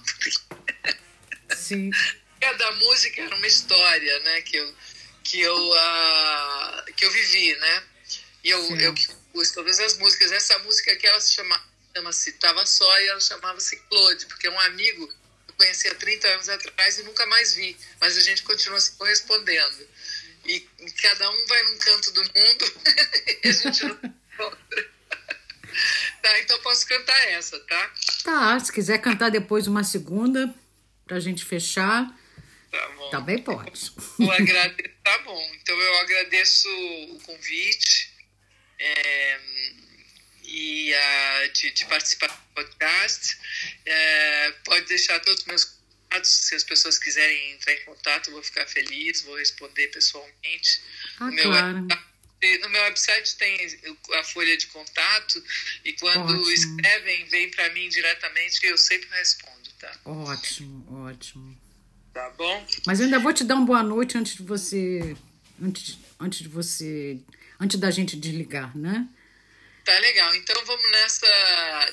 Sim. 1.56 1.90
cada 2.42 2.72
música 2.72 3.22
era 3.22 3.34
uma 3.36 3.46
história, 3.46 4.18
né? 4.20 4.42
Que 4.42 4.56
eu 4.56 4.74
que 5.22 5.40
eu, 5.40 5.56
uh, 5.56 6.92
que 6.94 7.04
eu 7.04 7.10
vivi, 7.10 7.54
né? 7.56 7.82
E 8.44 8.50
eu, 8.50 8.76
eu 8.76 8.94
compus 8.94 9.50
todas 9.52 9.78
as 9.78 9.96
músicas. 9.98 10.32
Essa 10.32 10.58
música 10.60 10.92
aqui, 10.92 11.06
ela 11.06 11.20
se 11.20 11.32
chama, 11.32 11.62
chama-se 11.94 12.32
Tava 12.32 12.66
Só 12.66 13.00
e 13.00 13.08
ela 13.08 13.20
chamava-se 13.20 13.76
Claude, 13.88 14.26
porque 14.26 14.46
é 14.46 14.50
um 14.50 14.60
amigo 14.60 15.06
que 15.06 15.52
eu 15.52 15.54
conheci 15.56 15.88
há 15.88 15.94
30 15.94 16.28
anos 16.28 16.48
atrás 16.48 16.98
e 16.98 17.02
nunca 17.04 17.24
mais 17.26 17.54
vi, 17.54 17.76
mas 18.00 18.16
a 18.16 18.20
gente 18.20 18.42
continua 18.42 18.80
se 18.80 18.92
correspondendo. 18.92 19.86
E, 20.44 20.60
cada 21.00 21.30
um 21.30 21.46
vai 21.46 21.62
num 21.62 21.78
canto 21.78 22.12
do 22.12 22.22
mundo 22.22 22.72
e 23.44 23.48
a 23.48 23.52
gente 23.52 23.84
não 23.84 23.94
encontra. 24.34 24.90
tá, 26.20 26.40
então 26.40 26.58
posso 26.60 26.86
cantar 26.86 27.28
essa, 27.28 27.58
tá? 27.60 27.90
Tá, 28.24 28.60
se 28.60 28.72
quiser 28.72 28.98
cantar 28.98 29.30
depois 29.30 29.68
uma 29.68 29.84
segunda, 29.84 30.52
pra 31.06 31.20
gente 31.20 31.44
fechar. 31.44 32.06
Tá 32.70 32.88
bom. 32.96 33.10
Também 33.10 33.42
pode. 33.42 33.92
Eu 34.18 34.32
agradeço, 34.32 34.91
tá 35.02 35.18
bom. 35.18 35.54
Então 35.54 35.78
eu 35.78 35.98
agradeço 35.98 36.68
o 37.10 37.20
convite 37.20 38.12
é, 38.78 39.40
e 40.42 40.94
a, 40.94 41.46
de, 41.48 41.70
de, 41.70 41.84
participar 41.86 42.28
do 42.28 42.54
podcast. 42.54 43.38
É, 43.84 44.50
pode 44.64 44.86
deixar 44.86 45.20
todos 45.20 45.40
os 45.40 45.46
meus 45.46 45.64
contatos, 45.64 46.30
se 46.30 46.54
as 46.54 46.64
pessoas 46.64 46.98
quiserem 46.98 47.52
entrar 47.52 47.72
em 47.72 47.84
contato, 47.84 48.28
eu 48.28 48.34
vou 48.34 48.42
ficar 48.42 48.66
feliz, 48.66 49.22
vou 49.22 49.36
responder 49.36 49.88
pessoalmente. 49.88 50.82
Ah, 51.18 51.26
no, 51.26 51.32
meu 51.32 51.50
claro. 51.50 51.78
no 51.78 52.68
meu 52.68 52.82
website 52.82 53.36
tem 53.36 53.56
a 54.14 54.24
folha 54.24 54.56
de 54.56 54.66
contato 54.66 55.42
e 55.84 55.92
quando 55.94 56.32
ótimo. 56.32 56.50
escrevem, 56.50 57.24
vem 57.26 57.50
para 57.50 57.70
mim 57.70 57.88
diretamente 57.88 58.64
e 58.64 58.68
eu 58.68 58.78
sempre 58.78 59.08
respondo, 59.10 59.70
tá? 59.78 60.00
Ótimo, 60.04 61.06
ótimo. 61.06 61.61
Tá 62.12 62.30
bom. 62.36 62.66
Mas 62.86 63.00
eu 63.00 63.06
ainda 63.06 63.18
vou 63.18 63.32
te 63.32 63.44
dar 63.44 63.54
uma 63.54 63.64
boa 63.64 63.82
noite 63.82 64.18
antes 64.18 64.34
de 64.34 64.42
você. 64.42 65.16
Antes, 65.62 65.98
antes 66.20 66.40
de 66.40 66.48
você. 66.48 67.18
Antes 67.58 67.78
da 67.78 67.90
gente 67.90 68.16
desligar, 68.16 68.76
né? 68.76 69.06
Tá 69.84 69.98
legal. 69.98 70.34
Então 70.34 70.64
vamos 70.64 70.90
nessa. 70.90 71.26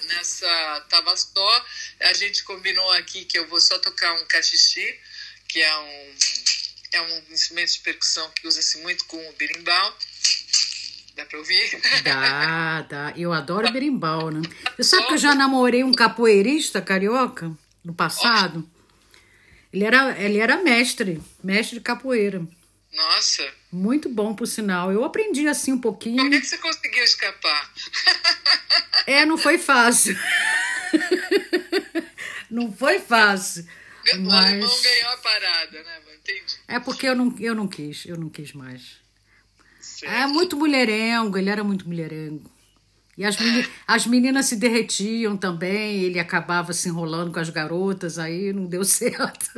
Nessa 0.08 0.86
Tava 0.90 1.16
só. 1.16 1.66
A 2.02 2.14
gente 2.14 2.44
combinou 2.44 2.92
aqui 2.94 3.24
que 3.26 3.40
eu 3.40 3.48
vou 3.48 3.62
só 3.62 3.80
tocar 3.80 4.14
um 4.14 4.26
cachixi, 4.26 4.96
que 5.48 5.62
é 5.62 5.78
um. 5.78 6.16
É 6.92 7.02
um 7.02 7.24
instrumento 7.32 7.72
de 7.72 7.80
percussão 7.80 8.30
que 8.32 8.48
usa-se 8.48 8.80
muito 8.80 9.06
com 9.06 9.18
o 9.18 9.34
berimbau. 9.34 9.98
Dá 11.16 11.24
pra 11.26 11.38
ouvir? 11.38 11.82
Dá, 12.04 12.82
dá. 12.82 13.14
Eu 13.16 13.32
adoro 13.32 13.72
berimbau, 13.72 14.32
né? 14.32 14.42
Você 14.76 14.84
sabe 14.84 15.08
que 15.08 15.14
eu 15.14 15.18
já 15.18 15.36
namorei 15.36 15.84
um 15.84 15.94
capoeirista 15.94 16.82
carioca 16.82 17.52
no 17.84 17.94
passado? 17.94 18.68
Ele 19.72 19.86
era, 19.86 20.20
ele 20.20 20.40
era 20.40 20.64
mestre, 20.64 21.22
mestre 21.44 21.78
de 21.78 21.84
capoeira. 21.84 22.46
Nossa. 22.94 23.48
Muito 23.72 24.10
bom, 24.10 24.34
por 24.34 24.48
sinal. 24.48 24.92
Eu 24.92 25.04
aprendi 25.04 25.48
assim 25.48 25.72
um 25.74 25.80
pouquinho. 25.80 26.18
Como 26.18 26.34
é 26.34 26.40
que 26.40 26.46
você 26.48 26.58
conseguiu 26.58 27.04
escapar? 27.04 27.72
É, 29.06 29.26
não 29.26 29.38
foi 29.38 29.58
fácil. 29.58 30.18
não 32.50 32.72
foi 32.72 33.00
fácil. 33.00 33.68
O 34.14 34.22
mas... 34.22 34.46
alemão 34.46 34.82
ganhou 34.82 35.10
a 35.12 35.18
parada, 35.18 35.84
né? 35.84 36.02
Entendi. 36.20 36.60
É 36.68 36.80
porque 36.80 37.08
eu 37.08 37.16
não, 37.16 37.36
eu 37.40 37.56
não 37.56 37.68
quis, 37.68 38.06
eu 38.06 38.18
não 38.18 38.30
quis 38.30 38.54
mais. 38.54 38.98
Certo. 39.80 40.12
É 40.12 40.28
muito 40.28 40.56
mulherengo, 40.56 41.38
ele 41.38 41.50
era 41.50 41.64
muito 41.64 41.88
mulherengo. 41.88 42.50
E 43.20 43.26
as, 43.26 43.38
meni 43.38 43.70
as 43.86 44.08
meninas 44.08 44.46
se 44.46 44.56
derretiam 44.56 45.36
também, 45.36 46.04
ele 46.04 46.22
acabava 46.22 46.72
se 46.72 46.88
enrolando 46.88 47.34
com 47.34 47.40
as 47.42 47.50
garotas, 47.50 48.18
aí 48.18 48.54
não 48.54 48.66
deu 48.66 48.86
certo. 48.88 49.50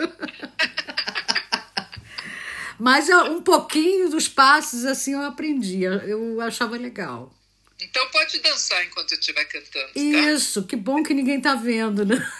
Mas 2.79 3.07
eu, 3.07 3.19
um 3.25 3.43
pouquinho 3.43 4.09
dos 4.09 4.27
passos 4.27 4.83
assim 4.83 5.13
eu 5.13 5.21
aprendi, 5.21 5.83
eu 5.83 6.41
achava 6.41 6.75
legal. 6.75 7.31
Então 7.79 8.09
pode 8.09 8.39
dançar 8.39 8.83
enquanto 8.83 9.11
eu 9.11 9.19
estiver 9.19 9.45
cantando. 9.45 9.93
Tá? 9.93 9.99
Isso, 9.99 10.63
que 10.63 10.75
bom 10.75 11.03
que 11.03 11.13
ninguém 11.13 11.39
tá 11.39 11.53
vendo, 11.53 12.03
né? 12.03 12.17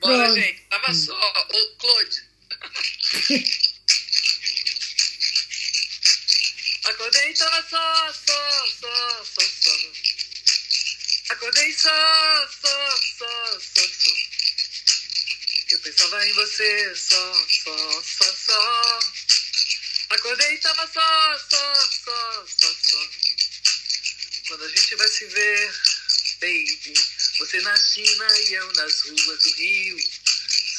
Bora, 0.00 0.32
gente. 0.32 0.62
Tava 0.70 0.94
só. 0.94 1.12
Ô, 1.12 1.76
Claude. 1.78 2.22
Acordei, 6.98 7.32
tava 7.32 7.62
só, 7.70 8.12
só, 8.12 8.66
só, 8.80 9.24
só, 9.24 9.40
só. 9.40 9.70
Acordei 11.28 11.72
só, 11.72 12.48
só, 12.60 13.00
só, 13.18 13.60
só, 13.60 13.88
só. 13.88 14.10
Eu 15.70 15.78
pensava 15.78 16.26
em 16.26 16.32
você 16.32 16.96
só, 16.96 17.46
só, 17.48 18.02
só, 18.02 18.34
só. 18.34 18.98
Acordei, 20.10 20.58
tava 20.58 20.90
só, 20.92 21.38
só, 21.48 21.88
só, 22.04 22.46
só, 22.48 22.74
só. 22.82 23.10
Quando 24.48 24.64
a 24.64 24.68
gente 24.68 24.96
vai 24.96 25.08
se 25.08 25.24
ver, 25.26 25.74
baby, 26.40 26.94
você 27.38 27.60
na 27.60 27.76
China 27.76 28.26
e 28.40 28.54
eu 28.54 28.72
nas 28.72 29.02
ruas 29.02 29.42
do 29.44 29.52
Rio. 29.52 29.98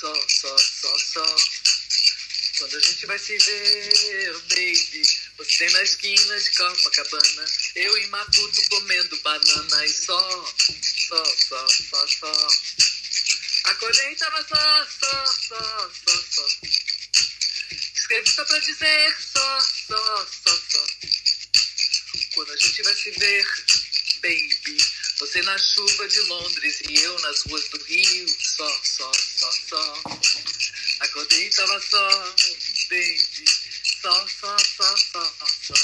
Só, 0.01 0.13
só, 0.27 0.57
só, 0.57 0.99
só. 0.99 1.35
Quando 2.57 2.75
a 2.75 2.79
gente 2.81 3.05
vai 3.05 3.17
se 3.17 3.37
ver, 3.37 4.33
baby, 4.49 5.28
você 5.39 5.69
na 5.69 5.81
esquina 5.83 6.37
de 6.37 6.51
Copacabana, 6.51 7.45
eu 7.75 7.97
em 7.97 8.07
Maputo 8.07 8.69
comendo 8.69 9.17
banana 9.21 9.85
e 9.85 9.89
só, 9.89 10.55
só, 11.07 11.23
só, 11.23 11.67
só, 11.69 12.07
só. 12.07 12.47
Acordei 13.63 14.11
e 14.11 14.15
tava 14.17 14.45
só, 14.45 14.87
só, 14.99 15.25
só, 15.25 15.91
só, 16.05 16.23
só. 16.29 16.47
Escrevi 17.95 18.29
só 18.29 18.43
pra 18.43 18.59
dizer 18.59 19.17
só, 19.17 19.61
só, 19.61 20.27
só, 20.27 20.61
só. 20.71 20.85
Quando 22.33 22.51
a 22.51 22.57
gente 22.57 22.83
vai 22.83 22.95
se 22.95 23.11
ver, 23.11 23.47
baby, 24.21 24.77
você 25.19 25.41
na 25.43 25.57
chuva 25.57 26.07
de 26.09 26.19
Londres 26.19 26.81
e 26.81 26.95
eu 26.97 27.17
nas 27.21 27.43
ruas 27.43 27.63
do 27.69 27.81
Rio, 27.85 28.27
só, 28.41 28.81
só, 28.83 29.11
só, 29.13 29.51
só. 29.69 30.03
Acordei 30.99 31.47
e 31.47 31.49
tava 31.49 31.79
só, 31.79 32.35
baby 32.89 33.18
só, 34.01 34.27
só, 34.29 34.57
só, 34.57 34.95
só, 34.95 35.25
só. 35.25 35.75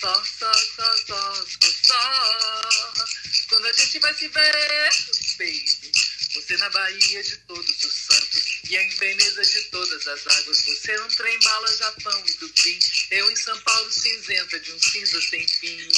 Só, 0.00 0.24
só, 0.24 0.52
só, 0.52 0.96
só, 1.06 1.46
só, 1.84 3.06
Quando 3.48 3.66
a 3.66 3.72
gente 3.72 3.98
vai 3.98 4.14
se 4.14 4.28
ver, 4.28 4.90
baby. 5.38 5.92
Você 6.34 6.56
na 6.58 6.68
Bahia 6.68 7.22
de 7.22 7.36
todos 7.38 7.84
os 7.84 7.92
santos. 7.94 8.60
E 8.68 8.76
em 8.76 8.88
Veneza 8.96 9.42
de 9.42 9.62
todas 9.70 10.06
as 10.06 10.26
águas. 10.26 10.60
Você 10.60 10.96
não 10.98 11.06
um 11.06 11.08
trem 11.08 11.38
bala 11.40 11.76
Japão 11.78 12.24
e 12.26 12.32
Dublin. 12.34 12.78
Eu 13.10 13.30
em 13.30 13.36
São 13.36 13.58
Paulo 13.60 13.90
cinzenta 13.90 14.60
de 14.60 14.72
um 14.72 14.80
cinza 14.80 15.20
sem 15.22 15.48
fim. 15.48 15.88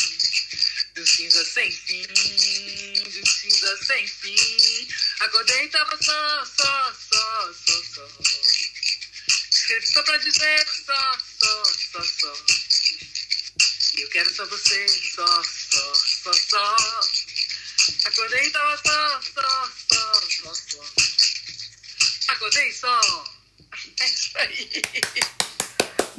De 0.95 1.01
um 1.01 1.07
cinza 1.07 1.45
sem 1.45 1.73
fim. 1.73 2.03
De 2.03 3.21
um 3.21 3.27
cinza 3.27 3.85
sem 3.85 4.07
fim. 4.07 4.89
Acordei 5.21 5.65
e 5.65 5.69
tava 5.71 5.97
só, 6.03 6.45
só, 6.45 6.95
só, 6.95 7.53
só, 7.53 7.83
só. 7.95 8.09
Escrevi 9.51 9.87
só 9.87 10.03
pra 10.03 10.19
dizer 10.19 10.67
só, 10.85 11.19
só, 11.45 11.65
só, 11.65 12.03
só. 12.03 12.35
E 13.97 14.01
eu 14.01 14.09
quero 14.09 14.35
só 14.35 14.47
você, 14.47 14.89
só, 14.89 15.27
só, 15.43 15.95
só, 15.95 16.33
só. 16.33 16.77
Acordei 18.07 18.47
e 18.47 18.51
tava 18.51 18.77
só, 18.79 19.23
só, 19.23 19.71
só, 19.89 20.15
só, 20.31 20.55
só. 20.55 20.85
Acordei 22.29 22.73
só. 22.73 23.01
É 24.01 24.09
isso 24.09 24.39
aí. 24.39 24.83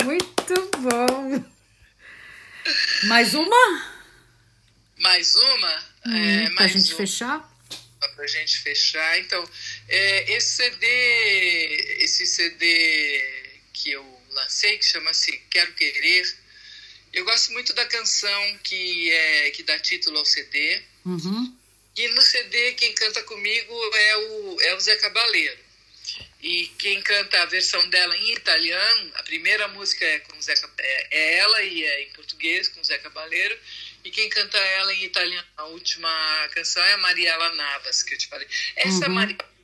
Muito 0.04 0.72
bom. 0.78 1.46
Mais 3.08 3.34
uma? 3.34 3.96
Mais 5.00 5.36
uma? 5.36 5.86
Hum, 6.06 6.16
é, 6.16 6.46
pra 6.46 6.54
mais 6.56 6.72
gente 6.72 6.92
uma. 6.92 6.98
fechar? 6.98 7.56
Pra 8.16 8.28
gente 8.28 8.60
fechar. 8.60 9.20
Então, 9.20 9.44
é, 9.88 10.34
esse 10.34 10.58
CD, 10.58 11.98
esse 12.00 12.26
CD 12.28 13.66
que 13.74 13.92
eu 13.92 14.15
lancei, 14.36 14.78
que 14.78 14.86
chama-se 14.86 15.32
Quero 15.50 15.74
Querer. 15.74 16.36
Eu 17.14 17.26
gosto 17.26 17.54
muito 17.54 17.74
da 17.74 17.86
canção 17.86 18.58
que, 18.64 19.12
é, 19.12 19.52
que 19.52 19.64
dá 19.64 19.80
título 19.80 20.20
ao 20.20 20.26
CD. 20.26 20.82
Uhum. 21.06 21.56
E 21.98 22.08
no 22.10 22.22
CD, 22.22 22.74
quem 22.74 22.94
canta 22.94 23.24
comigo 23.24 23.74
é 23.96 24.18
o, 24.18 24.62
é 24.62 24.76
o 24.76 24.80
Zé 24.80 24.98
Cabaleiro. 24.98 25.66
E 26.42 26.68
quem 26.78 27.02
canta 27.02 27.42
a 27.42 27.46
versão 27.46 27.90
dela 27.90 28.16
em 28.18 28.34
italiano, 28.34 29.12
a 29.16 29.24
primeira 29.24 29.68
música 29.70 30.06
é 30.06 30.20
com 30.20 30.40
Zé, 30.42 30.54
é, 30.78 31.08
é 31.18 31.38
ela 31.38 31.64
e 31.64 31.84
é 31.84 32.04
em 32.04 32.10
português 32.12 32.68
com 32.68 32.84
Zé 32.84 32.98
Cabaleiro. 32.98 33.58
E 34.04 34.12
quem 34.12 34.30
canta 34.30 34.58
ela 34.58 34.94
em 34.94 35.06
italiano, 35.06 35.48
a 35.58 35.64
última 35.66 36.50
canção 36.54 36.84
é 36.84 36.94
a 36.94 36.98
Mariela 36.98 37.54
Navas, 37.54 38.04
que 38.04 38.14
eu 38.14 38.18
te 38.18 38.28
falei. 38.28 38.48
Essa 38.76 39.08
uhum. 39.08 39.14
Mariela 39.14 39.55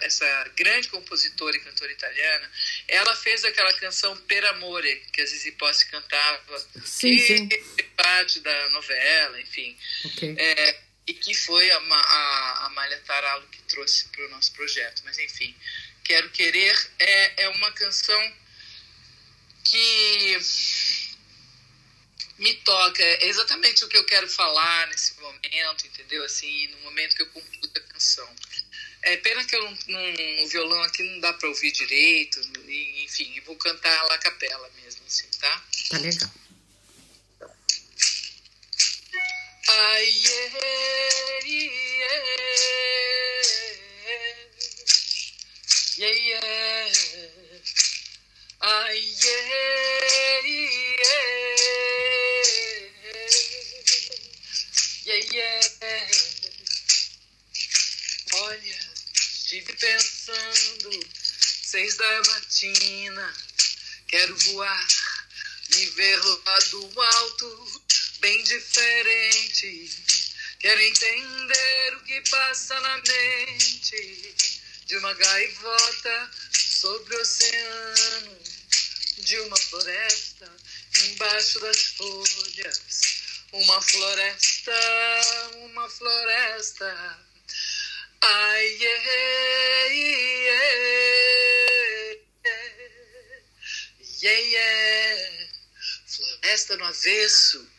essa 0.00 0.52
grande 0.56 0.88
compositora 0.88 1.56
e 1.56 1.60
cantora 1.60 1.92
italiana, 1.92 2.50
ela 2.88 3.14
fez 3.16 3.44
aquela 3.44 3.72
canção 3.74 4.16
Per 4.18 4.44
Amore, 4.46 5.02
que 5.12 5.20
a 5.20 5.26
Zizi 5.26 5.52
Posse 5.52 5.86
cantava, 5.90 6.58
sim, 6.84 7.16
que 7.16 7.26
sim. 7.26 7.48
parte 7.96 8.40
da 8.40 8.68
novela, 8.70 9.40
enfim. 9.40 9.76
Okay. 10.04 10.36
É, 10.38 10.80
e 11.06 11.14
que 11.14 11.34
foi 11.34 11.70
a, 11.70 11.78
a, 11.78 12.66
a 12.66 12.68
Malha 12.70 12.98
Taralo 13.00 13.46
que 13.48 13.60
trouxe 13.62 14.08
para 14.08 14.26
o 14.26 14.30
nosso 14.30 14.52
projeto. 14.52 15.02
Mas, 15.04 15.18
enfim, 15.18 15.54
Quero 16.04 16.30
Querer 16.30 16.90
é, 16.98 17.44
é 17.44 17.48
uma 17.50 17.72
canção 17.72 18.34
que 19.64 20.38
me 22.38 22.54
toca, 22.56 23.02
é 23.02 23.26
exatamente 23.26 23.84
o 23.84 23.88
que 23.88 23.96
eu 23.96 24.04
quero 24.04 24.28
falar 24.28 24.88
nesse 24.88 25.18
momento, 25.20 25.86
entendeu? 25.86 26.24
Assim, 26.24 26.66
no 26.68 26.78
momento 26.78 27.16
que 27.16 27.22
eu 27.22 27.28
concluo 27.28 27.70
a 27.76 27.80
canção. 27.80 28.28
É 29.06 29.18
pena 29.18 29.44
que 29.44 29.54
eu 29.54 29.62
não, 29.62 29.78
não, 29.88 30.44
o 30.44 30.48
violão 30.48 30.82
aqui 30.82 31.02
não 31.02 31.20
dá 31.20 31.34
para 31.34 31.48
ouvir 31.50 31.70
direito, 31.72 32.40
e, 32.66 33.04
enfim, 33.04 33.38
vou 33.44 33.54
cantar 33.56 34.10
a 34.10 34.18
capela 34.18 34.70
mesmo, 34.82 35.02
assim, 35.06 35.26
tá? 35.38 35.62
Tá 35.90 35.98
legal. 35.98 36.30
Ai, 39.68 40.04
yeah, 40.06 40.58
yeah, 41.44 41.70
yeah, 45.98 46.16
yeah. 46.18 46.90
Ai, 48.62 48.98
yeah, 49.22 49.42
yeah, 50.46 50.64
yeah, 55.04 55.22
yeah. 55.34 55.64
Olha 58.36 58.93
Estive 59.54 59.72
pensando, 59.74 61.08
seis 61.62 61.96
da 61.96 62.22
matina, 62.26 63.34
quero 64.08 64.36
voar, 64.36 64.88
me 65.70 65.86
ver 65.90 66.20
lá 66.24 66.58
do 66.72 67.00
alto, 67.00 67.82
bem 68.18 68.42
diferente. 68.42 69.90
Quero 70.58 70.80
entender 70.80 71.96
o 71.96 72.00
que 72.02 72.20
passa 72.30 72.80
na 72.80 72.96
mente. 72.96 74.34
de 74.86 74.96
uma 74.96 75.14
gaivota 75.14 76.30
sobre 76.52 77.14
o 77.14 77.20
oceano, 77.20 78.38
de 79.18 79.38
uma 79.38 79.56
floresta 79.56 80.52
embaixo 81.04 81.60
das 81.60 81.80
folhas, 81.96 82.80
uma 83.52 83.80
floresta, 83.80 84.72
uma 85.54 85.88
floresta. 85.88 87.33
Ai, 88.26 88.78
yeah, 88.80 89.92
yeah, 89.92 90.64
yeah, 94.22 94.40
yeah. 94.40 95.48
Floresta 96.06 96.76
no 96.78 96.84
avesso, 96.86 97.70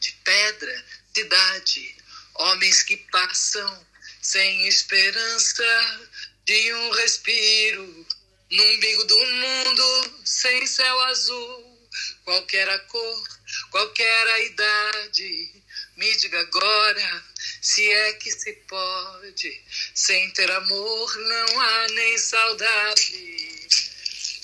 de 0.00 0.12
pedra, 0.24 0.84
cidade, 1.14 1.96
homens 2.34 2.82
que 2.82 2.98
passam 3.10 3.86
sem 4.20 4.68
esperança 4.68 6.10
de 6.44 6.74
um 6.74 6.90
respiro 6.90 8.06
no 8.50 8.62
umbigo 8.62 9.04
do 9.04 9.18
mundo 9.26 10.20
sem 10.22 10.66
céu 10.66 11.00
azul, 11.04 11.88
qualquer 12.24 12.68
a 12.68 12.78
cor, 12.80 13.28
qualquer 13.70 14.28
a 14.28 14.40
idade. 14.40 15.62
Me 15.96 16.14
diga 16.16 16.40
agora 16.40 17.24
se 17.60 17.90
é 17.90 18.12
que 18.14 18.30
se 18.30 18.52
pode, 18.68 19.62
sem 19.94 20.30
ter 20.32 20.50
amor 20.50 21.16
não 21.16 21.60
há 21.60 21.86
nem 21.88 22.18
saudade. 22.18 23.34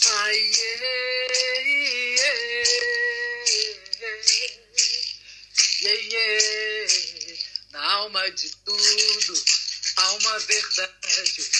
Ai, 0.06 0.36
yeah, 0.36 0.90
yeah, 5.82 6.00
yeah. 6.02 7.38
Na 7.72 7.84
alma 7.92 8.30
de 8.30 8.50
tudo 8.64 9.44
há 9.96 10.12
uma 10.12 10.38
verdade. 10.38 11.50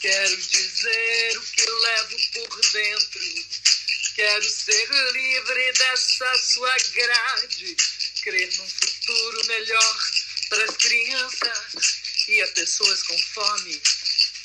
Quero 0.00 0.36
dizer 0.36 1.38
o 1.38 1.42
que 1.42 1.70
levo 1.70 2.16
por 2.32 2.60
dentro. 2.72 3.20
Quero 4.14 4.44
ser 4.44 4.88
livre 5.12 5.72
dessa 5.72 6.38
sua 6.38 6.76
grade. 6.92 7.76
Crer 8.22 8.56
num 8.56 8.68
futuro 8.68 9.46
melhor 9.46 9.98
para 10.48 10.64
as 10.64 10.76
crianças 10.76 12.26
e 12.28 12.40
as 12.42 12.50
pessoas 12.50 13.02
com 13.04 13.18
fome. 13.18 13.80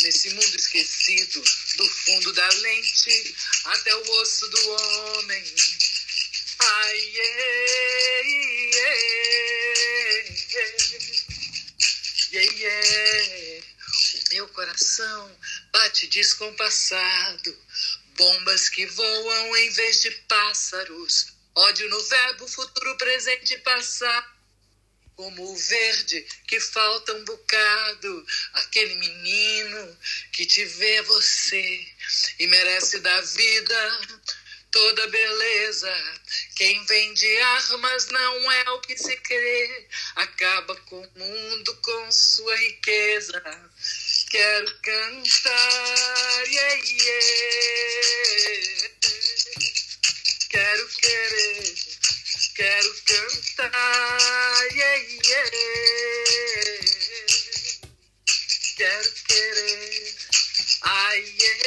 Nesse 0.01 0.29
mundo 0.31 0.55
esquecido, 0.55 1.41
do 1.77 1.89
fundo 1.89 2.33
da 2.33 2.47
lente 2.47 3.35
até 3.65 3.95
o 3.95 4.11
osso 4.21 4.49
do 4.49 4.69
homem. 4.69 5.43
Ai, 6.59 6.99
yeah, 6.99 8.27
yeah, 12.31 12.51
yeah. 12.57 13.65
O 14.15 14.33
meu 14.33 14.47
coração 14.49 15.39
bate 15.71 16.07
descompassado. 16.07 17.57
Bombas 18.15 18.69
que 18.69 18.85
voam 18.87 19.57
em 19.57 19.69
vez 19.71 20.01
de 20.01 20.11
pássaros. 20.11 21.27
Ódio 21.55 21.89
no 21.89 22.03
verbo 22.03 22.47
futuro, 22.47 22.97
presente 22.97 23.53
e 23.53 23.59
passado 23.59 24.32
como 25.15 25.43
o 25.43 25.55
verde 25.55 26.25
que 26.47 26.59
falta 26.59 27.13
um 27.13 27.25
bocado, 27.25 28.25
aquele 28.53 28.95
menino 28.95 29.97
que 30.31 30.45
te 30.45 30.65
vê 30.65 31.01
você 31.03 31.87
e 32.39 32.47
merece 32.47 32.99
da 32.99 33.21
vida 33.21 33.99
toda 34.73 35.07
beleza. 35.07 35.93
Quem 36.55 36.83
vende 36.85 37.37
armas 37.37 38.07
não 38.07 38.51
é 38.51 38.69
o 38.71 38.81
que 38.81 38.97
se 38.97 39.15
crê, 39.17 39.87
acaba 40.15 40.75
com 40.87 40.99
o 40.99 41.19
mundo 41.19 41.75
com 41.81 42.11
sua 42.11 42.55
riqueza. 42.55 43.41
Quero 44.31 44.79
cantar, 44.79 46.43
yeah, 46.47 46.83
yeah. 46.85 47.73
quero 50.49 50.87
querer, 50.87 51.75
quero 52.55 52.93
cantar, 53.05 53.71
yeah, 54.75 54.97
yeah. 55.25 55.49
quero 58.77 59.11
querer, 59.27 60.15
ai, 60.83 61.19
yeah, 61.19 61.63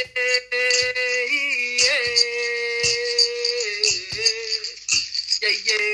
yeah, 5.42 5.56
yeah. 5.64 5.86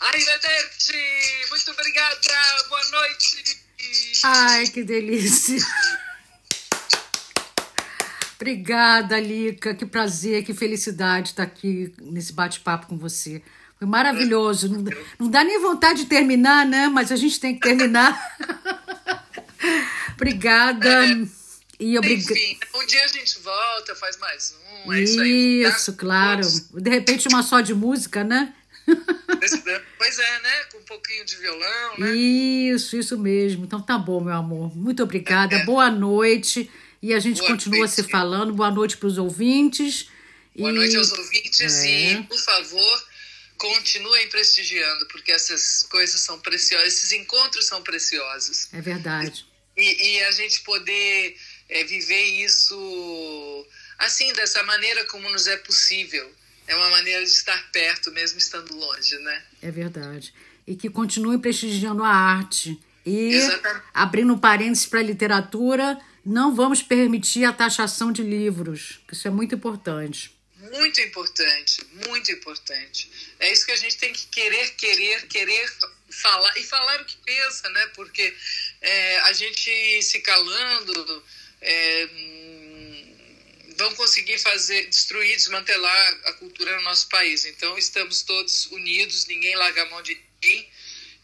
Arrivederci, 0.00 1.46
muito 1.50 1.70
obrigada, 1.72 2.64
boa 2.68 2.84
noite. 2.90 3.62
Ai, 4.24 4.66
que 4.68 4.82
delícia! 4.82 5.58
Obrigada, 8.44 9.18
Lica. 9.18 9.74
Que 9.74 9.86
prazer, 9.86 10.44
que 10.44 10.52
felicidade 10.52 11.30
estar 11.30 11.44
aqui 11.44 11.94
nesse 11.98 12.30
bate-papo 12.30 12.86
com 12.86 12.98
você. 12.98 13.40
Foi 13.78 13.88
maravilhoso. 13.88 14.68
Não, 14.68 14.84
não 15.18 15.30
dá 15.30 15.42
nem 15.42 15.58
vontade 15.58 16.02
de 16.02 16.06
terminar, 16.10 16.66
né? 16.66 16.88
Mas 16.88 17.10
a 17.10 17.16
gente 17.16 17.40
tem 17.40 17.54
que 17.54 17.60
terminar. 17.60 18.14
Obrigada. 20.12 21.06
É. 21.06 21.26
E 21.80 21.98
obrigada. 21.98 22.32
Enfim, 22.32 22.58
um 22.76 22.86
dia 22.86 23.02
a 23.02 23.08
gente 23.08 23.38
volta, 23.40 23.96
faz 23.96 24.18
mais 24.18 24.54
um. 24.86 24.92
É 24.92 25.00
isso, 25.00 25.20
aí, 25.20 25.62
Isso, 25.62 25.92
tá? 25.92 25.98
claro. 25.98 26.42
De 26.74 26.90
repente, 26.90 27.26
uma 27.28 27.42
só 27.42 27.62
de 27.62 27.74
música, 27.74 28.22
né? 28.22 28.54
Pois 29.98 30.18
é, 30.18 30.42
né? 30.42 30.64
Com 30.70 30.78
um 30.78 30.82
pouquinho 30.82 31.24
de 31.24 31.36
violão, 31.36 31.98
né? 31.98 32.14
Isso, 32.14 32.96
isso 32.96 33.18
mesmo. 33.18 33.64
Então 33.64 33.80
tá 33.80 33.98
bom, 33.98 34.20
meu 34.20 34.34
amor. 34.34 34.76
Muito 34.76 35.02
obrigada. 35.02 35.56
É. 35.56 35.64
Boa 35.64 35.90
noite. 35.90 36.70
E 37.04 37.12
a 37.12 37.18
gente 37.20 37.36
Boa 37.40 37.50
continua 37.50 37.78
noite. 37.80 37.94
se 37.94 38.02
falando. 38.04 38.54
Boa 38.54 38.70
noite 38.70 38.96
para 38.96 39.06
os 39.08 39.18
ouvintes. 39.18 40.08
Boa 40.56 40.70
E- 40.70 40.74
noite 40.74 40.96
aos 40.96 41.12
ouvintes 41.12 41.60
É. 41.84 42.12
e, 42.12 42.22
por 42.22 42.38
favor, 42.38 43.04
continuem 43.58 44.26
prestigiando, 44.30 45.04
porque 45.08 45.30
essas 45.30 45.82
coisas 45.82 46.18
são 46.22 46.38
preciosas, 46.40 46.88
esses 46.94 47.12
encontros 47.12 47.66
são 47.66 47.82
preciosos. 47.82 48.68
É 48.72 48.80
verdade. 48.80 49.44
E, 49.76 50.14
e 50.16 50.24
a 50.24 50.30
gente 50.30 50.62
poder 50.62 51.36
é, 51.68 51.84
viver 51.84 52.24
isso 52.42 53.66
assim, 53.98 54.32
dessa 54.32 54.62
maneira 54.62 55.04
como 55.04 55.28
nos 55.28 55.46
é 55.46 55.58
possível. 55.58 56.26
É 56.66 56.74
uma 56.74 56.88
maneira 56.88 57.22
de 57.22 57.28
estar 57.30 57.70
perto, 57.70 58.10
mesmo 58.12 58.38
estando 58.38 58.74
longe, 58.74 59.18
né? 59.18 59.42
É 59.60 59.70
verdade. 59.70 60.32
E 60.66 60.74
que 60.74 60.88
continue 60.88 61.36
prestigiando 61.36 62.02
a 62.02 62.08
arte. 62.08 62.80
E, 63.04 63.34
Exatamente. 63.34 63.84
abrindo 63.92 64.38
parênteses 64.38 64.86
para 64.86 65.00
a 65.00 65.02
literatura, 65.02 66.00
não 66.24 66.54
vamos 66.54 66.82
permitir 66.82 67.44
a 67.44 67.52
taxação 67.52 68.10
de 68.10 68.22
livros. 68.22 69.00
Isso 69.12 69.28
é 69.28 69.30
muito 69.30 69.54
importante. 69.54 70.34
Muito 70.56 71.00
importante, 71.00 71.86
muito 72.06 72.32
importante. 72.32 73.10
É 73.38 73.52
isso 73.52 73.66
que 73.66 73.72
a 73.72 73.76
gente 73.76 73.98
tem 73.98 74.12
que 74.12 74.26
querer, 74.28 74.70
querer, 74.76 75.26
querer 75.26 75.70
falar 76.10 76.56
e 76.56 76.62
falar 76.62 77.02
o 77.02 77.04
que 77.04 77.16
pensa, 77.18 77.68
né? 77.68 77.86
Porque 77.94 78.34
é, 78.80 79.18
a 79.20 79.32
gente 79.34 80.02
se 80.02 80.20
calando 80.20 81.24
é, 81.60 82.08
hum, 82.10 83.16
vão 83.76 83.94
conseguir 83.94 84.38
fazer, 84.38 84.88
destruir, 84.88 85.36
desmantelar 85.36 86.20
a 86.24 86.32
cultura 86.34 86.76
no 86.76 86.82
nosso 86.82 87.08
país. 87.08 87.44
Então 87.44 87.76
estamos 87.76 88.22
todos 88.22 88.66
unidos, 88.66 89.26
ninguém 89.26 89.54
larga 89.56 89.82
a 89.82 89.90
mão 89.90 90.02
de 90.02 90.14
ninguém 90.14 90.70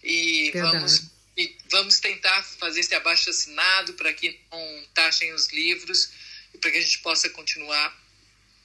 e 0.02 0.50
Verdade. 0.52 0.76
vamos 0.76 1.19
e 1.40 1.56
vamos 1.70 2.00
tentar 2.00 2.42
fazer 2.42 2.80
esse 2.80 2.94
abaixo 2.94 3.30
assinado 3.30 3.94
para 3.94 4.12
que 4.12 4.38
não 4.50 4.84
taxem 4.94 5.32
os 5.32 5.48
livros 5.48 6.10
e 6.54 6.58
para 6.58 6.70
que 6.70 6.78
a 6.78 6.80
gente 6.80 6.98
possa 6.98 7.28
continuar 7.30 7.98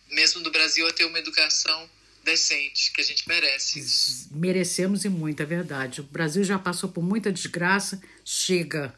mesmo 0.09 0.41
no 0.41 0.51
Brasil, 0.51 0.87
a 0.87 0.93
ter 0.93 1.05
uma 1.05 1.19
educação 1.19 1.89
decente, 2.23 2.91
que 2.91 3.01
a 3.01 3.03
gente 3.03 3.27
merece. 3.27 4.27
Merecemos 4.31 5.05
e 5.05 5.09
muito, 5.09 5.41
é 5.41 5.45
verdade. 5.45 6.01
O 6.01 6.03
Brasil 6.03 6.43
já 6.43 6.57
passou 6.57 6.89
por 6.89 7.03
muita 7.03 7.31
desgraça. 7.31 8.01
Chega. 8.23 8.93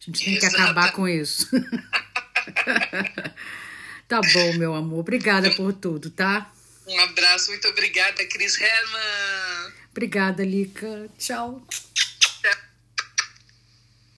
A 0.00 0.04
gente 0.04 0.24
tem 0.24 0.38
que 0.38 0.44
Exata. 0.44 0.62
acabar 0.62 0.92
com 0.92 1.08
isso. 1.08 1.48
tá 4.06 4.20
bom, 4.20 4.52
meu 4.54 4.74
amor. 4.74 5.00
Obrigada 5.00 5.50
por 5.52 5.72
tudo, 5.72 6.10
tá? 6.10 6.52
Um 6.86 7.00
abraço, 7.00 7.50
muito 7.50 7.66
obrigada, 7.68 8.24
Cris 8.26 8.60
Herman. 8.60 9.72
Obrigada, 9.90 10.44
Lica. 10.44 11.08
Tchau. 11.18 11.66